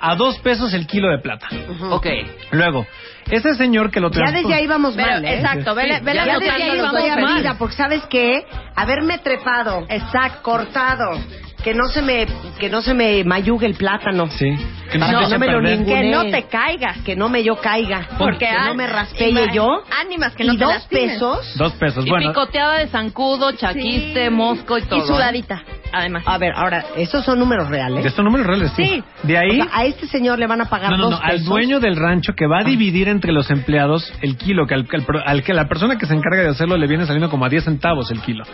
[0.00, 1.58] a dos pesos el kilo de plátano.
[1.90, 2.06] Ok.
[2.52, 2.86] Luego,
[3.30, 4.40] ese señor que lo Ya transporta...
[4.48, 5.34] desde ahí vamos Pero, mal, ¿eh?
[5.36, 7.38] Exacto, vele, Sí, vele ya Ya desde ahí a mal.
[7.40, 8.46] vida, porque ¿sabes qué?
[8.76, 11.18] Haberme trepado, exacto, cortado,
[11.66, 12.26] que no se me,
[12.60, 14.28] que no se me mayugue el plátano.
[14.30, 14.54] Sí.
[14.88, 15.06] Que no,
[15.36, 15.60] me lo.
[15.84, 16.98] Que no te caigas.
[16.98, 18.06] Que no me yo caiga.
[18.16, 19.82] Porque que no me raspeye ima- yo.
[20.00, 21.08] Ánimas que y no te dos lastimen.
[21.08, 21.54] pesos.
[21.58, 22.28] Dos pesos, Y bueno.
[22.28, 24.30] picoteada de zancudo, chaquiste, Sí.
[24.30, 25.00] mosco y todo.
[25.04, 26.22] Y sudadita, además.
[26.24, 28.06] A ver, ahora, estos son números reales.
[28.06, 28.84] Estos números reales, sí.
[28.84, 29.02] Sí.
[29.24, 29.60] De ahí...
[29.60, 31.46] O sea, a este señor le van a pagar No, no, dos no, al pesos.
[31.48, 34.98] dueño del rancho que va a dividir entre los empleados el kilo, que al, que
[34.98, 37.44] al pro- al que la persona que se encarga de hacerlo le viene saliendo como
[37.44, 38.44] a 10 centavos el kilo.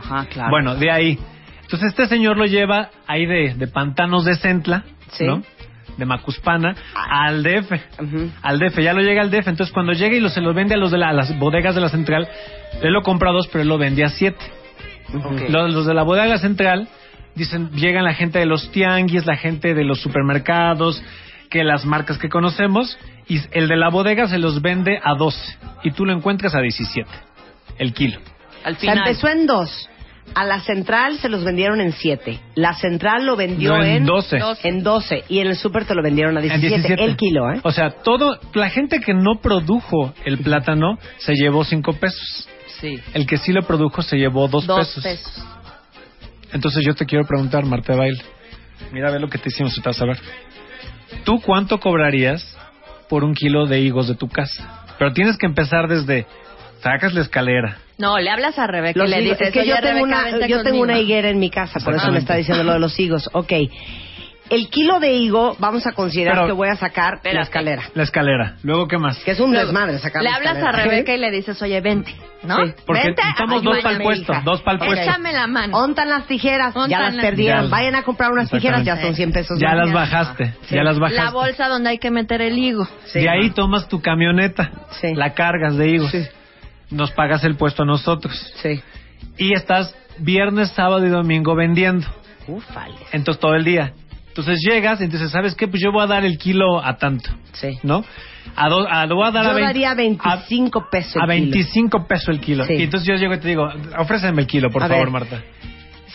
[0.00, 0.50] Ajá, claro.
[0.50, 1.18] Bueno, de ahí.
[1.66, 5.24] Entonces este señor lo lleva ahí de, de pantanos de Centla, Sí.
[5.24, 5.42] ¿no?
[5.96, 7.72] De Macuspana, al DF.
[8.02, 8.30] Ujú.
[8.42, 9.48] Al DF, ya lo llega al DF.
[9.48, 11.74] Entonces cuando llega y lo, se lo vende a los de la- a las bodegas
[11.74, 12.28] de la central,
[12.82, 14.44] él lo compra a dos, pero él lo vende a siete.
[15.14, 15.48] Ok.
[15.48, 16.88] Los, los de la bodega central
[17.34, 21.02] dicen, llegan la gente de los tianguis, la gente de los supermercados,
[21.50, 22.98] que las marcas que conocemos,
[23.28, 25.38] y el de la bodega se los vende a 12
[25.84, 27.08] y tú lo encuentras a 17
[27.78, 28.18] el kilo.
[28.64, 28.98] Al O sea, final.
[29.08, 29.88] empezó en dos.
[30.34, 32.40] A la central se los vendieron en siete.
[32.54, 34.38] La central lo vendió No, en en 12.
[34.64, 35.24] En 12.
[35.28, 36.76] Y en el súper te lo vendieron a En 17.
[36.76, 37.04] 17.
[37.04, 37.60] El kilo, ¿eh?
[37.62, 42.48] O sea, todo, la gente que no produjo el plátano se llevó 5 pesos.
[42.80, 42.98] Sí.
[43.14, 45.02] El que sí lo produjo se llevó 2 Dos pesos.
[45.02, 45.44] pesos.
[46.52, 48.22] Entonces yo te quiero preguntar, Marta de Baile.
[48.92, 50.18] Mira, ve lo que te hicimos, te vas a ver.
[51.24, 52.56] ¿Tú cuánto cobrarías
[53.08, 54.84] por un kilo de higos de tu casa?
[54.98, 56.26] Pero tienes que empezar desde,
[56.82, 57.78] sacas la escalera.
[57.98, 60.04] No, le hablas a Rebeca Los y le higos- dices, es que yo "Oye, tengo,
[60.04, 60.82] Rebeca, una, vente yo tengo conmigo".
[60.84, 63.30] una higuera en mi casa, por eso me está diciendo lo de los higos.
[63.32, 63.52] Ok.
[64.48, 67.42] El kilo de higo, vamos a considerar Pero- que voy a sacar la Espérate.
[67.42, 67.82] escalera.
[67.94, 68.54] La escalera.
[68.62, 69.18] Luego, ¿qué más?
[69.24, 70.70] Que es un Luego, desmadre sacar Le la hablas a.
[70.70, 72.14] Rebeca y le dices, oye, vente,
[72.44, 72.54] ¿no?
[72.64, 74.94] Sí, porque vente, necesitamos dos ayúdame, pa'l puesto, dos pa'l puesto.
[75.02, 75.76] Échame la mano.
[75.76, 77.64] Ontan las tijeras, Ontan ya las las- perdieron.
[77.64, 77.70] Ya.
[77.70, 79.58] Vayan a comprar unas tijeras, ya son 100 pesos.
[79.58, 80.76] Ya las bajaste, Sí.
[80.76, 81.24] ya las bajaste.
[81.24, 82.86] La bolsa donde hay que meter el higo.
[83.06, 83.22] Sí.
[83.22, 84.70] de ahí tomas tu camioneta,
[85.00, 85.12] Sí.
[85.16, 86.24] la cargas de higos, Sí.
[86.90, 88.34] Nos pagas el puesto a nosotros.
[88.62, 88.80] Sí.
[89.38, 92.06] Y estás viernes, sábado y domingo vendiendo.
[92.48, 92.94] Ufale.
[93.12, 93.92] Entonces todo el día.
[94.28, 95.66] Entonces llegas y dices, ¿sabes qué?
[95.66, 97.78] Pues yo voy a dar el kilo a tanto, Sí.
[97.82, 98.04] ¿no?
[98.54, 101.16] A do- a- lo voy a dar Yo a, 20 daría 25 pesos.
[101.16, 101.52] a, a el kilo.
[101.52, 102.66] 25 pesos el kilo.
[102.66, 102.74] Sí.
[102.74, 103.66] Y entonces yo llego y te digo,
[103.98, 105.12] ofréceme el kilo, por A favor, ver.
[105.12, 105.42] Marta.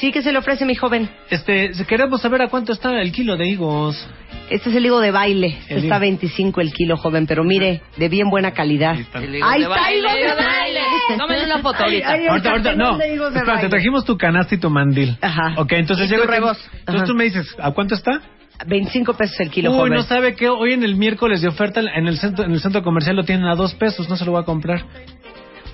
[0.01, 1.07] Sí, que se le ofrece mi joven.
[1.29, 3.95] Este, queremos saber a cuánto está el kilo de higos.
[4.49, 5.59] Este es el higo de baile.
[5.69, 5.99] El está higo.
[5.99, 8.95] 25 el kilo, joven, pero mire, de bien buena calidad.
[8.95, 9.19] Ahí está.
[9.19, 10.79] El higo de baile, higo de higo de baile.
[11.19, 12.09] Tómenle una foto ahorita.
[12.09, 12.99] ay, Ahorita, ahorita, no.
[12.99, 15.15] Espérate, te trajimos tu canasta y tu mandil.
[15.21, 15.53] Ajá.
[15.57, 16.57] Ok, entonces rebos.
[16.79, 17.05] Entonces Ajá.
[17.05, 18.21] tú me dices, ¿a cuánto está?
[18.65, 19.93] 25 pesos el kilo, Uy, joven.
[19.93, 22.81] no sabe que hoy en el miércoles de oferta en el centro en el centro
[22.81, 24.83] comercial lo tienen a dos pesos, no se lo voy a comprar.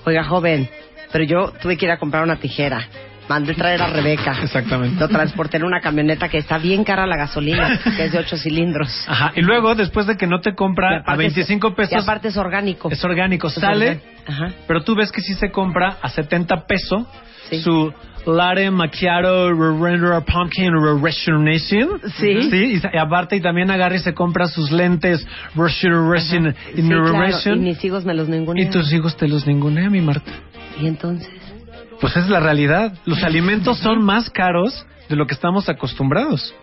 [0.04, 0.68] Oiga, joven,
[1.12, 2.86] pero yo tuve que ir a comprar una tijera.
[3.28, 4.36] Mandé traer a Rebeca.
[4.42, 4.98] Exactamente.
[5.00, 8.36] Lo transporté en una camioneta que está bien cara la gasolina, que es de 8
[8.38, 8.88] cilindros.
[9.06, 11.72] Ajá, y luego después de que no te Y compra a aparte es- 25 Y
[11.72, 12.90] pesos, aparte es orgánico.
[12.90, 14.06] es orgánico, Es sale, orgánico.
[14.28, 14.52] Ajá.
[14.66, 17.06] pero tú ves que sí se compra a 70 pesos
[17.50, 17.62] Sí.
[17.62, 17.92] su
[18.26, 20.70] latte macchiato render pumpkin
[21.02, 21.98] restoration.
[22.18, 22.50] Sí.
[22.50, 27.56] Sí, y, y aparte y también agarra y se compra sus lentes restoration Sí, claro,
[27.56, 28.68] y mis hijos me los ningunean.
[28.68, 30.30] y tus hijos te los ningunean, mi Marta.
[30.80, 31.28] ¿Y entonces?
[32.00, 32.92] Pues es la realidad.
[33.04, 36.54] Los alimentos son más caros de lo que estamos acostumbrados.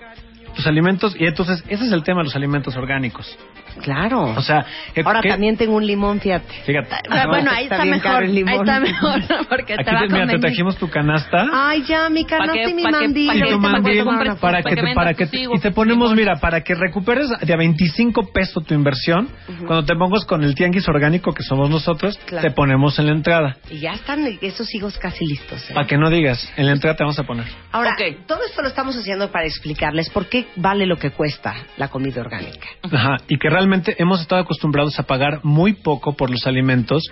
[0.56, 3.38] Los alimentos, y entonces ese es el tema de los alimentos orgánicos.
[3.82, 4.24] Claro.
[4.38, 6.48] O sea, que- Ahora que- también tengo un limón, fíjate.
[6.66, 6.96] Fíjate.
[7.10, 8.02] Pero bueno, ahí Está está, mejor.
[8.04, 8.54] caro el limón.
[8.54, 11.46] Ahí está mejor, porque Aquí te va te, a mira, te trajimos tu canasta.
[11.52, 13.36] Ay, ya, mi canasta y mi mandil.
[13.36, 14.04] y que- tu mandil
[14.40, 18.32] para que, te, para que y te ponemos mira para que recuperes de a 25
[18.32, 19.28] pesos tu inversión
[19.68, 22.48] cuando te pongas con el tianguis orgánico que somos nosotros Claro.
[22.48, 25.70] te ponemos en la entrada Y ya están esos higos casi listos.
[25.70, 25.74] ¿eh?
[25.74, 28.26] para que no digas en la entrada te vamos a poner Ahora, Ok.
[28.28, 32.22] todo esto lo estamos haciendo para explicarles por qué vale lo que cuesta la comida
[32.22, 32.68] orgánica.
[32.84, 37.04] Ajá, y que realmente hemos estado acostumbrados a pagar muy poco por los alimentos,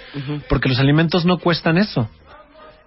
[0.50, 2.10] porque los alimentos no cuestan eso.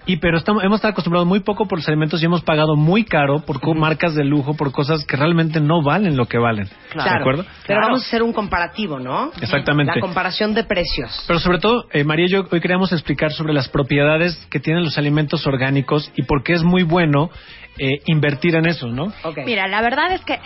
[0.07, 3.05] Y pero estamos, hemos estado acostumbrados muy poco por los alimentos y hemos pagado muy
[3.05, 6.69] caro por co- marcas de lujo, por cosas que realmente no valen lo que valen.
[6.95, 7.45] ¿De acuerdo?
[7.67, 9.33] Pero vamos a hacer un comparativo, ¿no?
[9.41, 9.93] Exactamente.
[9.97, 11.25] La comparación de precios.
[11.27, 14.85] Pero sobre todo, eh, María y yo hoy queríamos explicar sobre las propiedades que tienen
[14.85, 17.31] los alimentos orgánicos y por qué es muy bueno
[17.79, 19.13] eh, invertir en eso, ¿no?
[19.45, 20.39] Mira, la verdad es que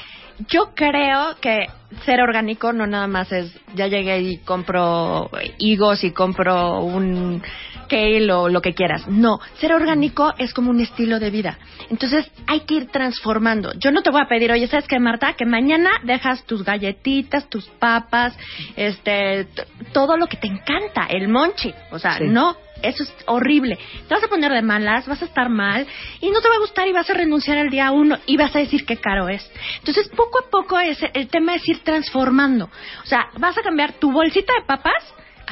[0.49, 1.67] yo creo que
[2.07, 5.29] ser orgánico no nada más es ya llegué y compro
[5.59, 7.43] higos y compro un
[7.91, 9.07] kale o lo que quieras.
[9.09, 11.59] No, ser orgánico es como un estilo de vida.
[11.91, 13.73] Entonces hay que ir transformando.
[13.79, 15.35] Yo no te voy a pedir, oye, ¿sabes qué, Marta?
[15.35, 18.37] Que mañana dejas tus galletitas, tus papas,
[18.77, 19.49] este,
[19.93, 21.75] todo lo que te encanta, el monchi.
[21.91, 22.25] O sea, Sí.
[22.29, 23.79] no, eso es horrible.
[24.09, 25.87] Te vas a poner de malas, vas a estar mal
[26.21, 28.55] y no te va a gustar y vas a renunciar al día uno y vas
[28.57, 29.51] a decir qué caro es.
[29.81, 32.71] Entonces, poco a poco es, el tema es ir transformando.
[33.03, 35.03] O sea, vas a cambiar tu bolsita de papas,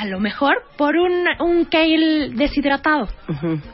[0.00, 3.08] a lo mejor, por un, un kale deshidratado.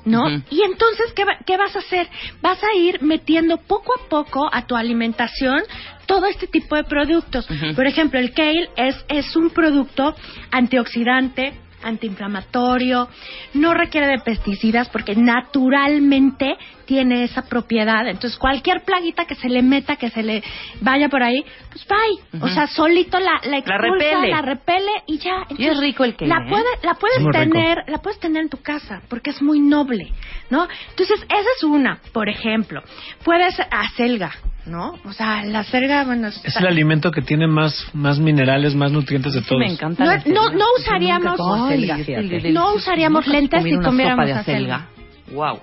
[0.07, 0.27] ¿no?
[0.51, 2.09] Y entonces, ¿qué, va- ¿qué vas a hacer?
[2.41, 5.61] Vas a ir metiendo poco a poco a tu alimentación
[6.07, 7.47] todo este tipo de productos.
[7.77, 10.15] Por ejemplo, el kale es, es un producto
[10.51, 11.53] antioxidante,
[11.83, 13.09] antiinflamatorio,
[13.53, 18.07] no requiere de pesticidas porque naturalmente tiene esa propiedad.
[18.09, 20.43] Entonces, cualquier plaguita que se le meta, que se le
[20.81, 22.41] vaya por ahí, pues bye.
[22.43, 24.31] O sea, solito la, la expulsa, repele.
[24.31, 25.47] la repele y ya.
[25.57, 26.49] Y es rico el kale, La, ¿eh?
[26.49, 27.31] puede, la puedes rico.
[27.33, 30.13] tener, la puedes tener en tu casa porque es muy noble,
[30.51, 30.67] ¿no?
[30.91, 32.83] Entonces, esa es una, por ejemplo.
[33.25, 34.33] Puedes acelga,
[34.67, 34.95] ¿no?
[35.05, 38.91] O sea, la acelga, bueno, Es está- el alimento que tiene más, más minerales, más
[38.93, 39.59] nutrientes de todos.
[39.61, 40.05] Me encanta.
[40.05, 44.89] no, la no, usaríamos, Ay, acelga, es no usaríamos lentes si comiéramos acelga.
[45.33, 45.59] Wow.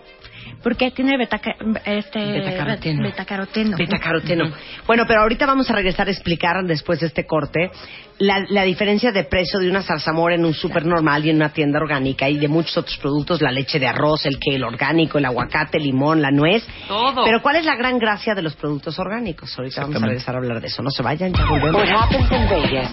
[0.64, 1.56] Porque tiene betaca,
[1.86, 3.04] este, Betacaroteno.
[3.04, 3.78] betacaroteno.
[3.78, 4.52] Betacaroteno.
[4.86, 7.72] Bueno, pero ahorita vamos a regresar a explicar después de este corte
[8.20, 11.50] la, la diferencia de precio de una zarzamora en un súper normal y en una
[11.50, 15.26] tienda orgánica y de muchos otros productos, la leche de arroz, el kale orgánico, el
[15.26, 16.64] aguacate, el limón, la nuez.
[16.88, 17.24] Todo.
[17.26, 19.58] Pero ¿cuál es la gran gracia de los productos orgánicos?
[19.58, 20.84] Ahorita vamos a regresar a hablar de eso.
[20.84, 21.82] No se vayan, ya volvemos.
[21.82, 22.92] What happens in Vegas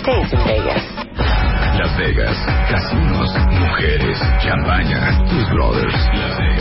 [0.00, 0.82] stays in Vegas.
[1.78, 2.36] Las Vegas,
[2.70, 6.51] casinos, mujeres, champaña, tus brothers, Las Vegas,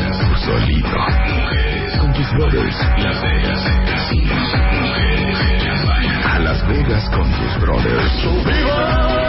[0.45, 7.61] solito, mujeres, con tus brothers, Las Vegas, casinos, mujeres, champaña, a Las Vegas con tus
[7.61, 8.11] brothers.
[8.71, 9.20] A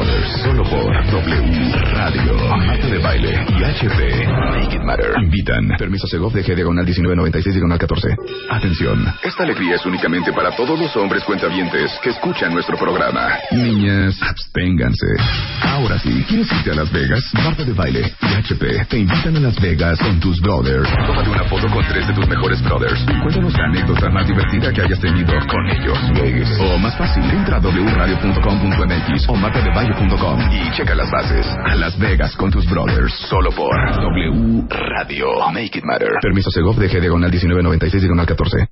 [0.00, 5.12] brothers, solo por W Radio, Marta de Baile y HP, Make It Matter.
[5.22, 8.16] Invitan, permiso Segov de G diagonal 1996 diagonal 14.
[8.50, 13.28] Atención, esta alegría es únicamente para todos los hombres cuentavientes que escuchan nuestro programa.
[13.50, 15.06] Niñas, absténganse.
[15.62, 17.22] Ahora sí, ¿quieres irte a Las Vegas?
[17.44, 20.88] Marta de Baile y HP te invitan a Las Vegas con tus brothers.
[21.06, 23.04] Tómate una foto con tres de tus mejores brothers.
[23.22, 25.98] Cuéntanos la anécdota más divertida que hayas tenido con ellos.
[26.14, 26.58] Vegas.
[26.60, 29.34] O más fácil, entra a wradio.com.mx o
[29.90, 31.46] y checa las bases.
[31.66, 33.12] A Las Vegas con tus brothers.
[33.28, 35.26] Solo por W Radio.
[35.52, 36.10] Make it matter.
[36.22, 38.68] Permiso Segov de G diagonal 1996 diagonal 14.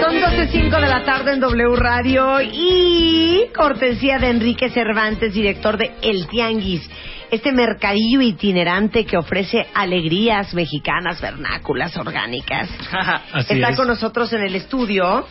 [0.00, 5.92] Son 12.05 de la tarde en W Radio y cortesía de Enrique Cervantes, director de
[6.02, 6.88] El Tianguis,
[7.30, 12.68] este mercadillo itinerante que ofrece alegrías mexicanas, vernáculas, orgánicas.
[13.32, 13.76] Así Está es.
[13.76, 15.26] con nosotros en el estudio,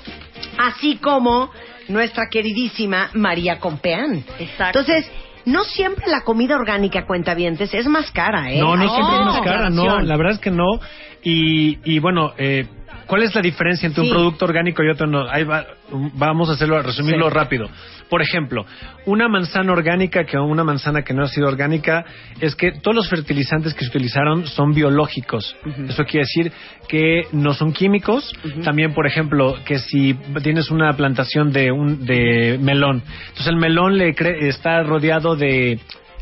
[0.57, 1.51] así como
[1.87, 4.23] nuestra queridísima María Compeán.
[4.39, 4.79] Exacto.
[4.79, 5.09] Entonces,
[5.45, 8.59] no siempre la comida orgánica, cuentavientes, es más cara, ¿eh?
[8.59, 10.79] No, no siempre es más cara, no, la verdad es que no.
[11.23, 12.65] Y, y bueno, eh,
[13.07, 14.09] ¿cuál es la diferencia entre Sí.
[14.09, 15.27] un producto orgánico y otro no?
[15.29, 15.65] Ahí va-
[16.13, 17.33] vamos a hacerlo, a resumirlo Sí.
[17.35, 17.69] rápido.
[18.09, 18.65] Por ejemplo,
[19.05, 22.05] una manzana orgánica que una manzana que no ha sido orgánica
[22.39, 25.55] es que todos los fertilizantes que se utilizaron son biológicos.
[25.89, 26.51] Eso quiere decir
[26.87, 28.33] que no son químicos.
[28.63, 33.97] También, por ejemplo, que si tienes una plantación de un de melón, entonces el melón
[33.97, 35.79] le cre- está rodeado de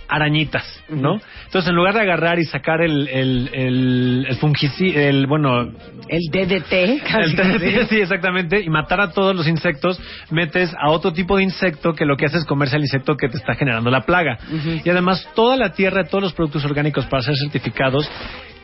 [0.08, 1.20] arañitas, ¿no?
[1.46, 5.72] Entonces, en lugar de agarrar y sacar el el el, el fungici- el bueno,
[6.08, 7.36] El DDT, casi, el.
[7.36, 10.00] TNT, sí, exactamente, y matar a todos los insectos,
[10.32, 13.30] metes a otro tipo de insecto que lo que hace es comerse al insecto que
[13.30, 14.38] te está generando la plaga.
[14.84, 18.10] Y además, toda la tierra, todos los productos orgánicos para ser certificados,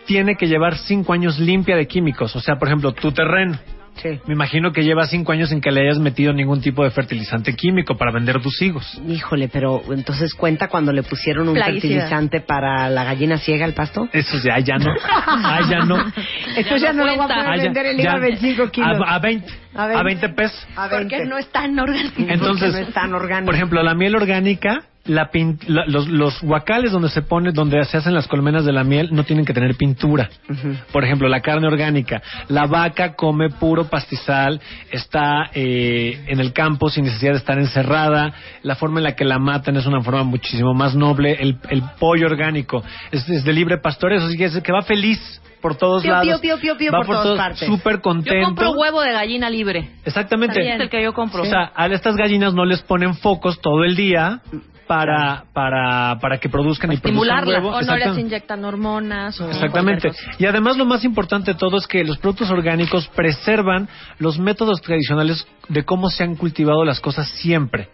[0.05, 2.35] tiene que llevar cinco años limpia de químicos.
[2.35, 3.57] O sea, por ejemplo, tu terreno.
[4.01, 4.19] Sí.
[4.25, 7.55] Me imagino que lleva cinco años sin que le hayas metido ningún tipo de fertilizante
[7.55, 8.99] químico para vender tus higos.
[9.07, 11.81] Híjole, pero entonces cuenta cuando le pusieron un Plaguicida.
[11.81, 14.07] fertilizante para la gallina ciega al pasto.
[14.13, 14.93] Eso ya, ya no.
[15.27, 15.97] Ay, ya no.
[16.55, 18.97] Entonces ya no lo voy a poder ya- vender el ya- a 25 kilos.
[19.05, 19.47] A, a 20.
[19.75, 20.03] A A 20.
[20.05, 20.67] 20 pesos.
[20.75, 21.25] A Porque 20.
[21.27, 22.13] no es tan orgánico.
[22.27, 23.45] Entonces, no es tan orgánico.
[23.45, 27.83] por ejemplo, la miel orgánica la pin- la- los, los guacales donde se pone, donde
[27.85, 30.29] se hacen las colmenas de la miel, no tienen que tener pintura.
[30.91, 32.21] Por ejemplo, la carne orgánica.
[32.49, 34.61] La vaca come puro pastizal,
[34.91, 38.33] está eh, en el campo sin necesidad de estar encerrada.
[38.63, 41.33] La forma en la que la matan es una forma muchísimo más noble.
[41.39, 45.19] El, el pollo orgánico es, es de libre pastoreo, así que, es- que va feliz
[45.61, 46.25] por todos Pío, lados.
[46.27, 47.67] pío, pío, pío, pío va por todas todos partes.
[47.67, 48.45] súper Yo contento.
[48.45, 49.91] compro huevo de gallina libre.
[50.05, 50.59] Exactamente.
[50.59, 51.43] Este es el que yo compro.
[51.43, 54.41] O sea, a estas gallinas no les ponen focos todo el día
[54.91, 57.69] para para para que produzcan y produzcan huevo.
[57.69, 58.21] O no les Exactamente.
[58.21, 59.39] inyectan hormonas.
[59.39, 60.11] O Exactamente.
[60.37, 63.87] Y además lo más importante de todo es que los productos orgánicos preservan
[64.19, 67.87] los métodos tradicionales de cómo se han cultivado las cosas siempre.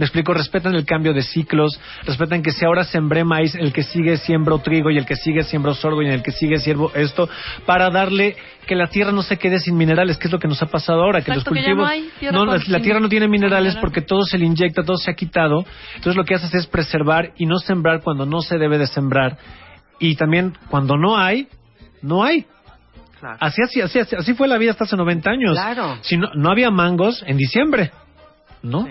[0.00, 3.82] Me explico, respetan el cambio de ciclos, respetan que si ahora sembré maíz, el que
[3.82, 7.28] sigue siembro trigo y el que sigue siembro sorgo y el que sigue siervo esto,
[7.66, 8.34] para darle
[8.66, 11.02] que la tierra no se quede sin minerales, que es lo que nos ha pasado
[11.02, 13.10] ahora, que Exacto, los que ya no cultivos, hay tierra no, con- la, tierra no
[13.10, 15.66] tiene minerales porque todo se le inyecta, todo se ha quitado.
[15.96, 19.36] Entonces lo que haces es preservar y no sembrar cuando no se debe de sembrar.
[19.98, 21.46] Y también cuando no hay,
[22.00, 22.46] no hay.
[23.38, 25.52] Así, así, así, así, así fue la vida hasta hace 90 años.
[25.52, 25.98] Claro.
[26.00, 27.90] Si no, no había mangos en diciembre,
[28.62, 28.88] ¿no?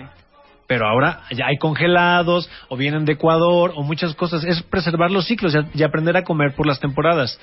[0.70, 4.44] Pero ahora ya hay congelados, o vienen de Ecuador, o muchas cosas.
[4.44, 7.40] Es preservar los ciclos y, y aprender a comer por las temporadas.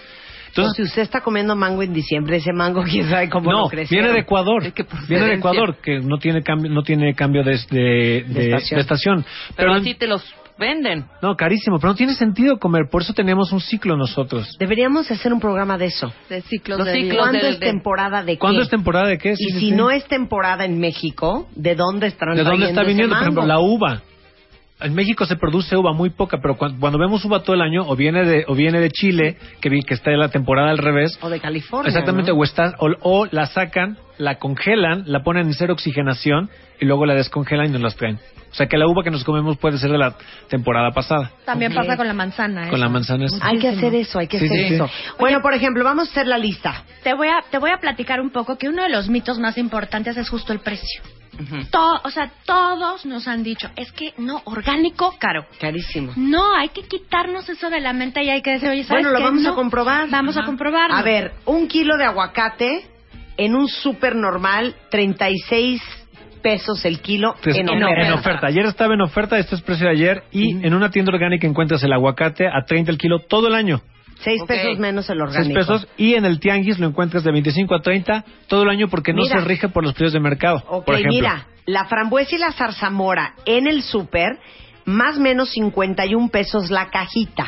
[0.47, 3.69] Entonces, si usted está comiendo mango en diciembre, ese mango, quién sabe cómo no, lo
[3.89, 4.63] viene de Ecuador.
[4.63, 5.33] ¿De qué Viene de?
[5.33, 8.77] Ecuador, que no tiene cambio, no tiene cambio de, de, de- estación.
[8.77, 9.25] de estación.
[9.57, 10.23] Pero Pero, así te los
[10.57, 11.05] venden.
[11.21, 12.89] no, carísimo, pero no tiene sentido comer.
[12.91, 14.55] Por eso tenemos un ciclo nosotros.
[14.59, 16.11] Deberíamos hacer un programa de eso.
[16.29, 17.17] De ciclos Los de ciclos.
[17.19, 18.39] ¿Cuándo del- es del- temporada de qué?
[18.39, 19.35] ¿Cuándo es temporada de qué?
[19.35, 19.71] Sí, y sí, si sí.
[19.71, 23.13] no es temporada en México, ¿de dónde estarán ¿De dónde está ese viniendo?
[23.15, 23.53] Por ejemplo, mango?
[23.53, 24.01] la uva.
[24.79, 27.81] En México se produce uva muy poca, pero cuando, cuando vemos uva todo el año,
[27.87, 30.77] o viene de, o viene de Chile, que, vi- que está en la temporada al
[30.77, 31.17] revés.
[31.21, 32.37] O de California, Exactamente, ¿no?
[32.37, 37.07] o, está, o, o la sacan, la congelan, la ponen en cero oxigenación y luego
[37.07, 38.19] la descongelan y nos las traen.
[38.51, 40.15] O sea que la uva que nos comemos puede ser de la
[40.47, 41.31] temporada pasada.
[41.43, 42.61] También pasa con la manzana.
[42.65, 42.77] Con eso.
[42.77, 44.73] la manzana es- Hay que hacer eso, hay que Sí, hacer sí, sí.
[44.75, 44.89] eso.
[45.19, 46.83] Bueno, por ejemplo, vamos a hacer la lista.
[47.03, 49.57] Te voy a te voy a platicar un poco que uno de los mitos más
[49.57, 51.01] importantes es justo el precio.
[51.71, 55.45] To- o sea, todos nos han dicho, es que no orgánico caro.
[55.59, 56.13] Carísimo.
[56.15, 59.11] No, hay que quitarnos eso de la mente y hay que decir, oye, ¿sabes Bueno,
[59.11, 59.23] lo qué?
[59.23, 59.51] vamos No.
[59.51, 60.09] a comprobar.
[60.09, 60.95] Vamos a comprobarlo.
[60.95, 62.85] A ver, un kilo de aguacate
[63.37, 65.81] en un súper normal, 36
[66.41, 68.07] pesos el kilo Pues, en, en, oferta.
[68.07, 68.47] en oferta.
[68.47, 71.83] Ayer estaba en oferta, este es precio de ayer, y en una tienda orgánica encuentras
[71.83, 73.81] el aguacate a 30 el kilo todo el año.
[74.23, 74.47] 6 Ok.
[74.47, 75.59] pesos menos el 6 orgánico.
[75.59, 79.13] pesos y en el tianguis lo encuentras de 25 a 30 todo el año porque
[79.13, 79.39] no Mira.
[79.39, 80.63] se rige por los precios de mercado.
[80.67, 81.13] Ok, por ejemplo.
[81.13, 84.37] mira, la frambuesa y la zarzamora en el súper,
[84.87, 87.45] más o menos 51 pesos la cajita.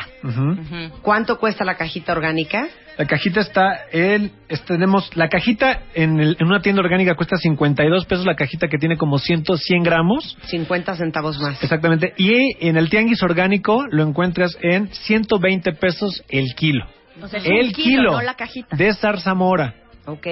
[1.02, 2.68] ¿Cuánto cuesta la cajita orgánica?
[2.98, 4.30] La cajita está es-
[4.66, 8.78] tenemos la cajita en, el- en una tienda orgánica cuesta 52 pesos la cajita que
[8.78, 11.64] tiene como 100 100 gramos 50 centavos más.
[11.64, 16.86] exactamente y en el tianguis orgánico lo encuentras en 120 pesos el kilo.
[17.22, 18.76] O sea, es el un kilo, no la cajita.
[18.76, 19.76] de zarzamora.
[20.06, 20.28] Ok.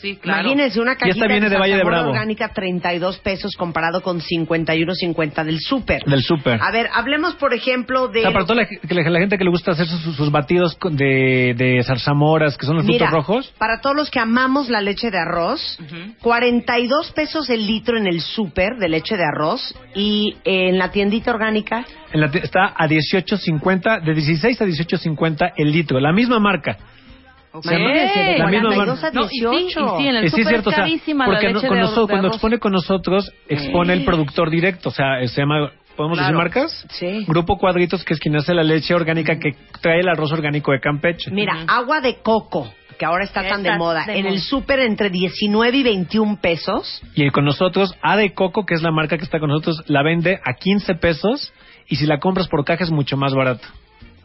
[0.00, 0.42] Sí, claro.
[0.42, 2.10] Imagínense una cajita viene de Valle de Bravo.
[2.10, 6.04] orgánica 32 pesos comparado con 51.50 del súper.
[6.04, 6.60] Del súper.
[6.62, 8.68] A ver, hablemos por ejemplo de O sea, para toda la,
[9.02, 12.76] la- la gente que le gusta hacer sus, sus batidos de, de zarzamoras, que son
[12.76, 15.78] los Mira, frutos rojos, para todos los que amamos la leche de arroz,
[16.22, 21.30] 42 pesos el litro en el súper de leche de arroz y en la tiendita
[21.30, 26.76] orgánica en la está a 18.50, de 16 a 18.50 el litro, la misma marca.
[27.54, 29.18] Imagínense, de La misma 42 a marca.
[29.20, 29.96] No, y sí, y 18.
[29.98, 31.68] sí, en el Eh, sí, súper es cierto, o sea, carísima la porque no- leche
[31.68, 35.40] con de, nosotros- de cuando expone con nosotros, expone el productor directo, o sea, se
[35.40, 36.86] llama, ¿podemos decir marcas?
[36.90, 37.24] Sí.
[37.26, 40.80] Grupo Cuadritos, que es quien hace la leche orgánica que trae el arroz orgánico de
[40.80, 41.30] Campeche.
[41.30, 44.34] Mira, agua de coco, que ahora está tan de moda, de en moda.
[44.34, 47.00] el súper entre 19 y 21 pesos.
[47.14, 50.02] Y con nosotros, A de Coco, que es la marca que está con nosotros, la
[50.02, 51.52] vende a 15 pesos
[51.88, 53.66] y si la compras por caja es mucho más barato.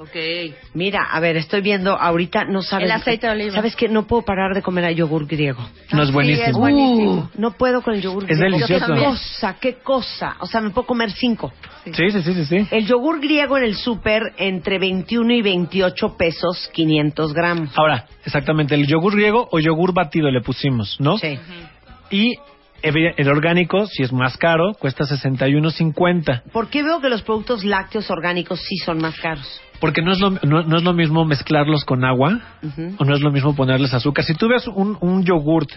[0.03, 0.53] Ok.
[0.73, 2.85] Mira, a ver, estoy viendo ahorita, no sabes.
[2.85, 3.55] El aceite de oliva.
[3.55, 3.87] ¿Sabes qué?
[3.87, 5.65] No puedo parar de comer a yogur griego.
[5.93, 6.47] No es buenísimo.
[6.47, 7.29] es buenísimo.
[7.37, 8.57] No puedo con el yogur Es griego.
[8.57, 8.93] delicioso.
[8.93, 10.35] Qué cosa, qué cosa.
[10.41, 11.53] O sea, me puedo comer cinco.
[11.85, 12.45] Sí, sí, sí, sí.
[12.45, 12.67] sí.
[12.71, 17.69] El yogur griego en el súper entre 21 y 28 pesos, 500 gramos.
[17.77, 21.17] Ahora, exactamente, el yogur griego o yogur batido le pusimos, ¿no?
[21.17, 21.39] Sí.
[22.11, 22.35] Y
[22.83, 26.43] el orgánico, si es más caro, cuesta 61.50.
[26.51, 29.61] ¿Por qué veo que los productos lácteos orgánicos sí son más caros?
[29.79, 32.39] Porque no es, lo, no, no es lo mismo mezclarlos con agua
[32.97, 34.23] o no es lo mismo ponerles azúcar.
[34.25, 35.69] Si tú ves un, un yogurt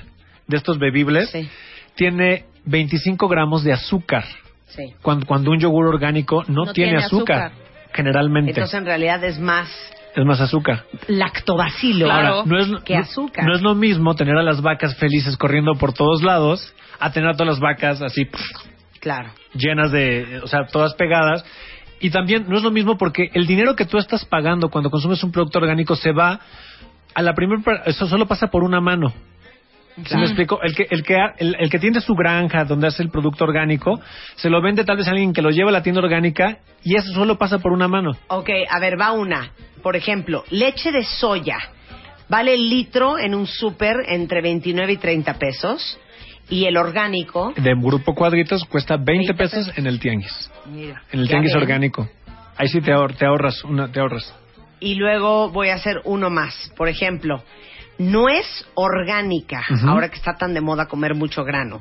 [0.47, 1.49] de estos bebibles, Sí,
[1.95, 4.25] tiene 25 gramos de azúcar.
[4.67, 4.93] sí.
[5.03, 7.67] Cuando, cuando un yogur orgánico no, No tiene, tiene azúcar, azúcar.
[7.93, 8.51] generalmente.
[8.51, 9.69] Entonces, en realidad es más
[10.15, 10.85] es más azúcar.
[11.09, 12.27] lactobacilo Claro.
[12.35, 13.45] Ahora, no es, que no- azúcar.
[13.45, 17.29] no es lo mismo tener a las vacas felices corriendo por todos lados a tener
[17.31, 18.27] a todas las vacas así
[19.01, 19.31] Claro.
[19.55, 21.45] llenas de, o sea, todas pegadas.
[22.01, 25.23] Y también no es lo mismo porque el dinero que tú estás pagando cuando consumes
[25.25, 26.41] un producto orgánico se va
[27.15, 29.13] a la primera, eso solo pasa por una mano.
[29.97, 30.19] ¿Sí Claro.
[30.21, 30.61] me explico?
[30.63, 33.99] El que, el, que, el que tiene su granja donde hace el producto orgánico,
[34.35, 36.97] se lo vende tal vez a alguien que lo lleva a la tienda orgánica y
[36.97, 38.11] eso solo pasa por una mano.
[38.29, 39.53] Ok, a ver, va una.
[39.83, 41.57] Por ejemplo, leche de soya.
[42.29, 45.99] Vale el litro en un súper entre 29 y 30 pesos.
[46.49, 50.51] Y el orgánico, De Grupo Cuadritos cuesta 20 pesos en el tianguis.
[50.67, 51.03] mira.
[51.13, 51.63] En el tianguis ven.
[51.63, 52.09] orgánico.
[52.57, 54.33] Ahí sí te, ahor- te ahorras, una, te ahorras.
[54.81, 56.71] Y luego voy a hacer uno más.
[56.77, 57.43] Por ejemplo,
[57.99, 59.63] nuez orgánica.
[59.71, 59.89] Ujú.
[59.89, 61.81] Ahora que está tan de moda comer mucho grano.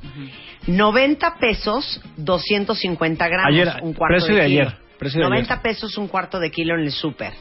[0.65, 3.51] 90 pesos, 250 gramos.
[3.53, 4.61] Ayer, un cuarto precio de kilo.
[4.63, 5.61] ayer, precio de 90 ayer.
[5.63, 7.33] pesos, un cuarto de kilo en el súper.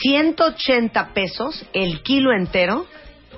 [0.00, 2.86] 180 pesos el kilo entero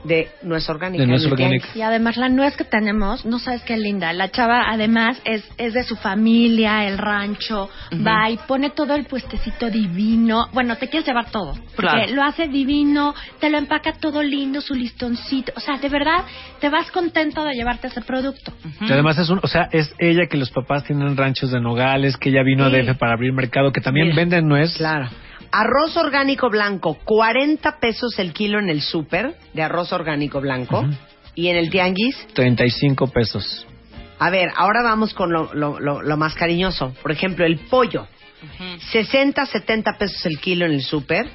[0.05, 1.03] de nuez orgánica.
[1.03, 1.69] De nuez orgánica.
[1.75, 4.13] Y además la nuez que tenemos, no sabes qué linda.
[4.13, 7.69] La chava además es, es de su familia, el rancho,
[8.07, 10.49] va y pone todo el puestecito divino.
[10.53, 11.55] Bueno, te quieres llevar todo.
[11.75, 12.15] Porque Claro.
[12.15, 15.53] lo hace divino, te lo empaca todo lindo, su listoncito.
[15.57, 16.25] O sea, de verdad,
[16.61, 18.53] te vas contento de llevarte ese producto.
[18.81, 22.17] Y además es un, o sea, es ella que los papás tienen ranchos de nogales,
[22.17, 22.75] que ella vino Sí.
[22.77, 24.17] a DF para abrir mercado, que también Mira.
[24.17, 24.77] venden nuez.
[24.77, 25.09] Claro.
[25.53, 30.85] Arroz orgánico blanco, 40 pesos el kilo en el súper de arroz orgánico blanco.
[31.35, 33.67] Y en el tianguis, 35 pesos.
[34.19, 36.95] a ver, ahora vamos con lo, lo- lo- lo más cariñoso.
[37.03, 38.07] Por ejemplo, el pollo.
[38.91, 41.27] 60, 70 pesos el kilo en el súper.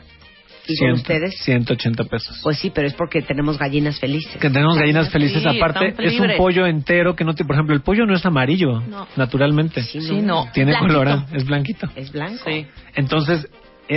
[0.67, 1.37] ¿Y con Ciento- ustedes?
[1.43, 2.39] 180 pesos.
[2.43, 4.37] Pues sí, pero es porque tenemos gallinas felices.
[4.37, 5.41] Que tenemos gallinas felices.
[5.41, 7.43] Sí, Aparte, es un pollo entero que no te.
[7.43, 9.07] Por ejemplo, el pollo no es amarillo, No.
[9.15, 9.81] naturalmente.
[9.81, 10.47] Sí, Sí, no.
[10.53, 10.99] Tiene Blanquito.
[10.99, 11.89] color, es blanquito.
[11.95, 12.43] Es blanco.
[12.45, 12.67] Sí.
[12.95, 13.47] Entonces,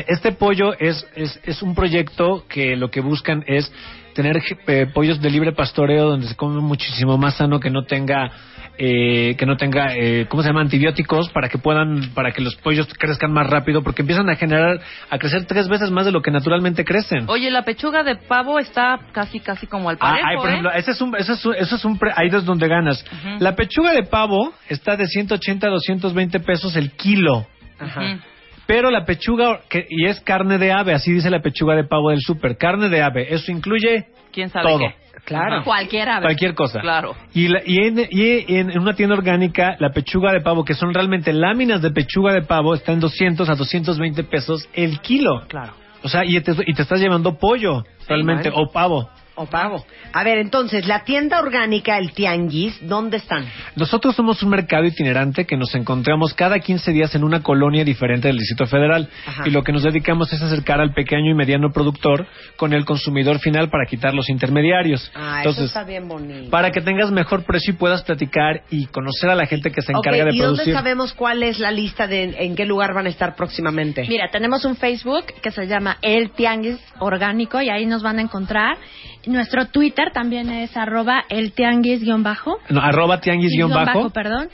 [0.09, 3.73] este pollo es, es, es un proyecto que lo que buscan es
[4.15, 8.31] tener eh, pollos de libre pastoreo donde se come muchísimo más sano que no tenga
[8.77, 12.57] eh, que no tenga eh, cómo se llama antibióticos para que puedan para que los
[12.57, 14.81] pollos crezcan más rápido porque empiezan a generar
[15.11, 18.59] a crecer tres veces más de lo que naturalmente crecen Oye, la pechuga de pavo
[18.59, 20.51] está casi, casi como al Ah, parejo, ay, por ¿eh?
[20.51, 23.05] ejemplo, ese es un, ese es un, eso es un pre- ahí es donde ganas.
[23.39, 27.47] La pechuga de pavo está de 180 a 220 pesos el kilo.
[27.79, 28.19] Ajá.
[28.67, 32.11] Pero la pechuga, que, y es carne de ave, así dice la pechuga de pavo
[32.11, 34.95] del súper, carne de ave, eso incluye ¿Quién sabe todo, qué?
[35.25, 35.55] Claro.
[35.57, 35.65] Ajá.
[35.65, 36.21] Cualquiera.
[36.21, 36.81] cualquier cosa.
[36.81, 37.15] Claro.
[37.33, 40.75] Y, la- y en, y en- en una tienda orgánica, la pechuga de pavo, que
[40.75, 45.43] son realmente láminas de pechuga de pavo, está en 200 a 220 pesos el kilo.
[45.49, 45.73] Claro.
[46.03, 49.09] O sea, y te, y te estás llevando pollo, realmente, o pavo.
[49.37, 49.85] O pavo.
[50.13, 53.47] A ver, entonces, la tienda orgánica, el tianguis, ¿dónde están?
[53.75, 58.29] Nosotros somos un mercado itinerante que nos encontramos cada 15 días en una colonia diferente
[58.29, 59.43] del Distrito Federal Ajá.
[59.47, 63.41] y lo que nos dedicamos es acercar al pequeño y mediano productor con el consumidor
[63.41, 65.11] final para quitar los intermediarios.
[65.17, 66.51] Ah, eso está bien bonito.
[66.51, 69.91] para que tengas mejor precio y puedas platicar y conocer a la gente que se
[69.93, 70.75] encarga de ¿y dónde producir.
[70.75, 74.07] sabemos cuál es la lista de en qué lugar van a estar próximamente?
[74.09, 78.23] Mira, tenemos un Facebook que se llama El Tianguis Orgánico y ahí nos van a
[78.23, 78.77] encontrar.
[79.27, 82.59] Nuestro Twitter también es arroba el tianguis guion bajo.
[82.69, 84.11] No, arroba tianguis guion bajo.
[84.11, 84.49] perdón.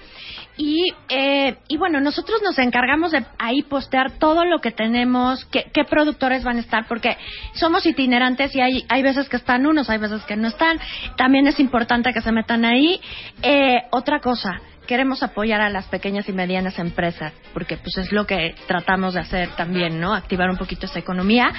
[0.56, 5.70] Y, eh, y bueno, nosotros nos encargamos de ahí postear todo lo que tenemos, qué,
[5.72, 7.16] qué productores van a estar, porque
[7.54, 10.78] somos itinerantes y hay, hay veces que están unos, hay veces que no están.
[11.16, 13.00] También es importante que se metan ahí.
[13.42, 14.60] Eh, otra cosa,
[14.90, 19.20] queremos apoyar a las pequeñas y medianas empresas, porque pues es lo que tratamos de
[19.20, 20.12] hacer también, ¿no?
[20.12, 21.52] Activar un poquito esa economía.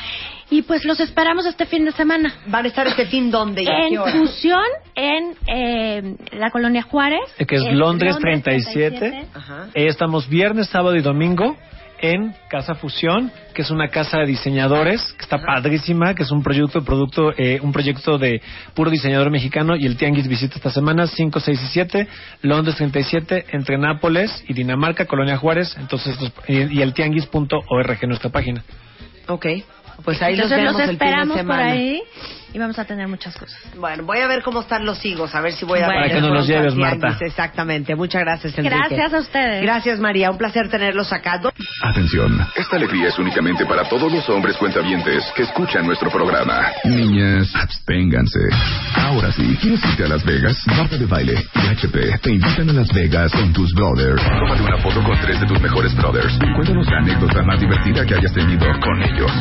[0.50, 2.36] Y pues los esperamos este fin de semana.
[2.48, 4.12] ¿Van a estar este fin dónde y a qué En hora?
[4.12, 7.22] fusión en eh, la colonia Juárez.
[7.38, 9.28] Eh, que es Londres 37.
[9.34, 9.68] Ajá.
[9.76, 11.56] Eh, estamos viernes, sábado y domingo
[12.02, 16.44] en Casa Fusión, que es una casa de diseñadores, que está padrísima, que es un
[16.44, 18.42] proyecto, producto, eh, un proyecto de
[18.74, 22.08] puro diseñador mexicano y el Tianguis visita esta semana 5, 6 y 7,
[22.42, 26.18] Londres 37, entre Nápoles y Dinamarca, Colonia Juárez, entonces
[26.48, 28.64] y, y el tianguis.org, nuestra página.
[29.28, 29.46] Ok.
[30.04, 31.72] Pues ahí los Entonces vemos los el fin de esperamos por semana.
[31.72, 32.02] ahí
[32.54, 33.58] y vamos a tener muchas cosas.
[33.78, 36.02] Bueno, voy a ver cómo están los higos, a ver si voy a Bueno.
[36.02, 36.76] ver Para que nos los lleves.
[36.76, 37.18] Marta.
[37.22, 37.96] Exactamente.
[37.96, 38.76] Muchas gracias, Enrique.
[38.78, 39.62] Gracias a ustedes.
[39.62, 40.30] Gracias, María.
[40.32, 41.40] Un placer tenerlos acá.
[41.84, 46.72] Atención, esta alegría es únicamente para todos los hombres cuentavientes que escuchan nuestro programa.
[46.84, 48.40] Niñas, absténganse.
[48.96, 50.58] Ahora sí, ¿quieres irte a Las Vegas?
[50.68, 54.22] Marta de Baile y HP te invitan a Las Vegas con tus brothers.
[54.24, 58.06] Tómate una foto con tres de tus mejores brothers y cuéntanos la anécdota más divertida
[58.06, 59.32] que hayas tenido con ellos.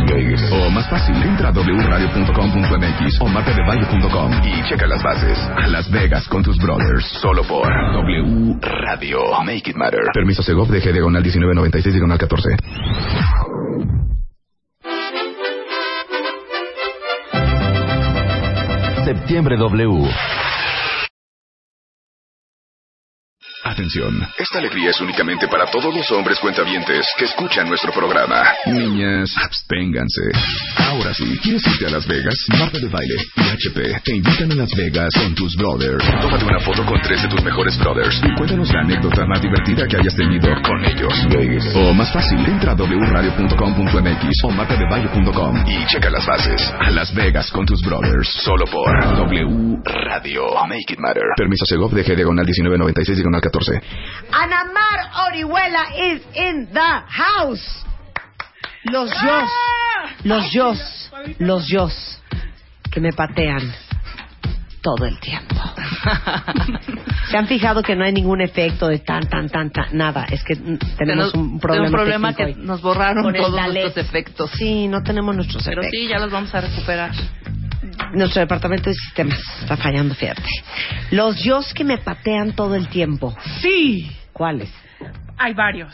[0.53, 5.39] O más fácil, entra a wradio.com.mx o martadebaile.com y checa las bases.
[5.57, 7.05] A Las Vegas con tus brothers.
[7.21, 9.43] Solo por W Radio.
[9.45, 10.01] Make it matter.
[10.13, 12.57] Permiso Segov de G diagonal 1996 diagonal 14.
[19.05, 20.40] Septiembre W.
[23.71, 28.43] Atención, esta alegría es únicamente para todos los hombres cuentavientes que escuchan nuestro programa.
[28.67, 30.23] Niñas, absténganse.
[30.77, 32.35] Ahora sí, ¿quieres irte a Las Vegas?
[32.59, 36.05] Marta de Baile y HP te invitan a Las Vegas con tus brothers.
[36.21, 39.87] Tómate una foto con tres de tus mejores brothers y cuéntanos la anécdota más divertida
[39.87, 41.15] que hayas tenido con ellos.
[41.77, 46.75] O más fácil, entra a wradio.com.mx o martadebaile.com y checa las bases.
[46.81, 50.43] A Las Vegas con tus brothers, solo por W Radio.
[50.67, 51.23] Make it matter.
[51.37, 53.60] Permiso Segov de G diagonal 1996 diagonal 14.
[54.33, 57.85] Anamar Orihuela is in the house.
[58.85, 59.51] Los yos,
[60.25, 62.21] los yos, los yos
[62.91, 63.73] que me patean
[64.81, 65.55] todo el tiempo.
[67.31, 69.95] ¿Se han fijado que no hay ningún efecto de tan, tan, tan, tan?
[69.97, 70.55] Nada, es que
[70.97, 72.55] tenemos un problema, tenemos un problema que hoy.
[72.57, 74.51] nos borraron Con todos nuestros efectos.
[74.57, 76.01] Sí, no tenemos nuestros Pero efectos.
[76.01, 77.11] sí, ya los vamos a recuperar.
[78.13, 80.43] Nuestro departamento de sistemas está fallando, fíjate.
[81.11, 83.37] Los yos que me patean todo el tiempo.
[83.61, 84.71] Sí, ¿Cuáles?
[85.37, 85.93] hay varios.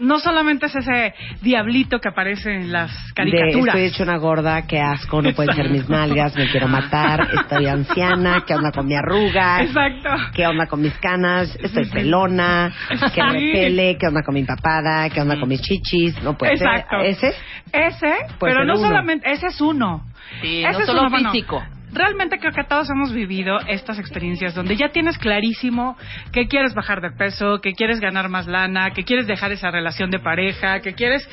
[0.00, 3.74] No solamente es ese diablito que aparece en las De, caricaturas.
[3.74, 7.66] estoy hecho una gorda, qué asco, no pueden ser mis nalgas, me quiero matar, estoy
[7.66, 10.08] anciana, qué onda con mi arruga, Exacto.
[10.34, 12.72] qué onda con mis canas, estoy pelona,
[13.14, 16.96] qué repele, qué onda con mi papada, qué onda con mis chichis, no puede Exacto.
[17.00, 17.06] ser.
[17.06, 17.34] ¿Ese?
[17.72, 18.88] Ese, Puede pero ser no uno.
[18.88, 20.04] solamente, ese es uno.
[20.40, 21.62] Sí, Ese no es solo uno, bueno, físico.
[21.92, 25.96] Realmente creo que todos hemos vivido estas experiencias donde ya tienes clarísimo
[26.32, 30.10] que quieres bajar de peso, que quieres ganar más lana, que quieres dejar esa relación
[30.10, 31.28] de pareja, que quieres...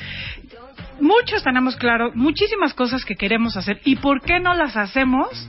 [1.00, 5.48] Muchos tenemos claro muchísimas cosas que queremos hacer y por qué no las hacemos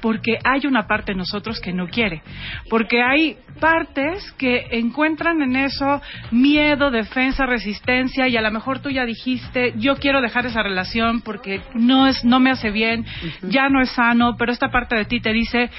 [0.00, 2.22] porque hay una parte de nosotros que no quiere,
[2.70, 8.90] porque hay partes que encuentran en eso miedo, defensa, resistencia y a lo mejor tú
[8.90, 13.04] ya dijiste, yo quiero dejar esa relación porque no es no me hace bien,
[13.42, 15.70] ya no es sano, pero esta parte de ti te dice,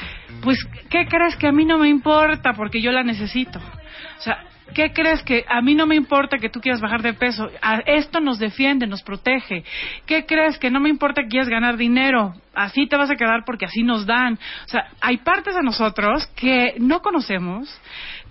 [0.42, 0.58] pues
[0.90, 3.60] ¿qué crees que a mí no me importa porque yo la necesito?
[3.60, 4.44] O sea,
[4.74, 7.50] ¿Qué crees que a mí no me importa que tú quieras bajar de peso?
[7.62, 9.64] A- esto nos defiende, nos protege.
[10.06, 12.36] ¿Qué crees que no me importa que quieras ganar dinero?
[12.54, 14.34] Así te vas a quedar porque así nos dan.
[14.66, 17.70] O sea, hay partes de nosotros que no conocemos,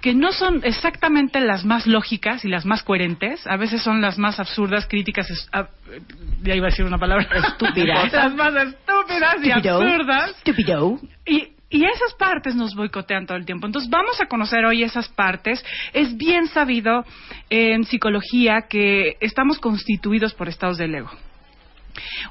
[0.00, 3.46] que no son exactamente las más lógicas y las más coherentes.
[3.46, 5.68] A veces son las más absurdas, críticas, es- ah,
[6.42, 7.26] ya iba a decir una palabra.
[7.34, 8.12] Estúpidas.
[8.12, 10.30] las más estúpidas y absurdas.
[10.38, 10.98] Estúpido.
[11.24, 13.66] Y, y esas partes nos boicotean todo el tiempo.
[13.66, 15.64] Entonces vamos a conocer hoy esas partes.
[15.92, 17.04] Es bien sabido
[17.50, 21.10] en psicología que estamos constituidos por estados del ego.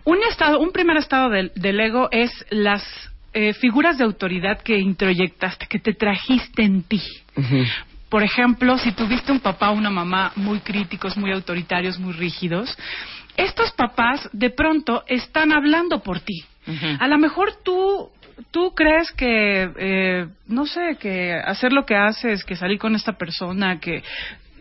[0.03, 2.83] Un estado, un primer estado del, del ego es las
[3.33, 7.01] eh, figuras de autoridad que introyectaste, que te trajiste en ti.
[8.07, 12.77] Por ejemplo, si tuviste un papá o una mamá muy críticos, muy autoritarios, muy rígidos,
[13.35, 16.45] estos papás de pronto están hablando por ti.
[16.99, 18.09] A lo mejor tú
[18.51, 23.13] tú crees que eh, no sé que hacer lo que haces, que salir con esta
[23.13, 24.03] persona, que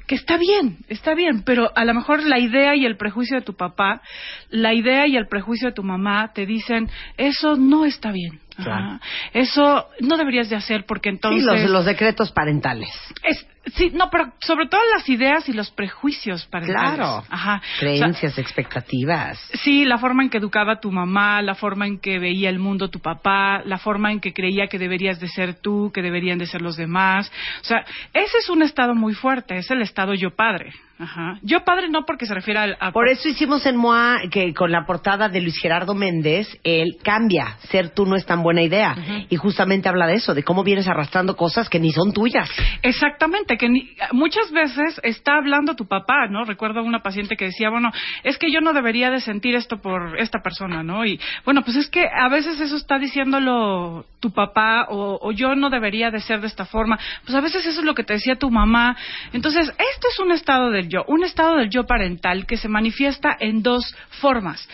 [0.06, 3.42] que está bien, está bien, pero a lo mejor la idea y el prejuicio de
[3.42, 4.02] tu papá,
[4.50, 8.40] la idea y el prejuicio de tu mamá te dicen eso no está bien.
[8.58, 9.00] Ajá.
[9.32, 12.88] Eso no deberías de hacer porque entonces Sí, los, los decretos parentales.
[13.22, 16.94] es, sí, no, pero sobre todo las ideas y los prejuicios parentales.
[16.96, 17.24] Claro.
[17.28, 17.62] Ajá.
[17.78, 19.38] Creencias, expectativas.
[19.62, 22.90] Sí, la forma en que educaba tu mamá, la forma en que veía el mundo
[22.90, 26.46] tu papá, la forma en que creía que deberías de ser tú, que deberían de
[26.46, 27.30] ser los demás.
[27.60, 30.72] O sea, ese es un estado muy fuerte, es el estado yo padre.
[30.96, 31.38] Ajá.
[31.42, 32.76] Yo padre no porque se refiere al...
[32.78, 36.98] a- Por eso hicimos en MOA que con la portada de Luis Gerardo Méndez, él
[37.02, 38.94] cambia, ser tú no es tan buena idea.
[39.28, 42.48] Y justamente habla de eso, de cómo vienes arrastrando cosas que ni son tuyas.
[42.82, 46.44] Exactamente, que ni- muchas veces está hablando tu papá, ¿no?
[46.44, 47.90] Recuerdo una paciente que decía, bueno,
[48.22, 51.04] es que yo no debería de sentir esto por esta persona, ¿no?
[51.04, 55.54] Y bueno, pues es que a veces eso está diciéndolo tu papá o, o yo
[55.56, 56.98] no debería de ser de esta forma.
[57.24, 58.96] Pues a veces eso es lo que te decía tu mamá.
[59.32, 63.36] Entonces, esto es un estado del yo, un estado del yo parental que se manifiesta
[63.38, 64.68] en dos formas.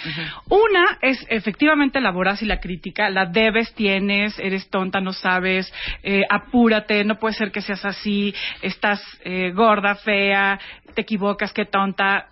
[0.48, 5.72] Una es efectivamente la voraz y la crítica, la debes, tienes, eres tonta, no sabes,
[6.02, 10.58] eh, apúrate, no puede ser que seas así, estás eh, gorda, fea,
[10.94, 12.26] te equivocas, qué tonta.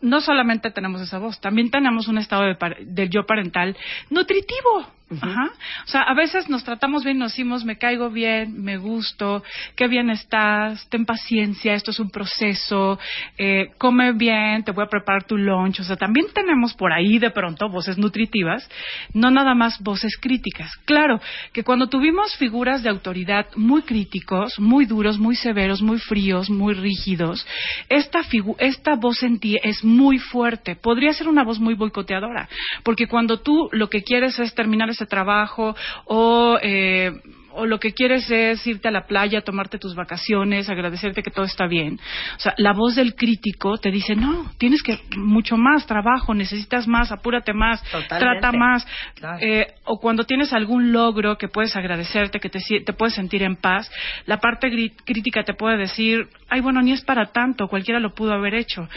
[0.00, 3.76] No solamente tenemos esa voz, también tenemos un estado de par- del yo parental
[4.08, 4.97] nutritivo.
[5.20, 5.50] Ajá.
[5.86, 9.42] O sea, a veces nos tratamos bien, nos decimos, me caigo bien, me gusto,
[9.74, 12.98] qué bien estás, ten paciencia, esto es un proceso,
[13.38, 15.80] eh, come bien, te voy a preparar tu lunch.
[15.80, 18.68] O sea, también tenemos por ahí de pronto voces nutritivas,
[19.14, 20.70] no nada más voces críticas.
[20.84, 21.20] Claro,
[21.52, 26.74] que cuando tuvimos figuras de autoridad muy críticos, muy duros, muy severos, muy fríos, muy
[26.74, 27.46] rígidos,
[27.88, 30.76] esta, figu- esta voz en ti es muy fuerte.
[30.76, 32.46] Podría ser una voz muy boicoteadora,
[32.82, 35.74] porque cuando tú lo que quieres es terminar ese trabajo
[36.06, 36.58] o...
[36.60, 37.12] eh,
[37.58, 41.44] o lo que quieres es irte a la playa, tomarte tus vacaciones, agradecerte que todo
[41.44, 41.98] está bien.
[42.36, 46.86] O sea, la voz del crítico te dice, no, tienes que mucho más trabajo, necesitas
[46.86, 48.18] más, apúrate más, Totalmente.
[48.40, 48.86] trata más.
[49.14, 49.38] Claro.
[49.40, 52.60] Eh, o cuando tienes algún logro que puedes agradecerte, que te,
[52.92, 53.90] puedes sentir en paz,
[54.26, 54.70] la parte
[55.04, 58.88] crítica te puede decir, ay, bueno, ni es para tanto, cualquiera lo pudo haber hecho.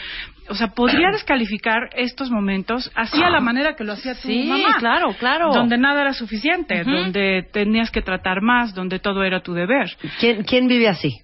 [0.48, 4.44] O sea, podría descalificar estos momentos así a la manera que lo hacía tu Sí,
[4.48, 4.76] mamá.
[4.78, 5.52] claro, claro.
[5.52, 9.90] Donde nada era suficiente, donde tenías que tratar más, donde todo era tu deber.
[10.20, 11.20] ¿Quién, quién vive así?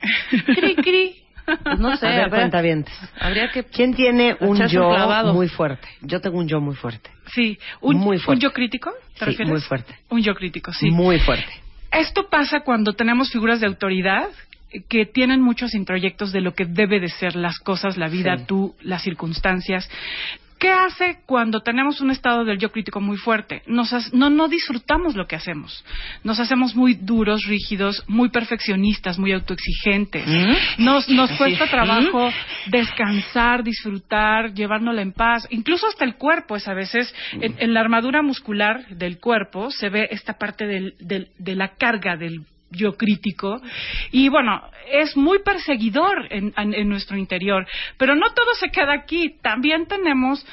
[0.46, 1.16] Cri, cri.
[1.64, 2.84] Pues no sé, a ver,
[3.18, 5.88] habría que ¿Quién tiene un yo un muy fuerte?
[6.00, 7.10] Yo tengo un yo muy fuerte.
[7.34, 8.42] Sí, un, Muy un fuerte.
[8.42, 9.48] yo crítico, ¿te Sí, refieres?
[9.48, 9.94] muy fuerte.
[10.10, 10.90] Un yo crítico, sí.
[10.90, 11.50] Muy fuerte.
[11.90, 14.28] Esto pasa cuando tenemos figuras de autoridad
[14.88, 18.44] que tienen muchos introyectos de lo que debe de ser las cosas, la vida, Sí.
[18.46, 19.90] tú, las circunstancias.
[20.60, 23.62] ¿Qué hace cuando tenemos un estado del yo crítico muy fuerte?
[23.66, 25.82] Nos no, no disfrutamos lo que hacemos.
[26.22, 30.26] Nos hacemos muy duros, rígidos, muy perfeccionistas, muy autoexigentes.
[30.76, 32.30] Nos, nos cuesta trabajo
[32.66, 35.46] descansar, disfrutar, llevárnosla en paz.
[35.50, 39.88] Incluso hasta el cuerpo es a veces, en, en la armadura muscular del cuerpo se
[39.88, 43.60] ve esta parte del- del- de la carga del yo crítico
[44.10, 47.66] y bueno es muy perseguidor en, nuestro interior.
[47.96, 49.36] Pero no todo se queda aquí.
[49.42, 50.44] También tenemos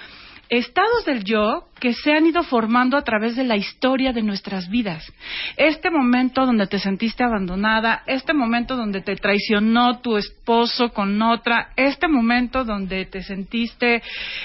[0.50, 4.70] estados del yo que se han ido formando a través de la historia de nuestras
[4.70, 5.12] vidas.
[5.56, 11.70] Este momento donde te sentiste abandonada, este momento donde te traicionó tu esposo con otra,
[11.76, 14.02] este momento donde te sentiste,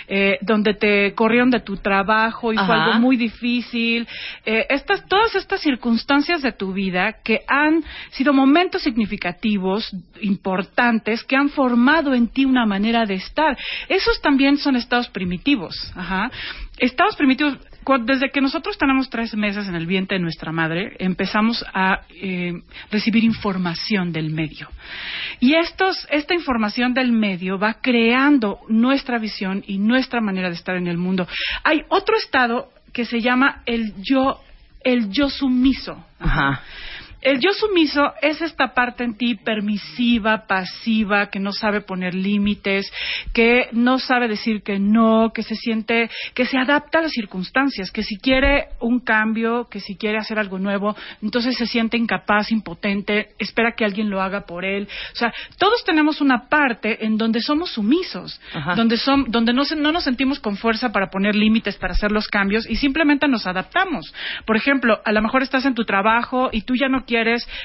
[0.08, 4.06] eh, donde te corrieron de tu trabajo y fue algo muy difícil,
[4.44, 11.36] eh, estas, todas estas circunstancias de tu vida que han sido momentos significativos, importantes, que
[11.36, 13.56] han formado en ti una manera de estar.
[13.88, 15.92] Esos también son estados primitivos.
[15.94, 16.30] Ajá.
[16.82, 17.58] Estados primitivos.
[17.84, 22.00] cu- Desde que nosotros tenemos tres meses en el vientre de nuestra madre, empezamos a
[22.10, 22.52] eh,
[22.90, 24.68] recibir información del medio.
[25.40, 30.76] Y estos, esta información del medio va creando nuestra visión y nuestra manera de estar
[30.76, 31.26] en el mundo.
[31.64, 34.40] Hay otro estado que se llama el yo,
[34.84, 36.04] el yo sumiso.
[36.20, 36.62] Ajá.
[37.22, 42.92] El yo sumiso es esta parte en ti permisiva, pasiva, que no sabe poner límites,
[43.32, 47.92] que no sabe decir que no, que se siente, que se adapta a las circunstancias,
[47.92, 52.50] que si quiere un cambio, que si quiere hacer algo nuevo, entonces se siente incapaz,
[52.50, 54.88] impotente, espera que alguien lo haga por él.
[55.12, 58.74] O sea, todos tenemos una parte en donde somos sumisos, Ajá.
[58.74, 62.10] donde, son, donde no, se- no nos sentimos con fuerza para poner límites, para hacer
[62.10, 64.12] los cambios y simplemente nos adaptamos.
[64.44, 67.11] Por ejemplo, a lo mejor estás en tu trabajo y tú ya no quieres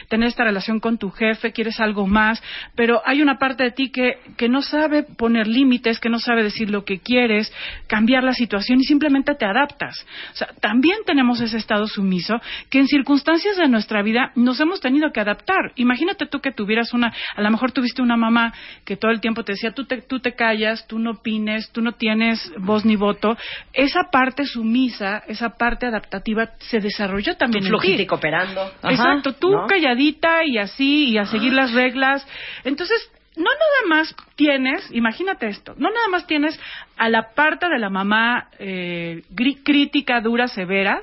[0.09, 2.41] tener esta relación con tu jefe, quieres algo más,
[2.75, 6.43] pero hay una parte de ti que, que no sabe poner límites, que no sabe
[6.43, 7.51] decir lo que quieres,
[7.87, 10.05] cambiar la situación y simplemente te adaptas.
[10.33, 14.79] O sea, también tenemos ese estado sumiso que en circunstancias de nuestra vida nos hemos
[14.79, 15.71] tenido que adaptar.
[15.75, 18.53] Imagínate tú que tuvieras una, a lo mejor tuviste una mamá
[18.85, 21.81] que todo el tiempo te decía, tú te, tú te callas, tú no opines, tú
[21.81, 23.37] no tienes voz ni voto.
[23.73, 28.01] Esa parte sumisa, esa parte adaptativa se desarrolló también en ti.
[28.01, 28.71] Y cooperando.
[28.83, 29.67] Exacto, tú ¿no?
[29.67, 32.25] calladita y así, y a seguir las reglas.
[32.63, 36.59] Entonces, no nada más tienes, imagínate esto, no nada más tienes
[36.97, 39.21] a la parte de la mamá eh,
[39.63, 41.01] crítica, dura, severa,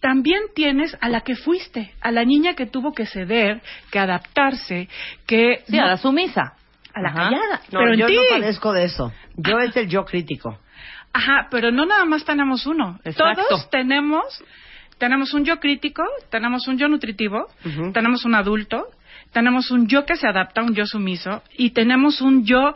[0.00, 4.88] también tienes a la que fuiste, a la niña que tuvo que ceder, que adaptarse,
[5.26, 5.62] que...
[5.66, 6.54] Sí, a la sumisa.
[6.92, 7.18] a la Ajá.
[7.30, 7.60] callada.
[7.70, 8.16] No, pero en yo ti.
[8.16, 9.12] no padezco de eso.
[9.36, 10.58] Yo es el yo crítico.
[11.12, 13.00] Ajá, pero no nada más tenemos uno.
[13.04, 13.42] Exacto.
[13.48, 14.24] Todos tenemos,
[15.00, 17.46] tenemos un yo crítico, tenemos un yo nutritivo,
[17.92, 18.86] tenemos un adulto,
[19.32, 22.74] tenemos un yo que se adapta, un yo sumiso, y tenemos un yo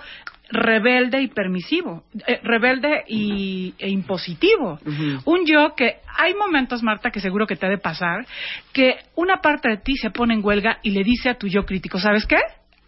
[0.49, 4.79] rebelde y permisivo, eh, rebelde y, e impositivo.
[5.27, 8.27] Un yo que hay momentos, Marta, que seguro que te ha de pasar,
[8.73, 11.67] que una parte de ti se pone en huelga y le dice a tu yo
[11.67, 12.39] crítico, ¿sabes qué?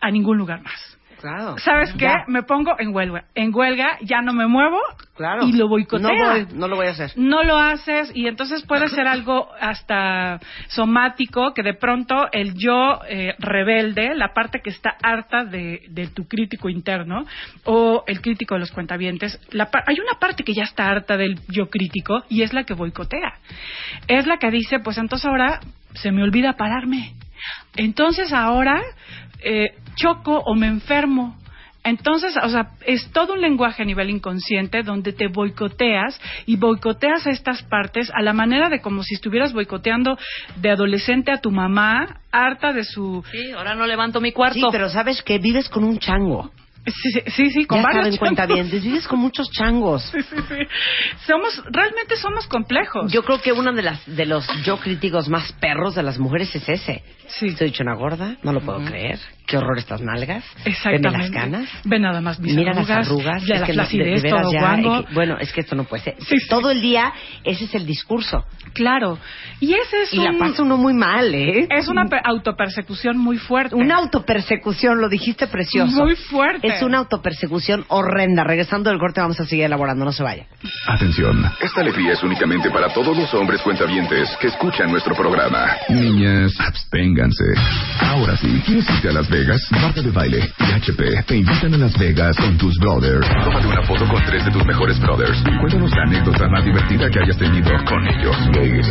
[0.01, 0.96] A ningún lugar más.
[1.21, 1.57] Claro.
[1.59, 2.05] ¿Sabes qué?
[2.05, 2.25] Ya.
[2.27, 3.25] Me pongo en huelga.
[3.35, 4.79] En huelga ya no me muevo
[5.17, 5.47] Claro.
[5.47, 6.09] y lo boicotea.
[6.11, 7.13] No, voy, no lo voy a hacer.
[7.17, 13.01] No lo haces y entonces puede ser algo hasta somático que de pronto el yo
[13.09, 17.25] eh, rebelde, la parte que está harta de, de tu crítico interno
[17.65, 21.41] o el crítico de los cuentavientes, la hay una parte que ya está harta del
[21.49, 23.35] yo crítico y es la que boicotea.
[24.09, 25.61] Es la que dice, pues entonces ahora
[25.95, 27.15] se me olvida pararme.
[27.77, 28.83] Entonces ahora
[29.43, 31.37] eh, choco o me enfermo.
[31.87, 37.29] Entonces, o sea, es todo un lenguaje a nivel inconsciente donde te boicoteas y boicoteas
[37.29, 40.19] a estas partes a la manera de como si estuvieras boicoteando
[40.57, 43.23] de adolescente a tu mamá, harta de su...
[43.31, 44.59] Sí, ahora no levanto mi cuarto.
[44.59, 46.51] Sí, pero sabes que vives con un chango.
[46.87, 50.03] Sí, sí, sí, con ya varios saben, cuenta bien, vives con muchos changos.
[50.13, 50.55] Sí, sí, sí.
[51.27, 53.11] Somos, realmente somos complejos.
[53.11, 56.55] Yo creo que uno de las de los yo críticos más perros de las mujeres
[56.55, 57.03] es ese.
[57.27, 57.49] Sí.
[57.49, 59.19] Estoy hecho una gorda, no lo puedo creer.
[59.47, 60.45] Qué horror estas nalgas.
[60.65, 61.09] Exactamente.
[61.09, 61.69] Veme las canas.
[61.85, 62.89] Ve nada más mis Mira arrugas.
[62.89, 63.43] las arrugas.
[63.45, 64.97] Ya es la que de- de todo ya, guango.
[65.01, 66.17] eh, que- bueno, es que esto no puede ser.
[66.19, 66.49] Sí, sí.
[66.49, 67.13] Todo el día
[67.45, 68.45] ese es el discurso.
[68.73, 69.19] Claro.
[69.61, 70.25] Y ese es Y un...
[70.25, 71.69] la pasa uno muy mal, ¿eh?
[71.71, 73.77] Es una pe- autopersecución muy fuerte.
[73.77, 76.05] Una autopersecución, lo dijiste precioso.
[76.05, 76.67] Muy fuerte.
[76.67, 78.43] Es una autopersecución horrenda.
[78.43, 80.47] Regresando del corte vamos a seguir elaborando, no se vaya.
[80.89, 85.69] Atención, esta alegría es únicamente para todos los hombres cuentavientes que escuchan nuestro programa.
[85.89, 87.45] Niñas, absténganse.
[88.01, 89.61] Ahora sí, ¿quieres irte a Las Vegas?
[89.71, 93.29] Marta de Baile y HP te invitan a Las Vegas con tus brothers.
[93.45, 97.11] Tómate una foto con tres de tus mejores brothers y cuéntanos la anécdota más divertida
[97.11, 98.37] que hayas tenido con ellos.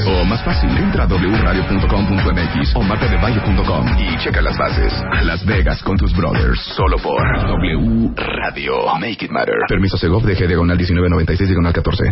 [0.05, 4.93] O más fácil, entra a wradio.com.mx o martadebaile.com y checa las bases.
[5.23, 8.95] Las Vegas con tus brothers, solo por W Radio.
[8.99, 9.55] Make it matter.
[9.67, 12.11] Permiso Segov de G diagonal 1996 diagonal 14.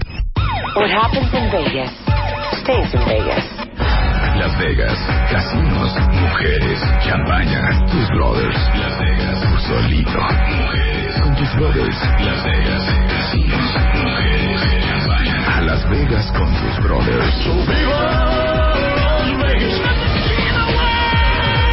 [0.76, 1.92] What happens in Vegas
[2.64, 4.13] stays in Vegas.
[4.44, 5.00] Las Vegas,
[5.32, 8.58] casinos, mujeres, champaña, tus brothers.
[8.76, 11.96] Las Vegas, tú solito, mujeres, con tus brothers.
[12.20, 15.58] Las Vegas, casinos, mujeres, champaña.
[15.58, 17.48] A Las Vegas con tus brothers.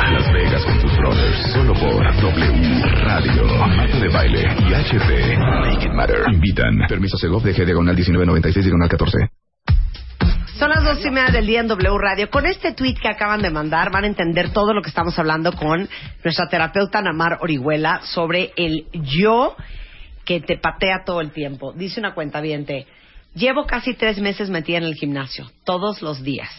[0.01, 3.47] A Las Vegas con tus brothers, solo por W Radio.
[3.67, 5.37] Marta de Baile y HP.
[5.67, 6.23] Make it matter.
[6.33, 6.87] Invitan.
[6.89, 9.40] Permiso Segov de G diagonal 1996 diagonal 14.
[10.59, 12.29] Son las dos y media del día en W Radio.
[12.31, 15.53] Con este tweet que acaban de mandar van a entender todo lo que estamos hablando
[15.53, 15.89] con
[16.23, 19.57] nuestra terapeuta Namar Orihuela sobre el yo
[20.25, 21.73] que te patea todo el tiempo.
[21.73, 22.43] Dice una cuenta
[23.35, 26.51] llevo casi tres meses metida en el gimnasio, todos los días.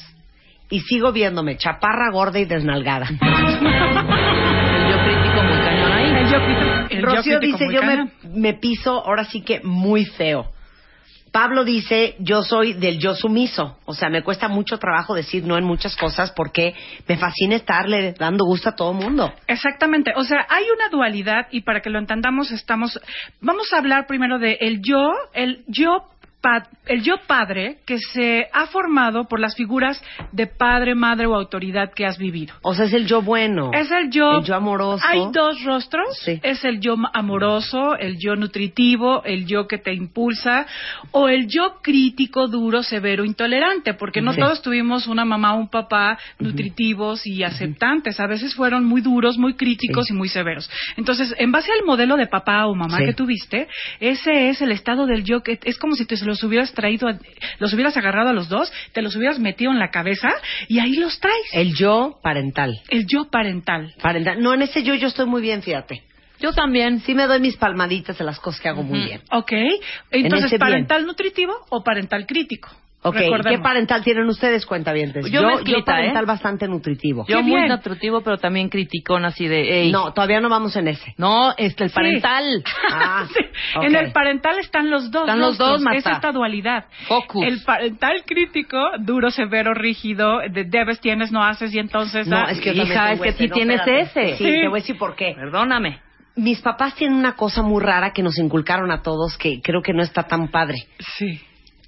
[0.69, 3.07] Y sigo viéndome chaparra, gorda y desnalgada.
[3.07, 6.11] El yo crítico muy cañón ahí.
[6.11, 8.11] El yo crítico- el yo Rocío dice, muy yo me, cañón".
[8.35, 10.49] me piso ahora sí que muy feo.
[11.32, 13.78] Pablo dice, yo soy del yo sumiso.
[13.86, 16.76] O sea, me cuesta mucho trabajo decir no en muchas cosas porque
[17.08, 19.32] me fascina estarle dando gusto a todo mundo.
[19.48, 22.99] Exactamente, o sea, hay una dualidad y para que lo entendamos estamos,
[23.40, 26.06] vamos a hablar primero de el yo, el yo
[26.88, 30.01] el yo padre que se ha formado por las figuras
[30.31, 32.55] de padre, madre o autoridad que has vivido.
[32.63, 33.72] O sea, es el yo bueno.
[33.73, 34.39] Es el yo.
[34.39, 35.03] El yo amoroso.
[35.07, 36.18] Hay dos rostros.
[36.23, 36.39] Sí.
[36.41, 40.65] Es el yo amoroso, el yo nutritivo, el yo que te impulsa,
[41.11, 44.39] o el yo crítico, duro, severo, intolerante, porque no Sí.
[44.39, 48.19] todos tuvimos una mamá o un papá nutritivos y aceptantes.
[48.19, 50.13] A veces fueron muy duros, muy críticos Sí.
[50.13, 50.69] y muy severos.
[50.97, 53.68] Entonces, en base al modelo de papá o mamá que tuviste,
[53.99, 57.20] ese es el estado del yo que es como si te los hubieras traído, a-
[57.60, 60.30] los hubieras agarrado a los dos, te los hubieras metido en la cabeza
[60.68, 61.45] y ahí los traes.
[61.53, 62.82] El yo parental.
[62.90, 63.94] El yo parental.
[64.02, 64.41] Parental.
[64.41, 66.03] No, en ese yo yo estoy muy bien, fíjate.
[66.40, 67.02] Yo también.
[67.02, 69.22] Sí me doy mis palmaditas de las cosas que hago muy bien.
[69.32, 69.52] Ok.
[70.10, 70.60] Entonces, bien.
[70.60, 72.70] ¿parental nutritivo o parental crítico?
[73.03, 73.15] Ok,
[73.49, 75.26] ¿qué parental tienen ustedes, cuentavientes?
[75.32, 76.28] Yo yo, mezclita, yo parental ¿eh?
[76.28, 77.26] bastante nutritivo.
[77.28, 77.68] Yo Qué muy bien.
[77.69, 79.91] nutritivo, pero también criticón así de, ey.
[79.91, 81.15] No, todavía no vamos en ese.
[81.18, 81.95] No, este, el Sí.
[81.95, 82.64] parental.
[82.91, 83.40] Ah, Sí.
[83.82, 85.23] En el parental están los dos.
[85.23, 85.98] Están los dos, Marta.
[86.11, 86.86] Es esta dualidad.
[87.07, 87.44] Focus.
[87.44, 92.28] El parental crítico, duro, severo, rígido, de debes, tienes, no haces y entonces...
[92.28, 94.02] No, ah, es que Hija, es que sí no, tienes espérate.
[94.30, 94.38] ese.
[94.38, 94.52] Sí, Sí.
[94.61, 95.34] te voy a decir por qué.
[95.36, 95.99] Perdóname.
[96.36, 99.94] Mis papás tienen una cosa muy rara que nos inculcaron a todos que creo que
[99.94, 100.78] no está tan padre.
[101.18, 101.41] Sí.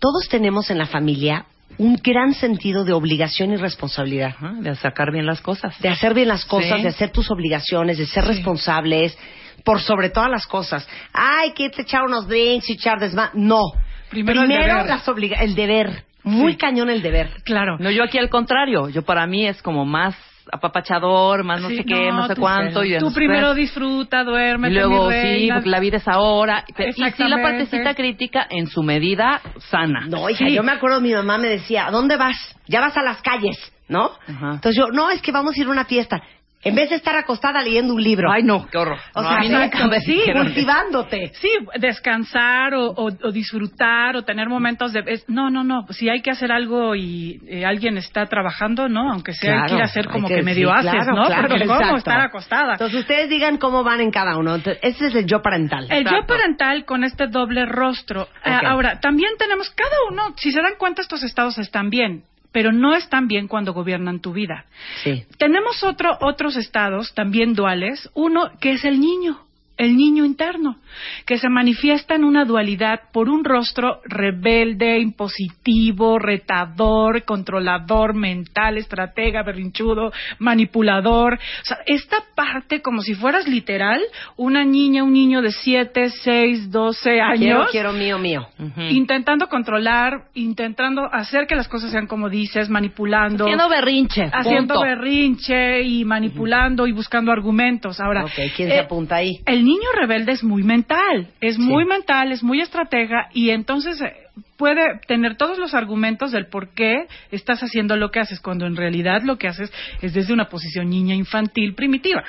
[0.04, 1.46] Todos tenemos en la familia
[1.78, 4.34] un gran sentido de obligación y responsabilidad.
[4.36, 5.80] Ajá, de sacar bien las cosas.
[5.80, 6.82] De hacer bien las cosas, Sí.
[6.84, 9.18] de hacer tus obligaciones, de ser responsables,
[9.64, 10.86] por sobre todas las cosas.
[11.14, 13.32] Ay, que te echar unos drinks y echar desma...
[13.34, 13.62] No.
[14.10, 14.86] Primero el deber.
[14.86, 16.04] las obliga- el deber.
[16.24, 16.58] Muy Sí.
[16.58, 17.30] cañón el deber.
[17.46, 17.78] Claro.
[17.80, 18.90] No, yo aquí al contrario.
[18.90, 20.16] Yo para mí es como más
[20.52, 22.84] apapachador, más no Sí, sé qué, no, sé tú- cuánto.
[22.84, 26.66] Y Tú después- primero disfruta, duerme, Y luego, sí, porque la vida es ahora.
[26.68, 30.06] Y sí, la partecita crítica en su medida sana.
[30.08, 30.54] No, hija, Sí.
[30.54, 32.36] yo me acuerdo, mi mamá me decía, ¿a dónde vas?
[32.68, 33.58] Ya vas a las calles,
[33.88, 34.12] ¿no?
[34.28, 34.54] Ajá.
[34.56, 36.22] Entonces yo, no, es que vamos a ir a una fiesta.
[36.66, 38.32] En vez de estar acostada leyendo un libro.
[38.32, 38.98] Ay, no, qué horror.
[39.14, 40.54] O No, sea, a mí nunca me sí, dijeron eso.
[40.54, 41.32] cultivándote.
[41.36, 41.50] Sí,
[41.94, 45.04] descansar o, o- o disfrutar o tener momentos de...
[45.08, 45.86] es- no, no, no.
[45.90, 49.12] Si hay que hacer algo y eh, alguien está trabajando, ¿no?
[49.12, 51.26] Aunque sea, hay que ir a hacer como que- que, medio sí, haces, claro, ¿no?
[51.26, 51.84] claro, Porque exacto.
[51.86, 52.72] cómo estar acostada.
[52.74, 54.56] Entonces ustedes digan cómo van en cada uno.
[54.56, 55.88] Entonces, ese es el yo parental.
[55.90, 58.24] El yo parental con este doble rostro.
[58.24, 58.64] Ok.
[58.66, 62.24] ahora, también tenemos cada uno, si se dan cuenta, estos estados están bien,
[62.54, 64.66] pero no están bien cuando gobiernan tu vida.
[65.04, 65.26] Sí.
[65.38, 68.10] Tenemos otro, otros estados también duales.
[68.14, 69.40] Uno que es el niño.
[69.78, 70.78] El niño interno,
[71.26, 79.42] que se manifiesta en una dualidad por un rostro rebelde, impositivo, retador, controlador, mental, estratega,
[79.44, 81.34] berrinchudo, manipulador.
[81.36, 84.02] O sea, esta parte, como si fueras literal,
[84.38, 87.40] una niña, un niño de 7, 6, 12 años.
[87.40, 88.48] Quiero, quiero mío, mío.
[88.90, 93.46] Intentando controlar, intentando hacer que las cosas sean como dices, manipulando.
[93.46, 94.88] Haciendo berrinche, Haciendo punto.
[94.88, 98.00] berrinche y manipulando y buscando argumentos.
[98.00, 99.40] Ahora, Ok, ¿quién se eh, apunta ahí?
[99.46, 104.14] el niño rebelde es muy mental, es muy mental, es muy estratega y entonces eh,
[104.58, 108.76] puede tener todos los argumentos del por qué estás haciendo lo que haces, cuando en
[108.76, 109.72] realidad lo que haces
[110.02, 112.24] es desde una posición niña infantil primitiva.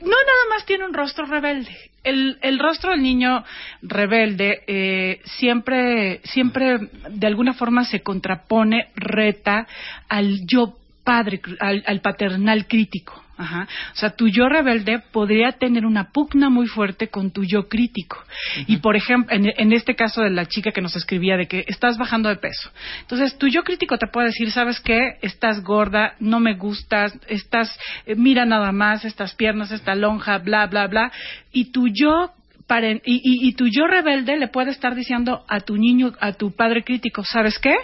[0.00, 1.74] No nada más tiene un rostro rebelde.
[2.02, 3.42] El, el rostro del niño
[3.80, 6.78] rebelde eh, siempre, siempre
[7.08, 9.66] de alguna forma se contrapone, reta
[10.08, 13.23] al yo padre, al paternal crítico.
[13.36, 13.66] Ajá.
[13.92, 18.22] O sea, tu yo rebelde podría tener una pugna muy fuerte con tu yo crítico.
[18.66, 21.64] Y por ejemplo, en, en este caso de la chica que nos escribía de que
[21.66, 22.70] estás bajando de peso.
[23.00, 25.18] Entonces, tu yo crítico te puede decir, ¿sabes qué?
[25.20, 30.66] Estás gorda, no me gustas, estás, eh, mira nada más estas piernas, esta lonja, bla,
[30.66, 31.12] bla, bla.
[31.52, 32.30] Y tu yo
[32.74, 36.32] paren- y, y, y tu yo rebelde le puede estar diciendo a tu niño, a
[36.32, 37.74] tu padre crítico, ¿sabes qué?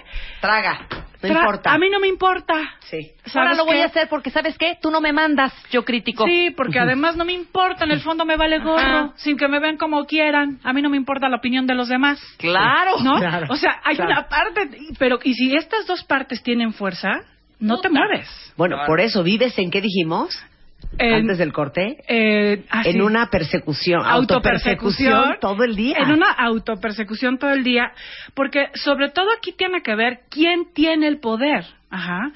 [0.40, 0.86] Traga,
[1.22, 1.72] no Tra- importa.
[1.72, 2.54] A mí no me importa.
[2.80, 2.96] Sí.
[3.34, 3.82] Ahora ¿Sabes lo voy qué?
[3.82, 4.78] a hacer porque, ¿sabes qué?
[4.80, 6.24] Tú no me mandas, yo crítico.
[6.24, 9.12] Sí, porque además no me importa, en el fondo me vale gorro, Ajá.
[9.16, 10.58] sin que me vean como quieran.
[10.64, 12.20] A mí no me importa la opinión de los demás.
[12.38, 13.00] Claro.
[13.02, 13.18] ¿No?
[13.18, 14.10] Claro, o sea, hay claro.
[14.12, 17.10] una parte, pero y si estas dos partes tienen fuerza,
[17.58, 18.26] no te mueves.
[18.56, 20.42] Bueno, por eso vives en qué dijimos
[20.98, 21.98] En- antes del corte.
[22.09, 23.01] Eh, ah, en sí.
[23.01, 25.97] una persecución, autopersecución todo el día.
[25.98, 27.93] En una autopersecución todo el día,
[28.35, 31.65] porque sobre todo aquí tiene que ver quién tiene el poder.
[31.90, 32.32] Ajá.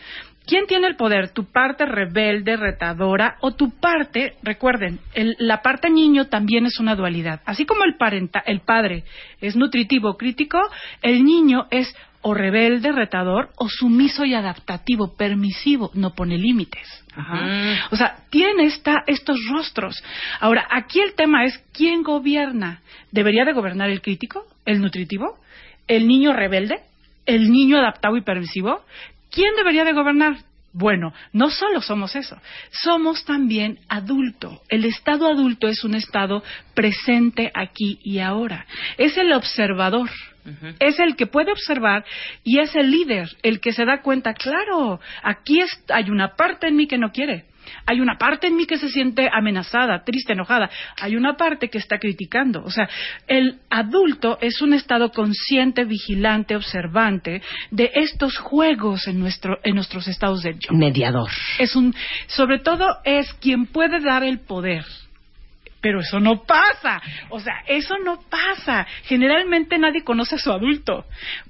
[0.46, 1.30] ¿Quién tiene el poder?
[1.30, 6.94] ¿Tu parte rebelde, retadora o tu parte, recuerden, el- la parte niño también es una
[6.94, 7.40] dualidad.
[7.46, 9.04] Así como el, parenta, el padre
[9.40, 10.60] es nutritivo, crítico,
[11.00, 11.94] el niño es
[12.26, 17.04] o rebelde, retador o sumiso y adaptativo, permisivo, no pone límites.
[17.14, 17.86] Ajá.
[17.90, 20.02] O sea, tiene esta, estos rostros.
[20.40, 22.80] Ahora, aquí el tema es quién gobierna.
[23.12, 25.38] ¿Debería de gobernar el crítico, el nutritivo,
[25.86, 26.80] el niño rebelde,
[27.26, 28.80] el niño adaptado y permisivo?
[29.30, 30.38] ¿Quién debería de gobernar?
[30.72, 32.38] Bueno, no solo somos eso,
[32.70, 34.62] somos también adulto.
[34.70, 36.42] El estado adulto es un estado
[36.72, 38.66] presente aquí y ahora.
[38.96, 40.08] Es el observador.
[40.78, 42.04] Es el que puede observar
[42.42, 46.68] y es el líder, el que se da cuenta, claro, aquí es- hay una parte
[46.68, 47.46] en mí que no quiere.
[47.86, 50.68] Hay una parte en mí que se siente amenazada, triste, enojada.
[51.00, 52.62] Hay una parte que está criticando.
[52.62, 52.88] O sea,
[53.26, 57.40] el adulto es un estado consciente, vigilante, observante
[57.70, 60.74] de estos juegos en, nuestro, en nuestros estados de yo.
[60.76, 61.30] Mediador.
[61.58, 61.94] Es un,
[62.26, 64.84] sobre todo es quien puede dar el poder.
[65.84, 67.02] Pero eso no pasa.
[67.28, 68.86] O sea, eso no pasa.
[69.02, 71.04] Generalmente nadie conoce a su adulto.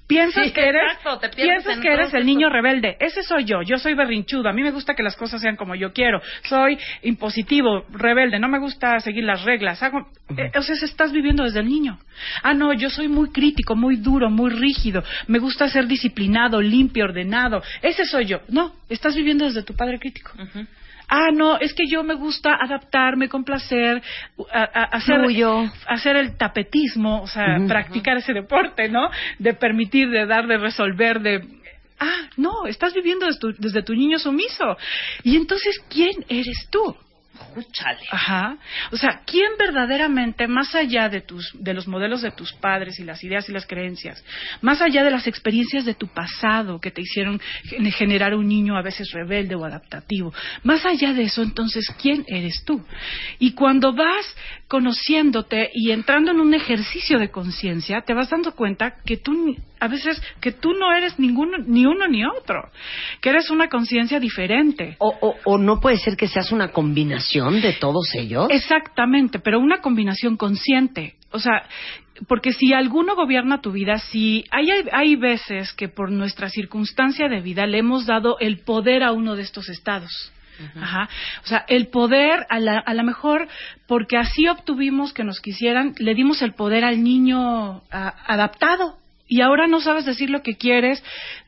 [0.09, 2.97] Piensas Sí, que eres, exacto, te pierdes piensas en que eres el niño rebelde.
[2.99, 3.63] Ese soy yo.
[3.63, 4.49] Yo soy berrinchudo.
[4.49, 6.21] A mí me gusta que las cosas sean como yo quiero.
[6.49, 8.41] Soy impositivo, rebelde.
[8.41, 9.81] No me gusta seguir las reglas.
[9.85, 12.01] Hago, eh, o sea, estás viviendo desde el niño.
[12.43, 15.05] Ah, no, yo soy muy crítico, muy duro, muy rígido.
[15.29, 17.63] Me gusta ser disciplinado, limpio, ordenado.
[17.83, 18.41] Ese soy yo.
[18.49, 20.33] No, estás viviendo desde tu padre crítico.
[21.09, 24.03] Ah, no, es que yo me gusta adaptarme, complacer,
[24.53, 24.85] a- a-
[25.87, 29.11] hacer, el tapetismo, o sea, practicar ese deporte, ¿no?
[29.39, 31.43] De permitir, de dar, de resolver, de...
[32.01, 34.77] Ah, no, estás viviendo desde tu, desde tu niño sumiso.
[35.23, 36.97] Y entonces, ¿quién eres tú?
[38.11, 38.57] Ajá.
[38.93, 43.05] O sea, ¿quién verdaderamente, más allá de tus, de los modelos de tus padres y
[43.05, 44.23] las ideas y las creencias,
[44.61, 48.77] más allá de las experiencias de tu pasado que te hicieron gen- generar un niño
[48.77, 50.33] a veces rebelde o adaptativo,
[50.63, 52.85] más allá de eso, entonces, ¿quién eres tú?
[53.39, 54.27] Y cuando vas
[54.69, 59.59] conociéndote y entrando en un ejercicio de conciencia, te vas dando cuenta que tú, ni-
[59.81, 62.71] a veces, que tú no eres ninguno, ni uno ni otro,
[63.21, 64.97] que eres una conciencia diferente.
[64.99, 67.24] O, o, o no puede ser que seas una combinación
[67.61, 68.47] de todos ellos.
[68.51, 71.15] Exactamente, pero una combinación consciente.
[71.31, 71.65] O sea,
[72.29, 77.29] porque si alguno gobierna tu vida, si hay, hay, hay veces que por nuestra circunstancia
[77.29, 80.33] de vida le hemos dado el poder a uno de estos estados.
[80.81, 81.09] Ajá.
[81.43, 83.49] O sea, el poder, a la, a lo mejor,
[83.89, 88.97] porque así obtuvimos que nos quisieran, le dimos el poder al niño a- adaptado.
[89.27, 91.03] y ahora no sabes decir lo que quieres,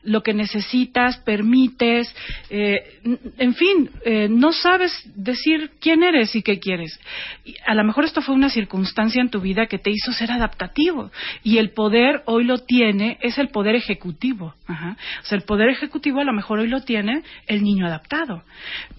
[0.07, 2.15] lo que necesitas, permites,
[2.49, 2.99] eh,
[3.37, 6.97] en fin, eh, no sabes decir quién eres y qué quieres.
[7.43, 10.31] Y a lo mejor esto fue una circunstancia en tu vida que te hizo ser
[10.31, 11.11] adaptativo
[11.43, 14.55] y el poder hoy lo tiene, es el poder ejecutivo.
[14.69, 18.43] O sea, el poder ejecutivo a lo mejor hoy lo tiene el niño adaptado,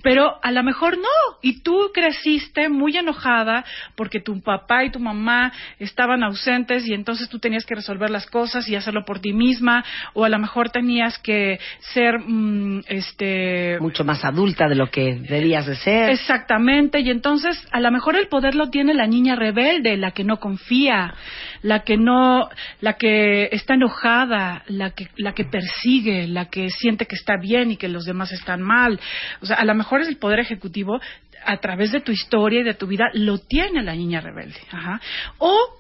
[0.03, 1.39] pero a lo mejor no.
[1.41, 3.65] Y tú creciste muy enojada
[3.97, 8.27] porque tu papá y tu mamá estaban ausentes y entonces tú tenías que resolver las
[8.27, 11.59] cosas y hacerlo por ti misma, o a lo mejor tenías que
[11.93, 16.11] ser, mm, este, Mucho más adulta de lo que debías de ser.
[16.11, 20.25] Exactamente, y entonces a lo mejor el poder lo tiene la niña rebelde, la que
[20.25, 21.15] no confía,
[21.63, 22.49] la que no,
[22.81, 27.71] la que está enojada, la que, la que persigue, la que siente que está bien
[27.71, 29.01] y que los demás están mal.
[29.41, 31.01] O sea, a lo mejor es el poder ejecutivo
[31.45, 34.59] a través de tu historia y de tu vida lo tiene la niña rebelde.
[34.71, 35.01] Ajá.
[35.39, 35.78] O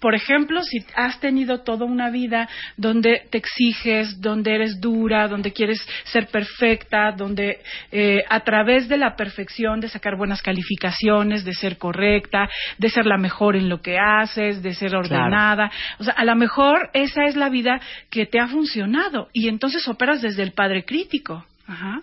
[0.00, 5.52] por ejemplo, si has tenido toda una vida donde te exiges, donde eres dura, donde
[5.52, 7.60] quieres ser perfecta, donde
[7.92, 12.48] eh, a través de la perfección, de sacar buenas calificaciones, de ser correcta,
[12.78, 16.34] de ser la mejor en lo que haces, de ser ordenada, o sea, a lo
[16.34, 20.84] mejor esa es la vida que te ha funcionado y entonces operas desde el padre
[20.84, 21.44] crítico.
[21.66, 22.00] Ajá.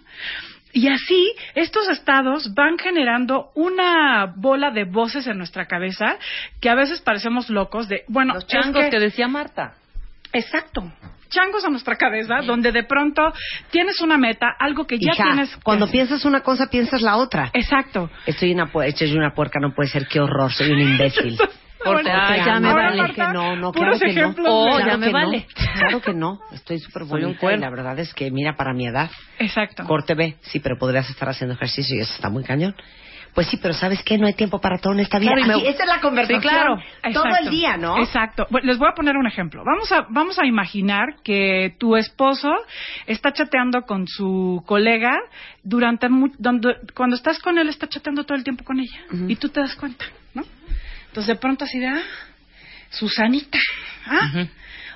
[0.77, 6.17] Y así, estos estados van generando una bola de voces en nuestra cabeza
[6.61, 9.73] que a veces parecemos locos de, bueno, Los es changos que- que decía Marta.
[10.33, 10.83] Exacto.
[11.29, 13.21] Changos a nuestra cabeza, donde de pronto
[13.71, 15.55] tienes una meta, algo que ya Hija, tienes.
[15.55, 17.49] que cuando piensas una cosa, piensas la otra.
[17.53, 18.09] Exacto.
[18.25, 21.37] Estoy una, pu- estoy una puerca, no puede ser, qué horror, soy un imbécil.
[21.95, 22.97] Ay, ya me vale.
[23.01, 24.35] Marta, que no, no, claro que no.
[24.47, 25.11] Oh, ya me no.
[25.14, 25.47] vale.
[25.77, 29.09] Claro que no, estoy súper bonita y la verdad es que, mira, para mi edad,
[29.39, 29.84] Exacto.
[29.85, 32.76] corte B, sí, pero podrías estar haciendo ejercicio y eso está muy cañón.
[33.34, 34.18] Pues sí, pero ¿sabes qué?
[34.18, 35.34] No hay tiempo para todo en esta vida.
[35.35, 36.41] Claro, me- esa es la conversación.
[36.41, 36.77] Sí, claro.
[37.14, 37.99] Todo el día, ¿no?
[37.99, 38.47] Exacto.
[38.49, 39.61] Bueno, les voy a poner un ejemplo.
[39.64, 42.51] Vamos a, vamos a imaginar que tu esposo
[43.05, 45.19] está chateando con su colega
[45.61, 46.07] durante
[46.39, 49.59] donde, cuando estás con él está chateando todo el tiempo con ella y tú te
[49.59, 50.41] das cuenta, ¿no?
[51.07, 52.01] Entonces de pronto así de, ah,
[52.89, 53.59] Susanita,
[54.05, 54.19] ah,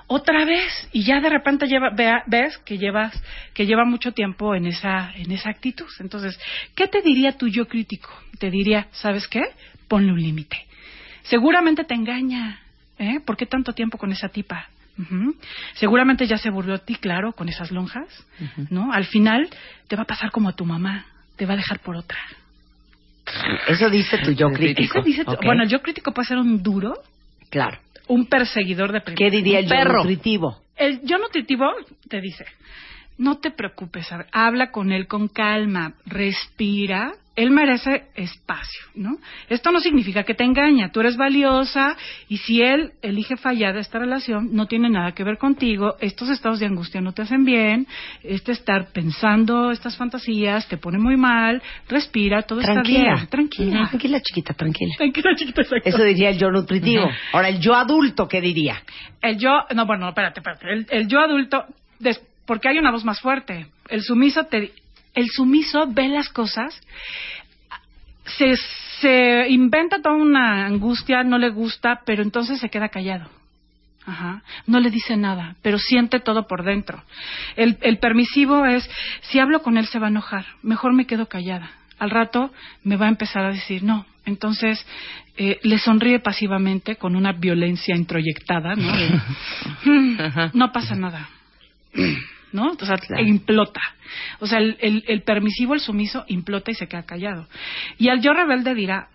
[0.08, 3.14] otra vez y ya de repente lleva, vea- ves que llevas
[3.54, 5.88] que lleva mucho tiempo en esa en esa actitud.
[6.00, 6.40] Entonces,
[6.76, 8.10] ¿qué te diría tu yo crítico?
[8.40, 9.44] Te diría, ¿sabes qué?
[9.88, 10.58] Ponle un límite.
[11.24, 12.60] Seguramente te engaña,
[12.98, 13.20] ¿eh?
[13.26, 14.68] ¿Por qué tanto tiempo con esa tipa?
[15.76, 18.08] Seguramente ya se burló de ti, claro, con esas lonjas,
[18.70, 18.92] ¿no?
[18.92, 19.50] Al final
[19.88, 21.06] te va a pasar como a tu mamá,
[21.38, 22.20] te va a dejar por otra.
[23.68, 25.00] Eso dice tu yo crítico.
[25.00, 25.46] Eso dice tu- ¿ok?
[25.46, 26.94] Bueno, el yo crítico puede ser un duro,
[27.50, 27.78] Claro.
[28.08, 30.62] un perseguidor de ¿Qué diría el yo nutritivo?
[30.76, 31.66] El yo nutritivo
[32.10, 32.46] te dice,
[33.18, 37.14] no te preocupes, habla con él con calma, respira.
[37.36, 39.18] Él merece espacio, ¿no?
[39.48, 41.96] Esto no significa que te engaña, tú eres valiosa
[42.28, 46.30] y si él elige fallar de esta relación, no tiene nada que ver contigo, estos
[46.30, 47.88] estados de angustia no te hacen bien,
[48.24, 53.00] este estar pensando estas fantasías te pone muy mal, respira, todo Tranquila.
[53.00, 53.88] está bien, tranquila.
[53.90, 54.94] Tranquila, chiquita, tranquila.
[54.98, 55.90] Tranquila, chiquita, exacto.
[55.90, 57.10] Eso diría el yo nutritivo.
[57.32, 58.82] Ahora, el yo adulto, ¿qué diría?
[59.22, 60.66] El yo, no, bueno, espérate, espérate.
[60.70, 61.64] El, el yo adulto,
[62.00, 63.68] des- porque hay una voz más fuerte.
[63.88, 64.74] El sumiso te,
[65.14, 66.80] el sumiso ve las cosas,
[68.38, 68.56] se,
[69.00, 73.30] se inventa toda una angustia, no le gusta, pero entonces se queda callado.
[74.06, 74.42] Ajá.
[74.66, 77.04] No le dice nada, pero siente todo por dentro.
[77.56, 78.90] El, el permisivo es,
[79.22, 81.72] si hablo con él se va a enojar, mejor me quedo callada.
[82.00, 82.52] Al rato
[82.84, 84.06] me va a empezar a decir no.
[84.26, 84.84] Entonces
[85.38, 88.96] eh, le sonríe pasivamente con una violencia introyectada, ¿no?
[88.96, 89.10] De,
[89.86, 90.18] "Mm,
[90.54, 91.30] no pasa nada.
[92.54, 92.72] ¿No?
[92.72, 93.82] O sea, implota.
[94.40, 97.48] O sea, el, el- el permisivo, el sumiso, implota y se queda callado.
[97.98, 99.08] Y el yo rebelde dirá,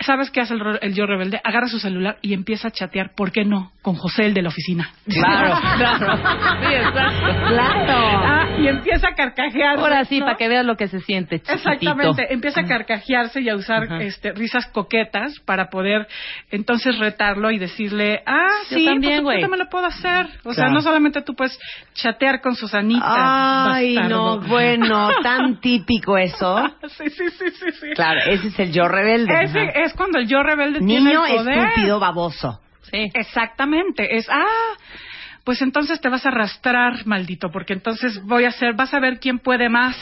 [0.00, 1.40] ¿sabes qué hace el, ro- el yo rebelde?
[1.44, 3.72] Agarra su celular y empieza a chatear, ¿por qué no?
[3.82, 4.90] Con José, el de la oficina.
[5.06, 6.16] Claro, claro.
[6.60, 7.48] Sí, exacto.
[7.48, 7.92] Claro.
[8.26, 9.78] Ah, y empieza a carcajear.
[9.78, 10.26] Ahora sí, ¿no?
[10.26, 11.54] para que veas lo que se siente, chiquitito.
[11.54, 14.02] Exactamente, empieza a carcajearse y a usar Ajá.
[14.02, 16.06] este, risas coquetas para poder
[16.50, 19.36] entonces retarlo y decirle, ah, Yo sí, también, pues güey.
[19.38, 20.28] yo también lo puedo hacer.
[20.44, 21.58] O sea, no solamente tú puedes
[21.94, 23.74] chatear con Susanita.
[23.74, 24.40] Ay, bastardo.
[24.40, 26.64] no, bueno, tan típico eso.
[26.88, 27.86] sí, sí, sí, sí, sí.
[27.94, 29.42] Claro, ese es el yo rebelde.
[29.44, 29.70] Ese.
[29.84, 31.58] Es cuando el yo rebelde tiene Niño el poder.
[31.68, 32.60] estúpido baboso.
[32.90, 33.10] Sí.
[33.14, 34.76] Exactamente, es, ah,
[35.44, 39.18] pues entonces te vas a arrastrar, maldito, porque entonces voy a hacer, vas a ver
[39.20, 39.96] quién puede más,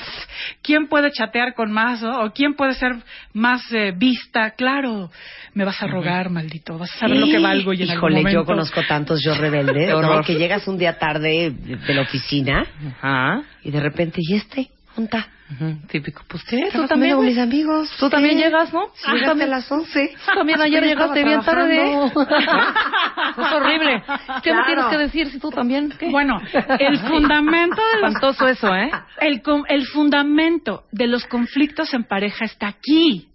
[0.62, 2.20] quién puede chatear con más, ¿no?
[2.20, 2.96] o quién puede ser
[3.32, 5.10] más eh, vista, claro,
[5.54, 8.16] me vas a rogar, maldito, vas a saber lo que valgo y en algún Híjole,
[8.18, 8.40] momento...
[8.40, 10.22] yo conozco tantos yo rebeldes, ¿no?
[10.22, 12.64] Que llegas un día tarde de de la oficina
[13.00, 13.42] Ajá.
[13.64, 14.68] y de repente, ¿y este?
[14.94, 15.26] Junta.
[15.50, 16.22] Ujú, Típico.
[16.28, 17.16] Pues qué, Estaba tú también.
[17.16, 17.90] con mis amigos.
[17.98, 18.42] Tú también Sí.
[18.44, 18.86] llegas, ¿no?
[18.94, 20.14] Sí, llegaste a las 11.
[20.26, 21.76] Tú también ayer llegaste bien tarde.
[21.76, 22.22] trabajando.
[23.42, 24.02] es horrible.
[24.42, 24.66] ¿Qué me Claro.
[24.66, 25.92] tienes que decir si tú también?
[25.98, 26.08] ¿Qué?
[26.10, 26.40] Bueno,
[26.78, 28.90] el fundamento de los Espantoso eso, ¿eh?
[29.20, 33.28] El, el fundamento de los conflictos en pareja está aquí.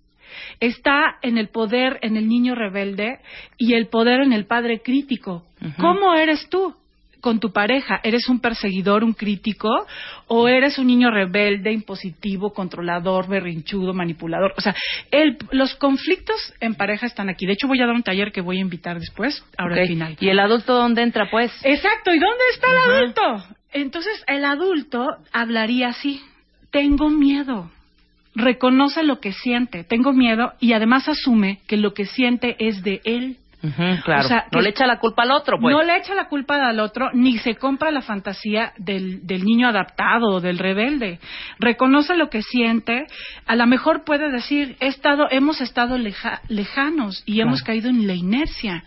[0.60, 3.20] Está en el poder en el niño rebelde
[3.58, 5.44] y el poder en el padre crítico.
[5.80, 6.76] ¿Cómo eres tú
[7.22, 8.00] con tu pareja?
[8.04, 9.70] ¿Eres un perseguidor, un crítico?
[10.28, 14.54] ¿O eres un niño rebelde, impositivo, controlador, berrinchudo, manipulador?
[14.58, 14.76] O sea,
[15.12, 17.46] el- los conflictos en pareja están aquí.
[17.46, 20.18] De hecho, voy a dar un taller que voy a invitar después, ahora al final.
[20.20, 21.52] ¿Y el adulto dónde entra, pues?
[21.64, 23.22] Exacto, ¿y dónde está el adulto?
[23.74, 26.22] Entonces, el adulto hablaría así,
[26.72, 27.70] tengo miedo.
[28.36, 33.02] Reconoce lo que siente, tengo miedo y además asume que lo que siente es de
[33.04, 33.38] él.
[33.64, 34.26] Ujú, claro.
[34.26, 35.76] O sea, no le echa la culpa al otro, pues.
[35.76, 39.68] No le echa la culpa al otro, ni se compra la fantasía del, del niño
[39.68, 41.20] adaptado o del rebelde.
[41.60, 43.08] Reconoce lo que siente.
[43.48, 48.06] A lo mejor puede decir, he estado, hemos estado leja- lejanos y hemos caído en
[48.06, 48.84] la inercia.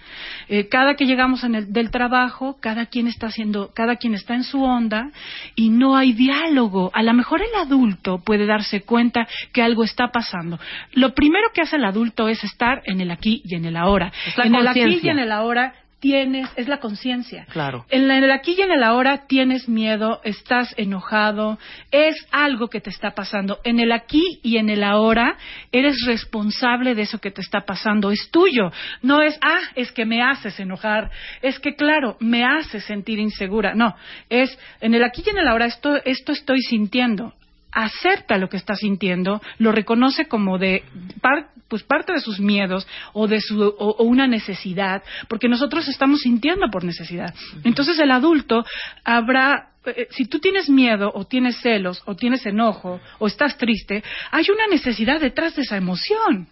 [0.48, 4.34] Eh, cada que llegamos en el, del trabajo, cada quien está haciendo, cada quien está
[4.34, 5.10] en su onda
[5.56, 6.92] y no hay diálogo.
[6.94, 10.60] A lo mejor el adulto puede darse cuenta que algo está pasando.
[10.92, 14.12] Lo primero que hace el adulto es estar en el aquí y en el ahora.
[14.28, 17.44] Es la en el aquí y en el ahora tienes, es la conciencia.
[17.50, 17.84] Claro.
[17.90, 21.58] En, la- en el aquí y en el ahora tienes miedo, estás enojado,
[21.90, 23.58] es algo que te está pasando.
[23.64, 25.36] En el aquí y en el ahora
[25.72, 28.72] eres responsable de eso que te está pasando, es tuyo.
[29.02, 31.10] No es, ah, es que me haces enojar,
[31.42, 33.74] es que claro, me haces sentir insegura.
[33.74, 33.94] No,
[34.30, 37.34] es en el aquí y en el ahora esto, esto estoy sintiendo.
[37.72, 40.82] Acepta lo que está sintiendo, lo reconoce como de
[41.20, 45.88] par- pues parte de sus miedos o de su o, o una necesidad, porque nosotros
[45.88, 47.32] estamos sintiendo por necesidad.
[47.64, 48.64] Entonces el adulto
[49.04, 54.04] habrá eh, si tú tienes miedo o tienes celos o tienes enojo o estás triste,
[54.30, 56.48] hay una necesidad detrás de esa emoción.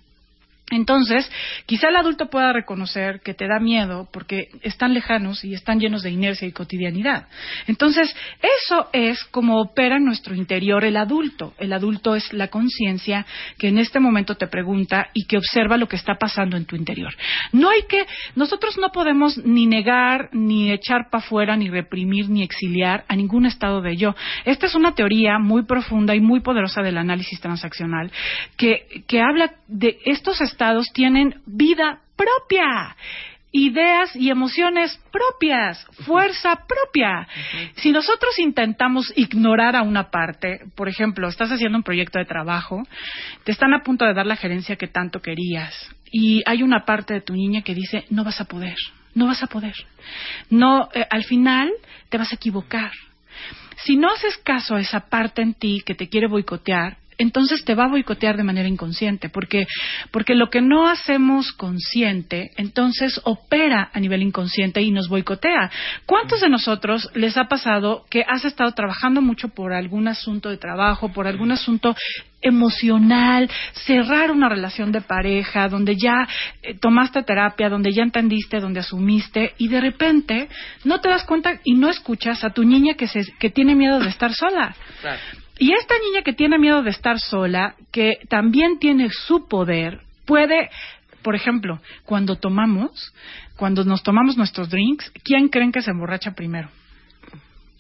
[0.70, 1.31] Entonces,
[1.65, 6.03] quizá el adulto pueda reconocer que te da miedo porque están lejanos y están llenos
[6.03, 7.27] de inercia y cotidianidad.
[7.66, 8.15] Entonces,
[8.66, 11.55] eso es como opera en nuestro interior el adulto.
[11.59, 13.24] El adulto es la conciencia
[13.57, 16.77] que en este momento te pregunta y que observa lo que está pasando en tu
[16.77, 17.15] interior.
[17.53, 18.05] No hay que,
[18.35, 23.47] nosotros no podemos ni negar, ni echar para afuera, ni reprimir, ni exiliar a ningún
[23.47, 24.15] estado de yo.
[24.45, 28.12] Esta es una teoría muy profunda y muy poderosa del análisis transaccional
[28.57, 30.58] que, que habla de estos estados
[30.93, 32.97] tienen vida propia
[33.51, 37.27] ideas y emociones propias, fuerza propia.
[37.77, 42.83] Si nosotros intentamos ignorar a una parte, por ejemplo, estás haciendo un proyecto de trabajo,
[43.45, 45.75] te están a punto de dar la gerencia que tanto querías
[46.11, 48.77] y hay una parte de tu niña que dice, no vas a poder,
[49.15, 49.75] no vas a poder.
[50.51, 51.71] No, eh, al final
[52.09, 52.93] te vas a equivocar.
[53.85, 57.74] Si no haces caso a esa parte en ti que te quiere boicotear, entonces te
[57.74, 59.66] va a boicotear de manera inconsciente, porque,
[60.11, 65.70] porque lo que no hacemos consciente, entonces opera a nivel inconsciente y nos boicotea.
[66.07, 70.57] ¿Cuántos de nosotros les ha pasado que has estado trabajando mucho por algún asunto de
[70.57, 71.95] trabajo, por algún asunto
[72.40, 76.28] emocional, cerrar una relación de pareja, donde ya
[76.62, 80.49] eh, tomaste terapia, donde ya entendiste, donde asumiste, y de repente
[80.85, 83.99] no te das cuenta y no escuchas a tu niña que, se, que tiene miedo
[83.99, 84.74] de estar sola?
[85.59, 90.71] Y esta niña que tiene miedo de estar sola, que también tiene su poder, puede,
[91.23, 93.13] por ejemplo, cuando tomamos,
[93.57, 96.69] cuando nos tomamos nuestros drinks, ¿quién creen que se emborracha primero?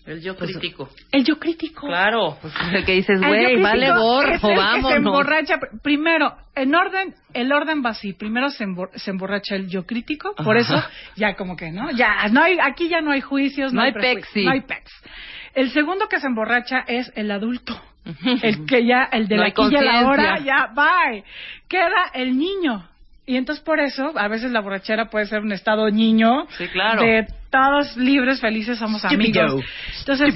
[0.06, 0.88] El yo crítico.
[1.12, 1.86] El yo crítico.
[1.86, 2.38] Claro.
[2.40, 7.52] Pues el que dices, güey, vale gorro, que se emborracha pr- primero, en orden, el
[7.52, 8.14] orden va así.
[8.14, 10.78] Primero se, embor- se emborracha el yo crítico, por Ajá.
[10.78, 11.90] eso ya como que, ¿no?
[11.90, 14.46] Ya, no hay, aquí ya no hay juicios, no, No hay pexi.
[14.46, 14.90] No hay pex.
[15.54, 17.80] El segundo que se emborracha es el adulto.
[18.42, 21.24] El que ya, el de No la aquí y la hora, ya, bye.
[21.68, 22.88] Queda el niño.
[23.26, 26.46] Y entonces por eso, a veces la borrachera puede ser un estado niño.
[26.56, 27.02] Sí, claro.
[27.02, 29.62] De todos libres, felices, somos amigos.
[29.98, 30.28] Entonces,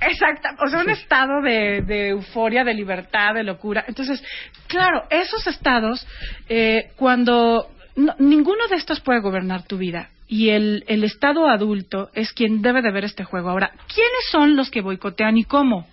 [0.00, 3.84] Exacto, o sea, un estado de, de euforia, de libertad, de locura.
[3.86, 4.24] Entonces,
[4.66, 6.06] claro, esos estados,
[6.48, 10.08] eh, cuando no- ninguno de estos puede gobernar tu vida.
[10.32, 13.50] Y el, el estado adulto es quien debe de ver este juego.
[13.50, 15.86] Ahora, ¿quiénes son los que boicotean y cómo?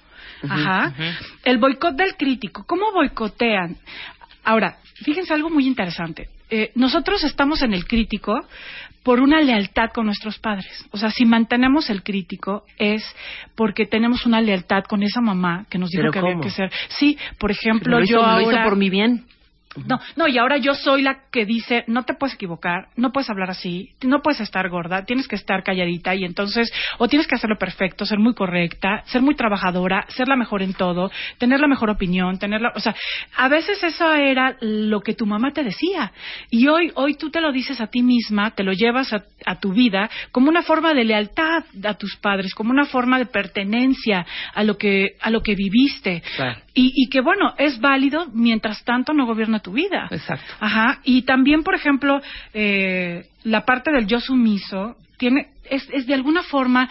[0.48, 0.94] Ajá.
[1.44, 2.64] El boicot del crítico.
[2.66, 3.76] ¿Cómo boicotean?
[4.46, 6.30] Ahora, fíjense algo muy interesante.
[6.50, 8.34] Eh, nosotros estamos en el crítico
[9.04, 10.86] por una lealtad con nuestros padres.
[10.92, 13.04] O sea, si mantenemos el crítico es
[13.56, 16.72] porque tenemos una lealtad con esa mamá que nos dijo ¿Pero que había que ser.
[16.98, 19.26] Sí, por ejemplo, Lo hizo- yo lo ahora hizo por mi bien.
[19.86, 23.30] No, no, y ahora yo soy la que dice, no te puedes equivocar, no puedes
[23.30, 27.36] hablar así, no puedes estar gorda, tienes que estar calladita y entonces, o tienes que
[27.36, 31.68] hacerlo perfecto, ser muy correcta, ser muy trabajadora, ser la mejor en todo, tener la
[31.68, 32.96] mejor opinión, tener la, o sea,
[33.38, 36.14] a veces eso era lo que tu mamá te decía.
[36.50, 39.60] Y hoy, hoy tú te lo dices a ti misma, te lo llevas a, a
[39.60, 44.26] tu vida como una forma de lealtad a tus padres, como una forma de pertenencia
[44.56, 46.24] a lo que, a lo que viviste.
[46.74, 50.08] Y, y que bueno, es válido mientras tanto no gobierna tu vida.
[50.12, 50.54] Exacto.
[50.60, 51.00] Ajá.
[51.04, 52.22] Y también, por ejemplo,
[52.54, 56.90] eh, la parte del yo sumiso tiene, es, es de alguna forma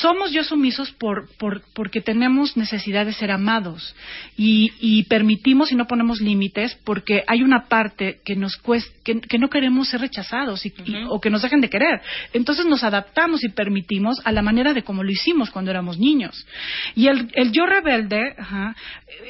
[0.00, 3.94] somos yo sumisos por, por, porque tenemos necesidad de ser amados
[4.36, 9.20] y, y permitimos y no ponemos límites porque hay una parte que nos cuesta, que,
[9.20, 12.00] que no queremos ser rechazados y, y- o que nos dejen de querer.
[12.32, 16.46] Entonces nos adaptamos y permitimos a la manera de como lo hicimos cuando éramos niños.
[16.94, 18.74] Y el, el yo rebelde ajá,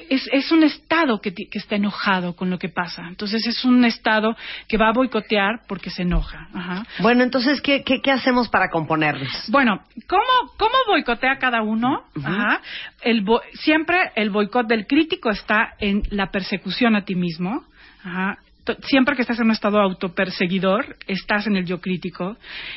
[0.09, 3.03] es, es un estado que, está enojado con lo que pasa.
[3.09, 4.37] Entonces es un estado
[4.69, 6.49] que va a boicotear porque se enoja.
[6.53, 6.87] Ajá.
[7.01, 9.31] Bueno, entonces, ¿qué, qué, qué hacemos para componernos?
[9.49, 10.23] Bueno, ¿cómo,
[10.59, 12.05] cómo boicotea cada uno?
[12.23, 12.61] Ajá.
[13.03, 17.65] El bo- siempre el boicot del crítico está en la persecución a ti mismo.
[18.05, 18.39] Ajá.
[18.85, 22.37] Siempre que estás en un estado autoperseguidor, estás en el yo crítico.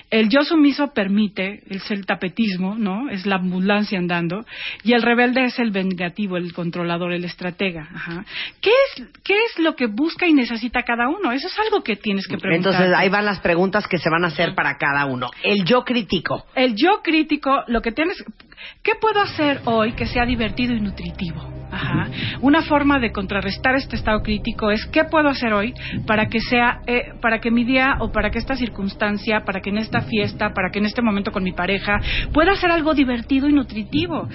[0.09, 3.09] El yo sumiso permite, es el tapetismo, ¿no?
[3.09, 4.45] Es la ambulancia andando.
[4.83, 7.89] Y el rebelde es el vengativo, el controlador, el estratega.
[7.93, 8.25] Ajá.
[8.61, 11.31] ¿Qué es, ¿Qué es lo que busca y necesita cada uno?
[11.31, 12.73] Eso es algo que tienes que preguntar.
[12.73, 15.29] Entonces, ahí van las preguntas que se van a hacer para cada uno.
[15.43, 16.45] El yo crítico.
[16.55, 18.23] El yo crítico, lo que tienes,
[18.83, 21.59] ¿qué puedo hacer hoy que sea divertido y nutritivo?
[21.71, 22.07] Ajá.
[22.41, 25.73] Una forma de contrarrestar este estado crítico es qué puedo hacer hoy
[26.07, 29.69] para que sea, eh, para que mi día o para que esta circunstancia, para que
[29.69, 31.99] en esta fiesta, para que en este momento con mi pareja
[32.33, 34.27] pueda ser algo divertido y nutritivo.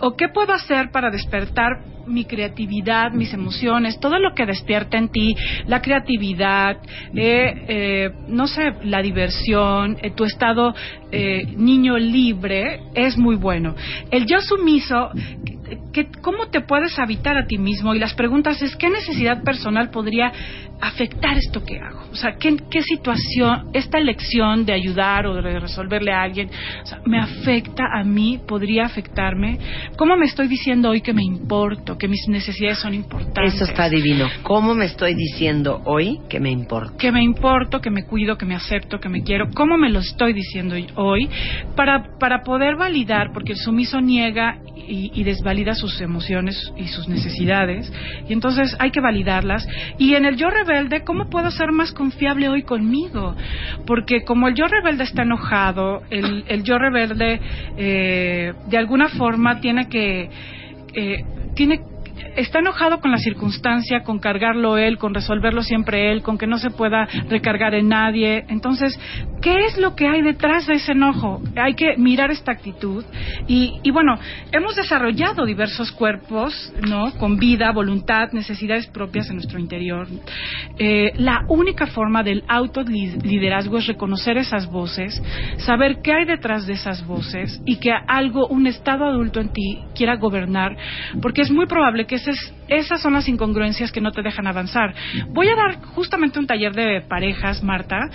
[0.00, 5.08] O qué puedo hacer para despertar mi creatividad, mis emociones, todo lo que despierta en
[5.08, 5.34] ti,
[5.66, 6.78] la creatividad,
[7.14, 10.74] eh, eh, no sé, la diversión, eh, tu estado
[11.12, 13.69] eh, niño libre es muy bueno.
[14.10, 15.10] El yo sumiso,
[15.92, 17.94] que, ¿cómo te puedes habitar a ti mismo?
[17.94, 20.32] Y las preguntas es, ¿qué necesidad personal podría
[20.80, 22.00] afectar esto que hago?
[22.12, 26.50] O sea, ¿qué, qué situación, esta elección de ayudar o de resolverle a alguien,
[26.82, 29.58] o sea, me afecta a mí, podría afectarme?
[29.96, 33.54] ¿Cómo me estoy diciendo hoy que me importo, que mis necesidades son importantes?
[33.54, 34.26] Eso está divino.
[34.42, 36.96] ¿Cómo me estoy diciendo hoy que me importa?
[36.98, 40.00] que me importo, que me cuido, que me acepto, que me quiero, cómo me lo
[40.00, 41.28] estoy diciendo hoy,
[41.76, 47.08] para, para poder validar, porque el sumiso niega y, y desvalida sus emociones y sus
[47.08, 47.92] necesidades,
[48.28, 49.66] y entonces hay que validarlas.
[49.98, 53.36] Y en el yo rebelde, ¿cómo puedo ser más confiable hoy conmigo?
[53.86, 57.40] Porque como el yo rebelde está enojado, el, el yo rebelde
[57.76, 60.30] eh, de alguna forma tiene que...
[60.94, 61.24] eh,
[61.54, 61.80] tiene
[62.36, 66.58] está enojado con la circunstancia, con cargarlo él, con resolverlo siempre él, con que no
[66.58, 68.44] se pueda recargar en nadie.
[68.48, 68.98] Entonces,
[69.40, 71.40] ¿qué es lo que hay detrás de ese enojo?
[71.56, 73.04] Hay que mirar esta actitud.
[73.46, 74.18] Y, y bueno,
[74.52, 77.12] hemos desarrollado diversos cuerpos, ¿no?
[77.18, 80.06] Con vida, voluntad, necesidades propias en nuestro interior.
[80.78, 85.20] Eh, la única forma del autoliderazgo es reconocer esas voces,
[85.58, 89.80] saber qué hay detrás de esas voces y que algo, un estado adulto en ti
[89.94, 90.76] quiera gobernar,
[91.22, 92.36] porque es muy probable que esas,
[92.68, 94.94] esas son las incongruencias que no te dejan avanzar.
[95.28, 98.08] Voy a dar justamente un taller de parejas, Marta.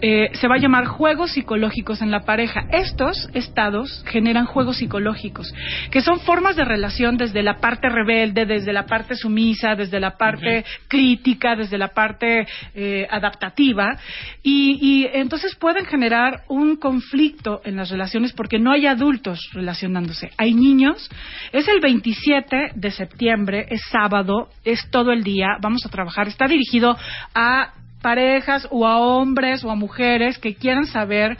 [0.00, 2.64] Eh, se va a llamar Juegos Psicológicos en la Pareja.
[2.72, 5.52] Estos estados generan juegos psicológicos,
[5.90, 10.16] que son formas de relación desde la parte rebelde, desde la parte sumisa, desde la
[10.16, 13.98] parte crítica, desde la parte eh, adaptativa.
[14.42, 20.30] Y, y entonces pueden generar un conflicto en las relaciones porque no hay adultos relacionándose.
[20.38, 21.10] Hay niños.
[21.52, 25.58] Es el 27 de septiembre, es sábado, es todo el día.
[25.60, 26.28] Vamos a trabajar.
[26.28, 26.96] Está dirigido
[27.34, 31.38] a parejas o a hombres o a mujeres que quieran saber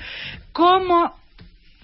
[0.52, 1.14] cómo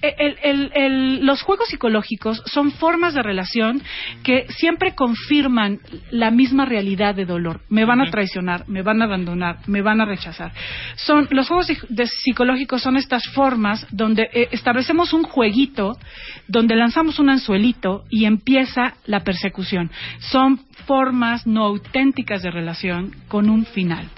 [0.01, 3.83] el- el- el- los juegos psicológicos son formas de relación
[4.23, 5.81] que siempre confirman
[6.13, 7.63] la misma realidad de dolor.
[7.69, 10.53] Me van a traicionar, me van a abandonar, me van a rechazar.
[10.95, 15.99] Son los juegos de- psicológicos son estas formas donde eh, establecemos un jueguito,
[16.47, 19.91] donde lanzamos un anzuelito y empieza la persecución.
[20.21, 24.09] Son formas no auténticas de relación con un final.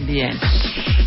[0.06, 0.38] Bien.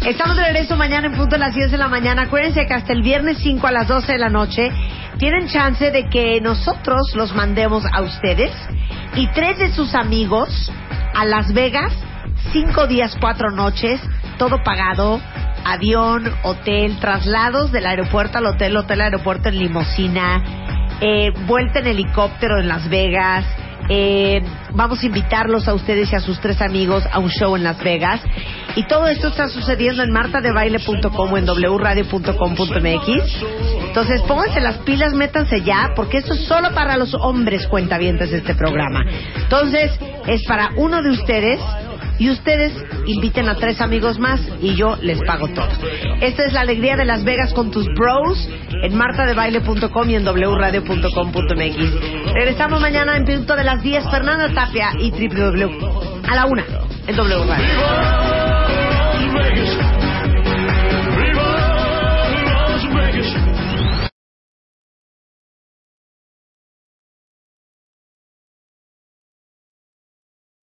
[0.06, 2.22] Estamos de regreso mañana en punto a las 10 de la mañana.
[2.22, 4.70] Acuérdense que hasta el viernes 5 a las 12 de la noche
[5.18, 8.52] tienen chance de que nosotros los mandemos a ustedes
[9.14, 10.72] y tres de sus amigos
[11.14, 11.93] a Las Vegas,
[12.52, 14.01] cinco días, cuatro noches,
[14.39, 15.20] todo pagado,
[15.64, 20.43] avión, hotel, traslados del aeropuerto al hotel, hotel aeropuerto en limosina,
[21.01, 23.44] eh, vuelta en helicóptero en Las Vegas.
[23.88, 24.42] Eh,
[24.74, 27.82] vamos a invitarlos a ustedes y a sus tres amigos a un show en Las
[27.82, 28.20] Vegas.
[28.76, 33.42] Y todo esto está sucediendo en martadebaile.com o en wradio.com.mx.
[33.86, 38.38] Entonces pónganse las pilas, métanse ya, porque esto es solo para los hombres cuentavientes de
[38.38, 39.04] este programa.
[39.36, 39.92] Entonces
[40.26, 41.60] es para uno de ustedes
[42.18, 42.72] y ustedes
[43.06, 45.68] inviten a tres amigos más y yo les pago todo.
[46.20, 48.48] Esta es la alegría de Las Vegas con tus bros
[48.82, 52.32] en martadebaile.com y en wradio.com.mx.
[52.32, 54.10] Regresamos mañana en punto de las 10.
[54.10, 56.22] Fernanda Tapia y www.
[56.28, 56.64] A la una
[57.06, 57.66] en W Radio.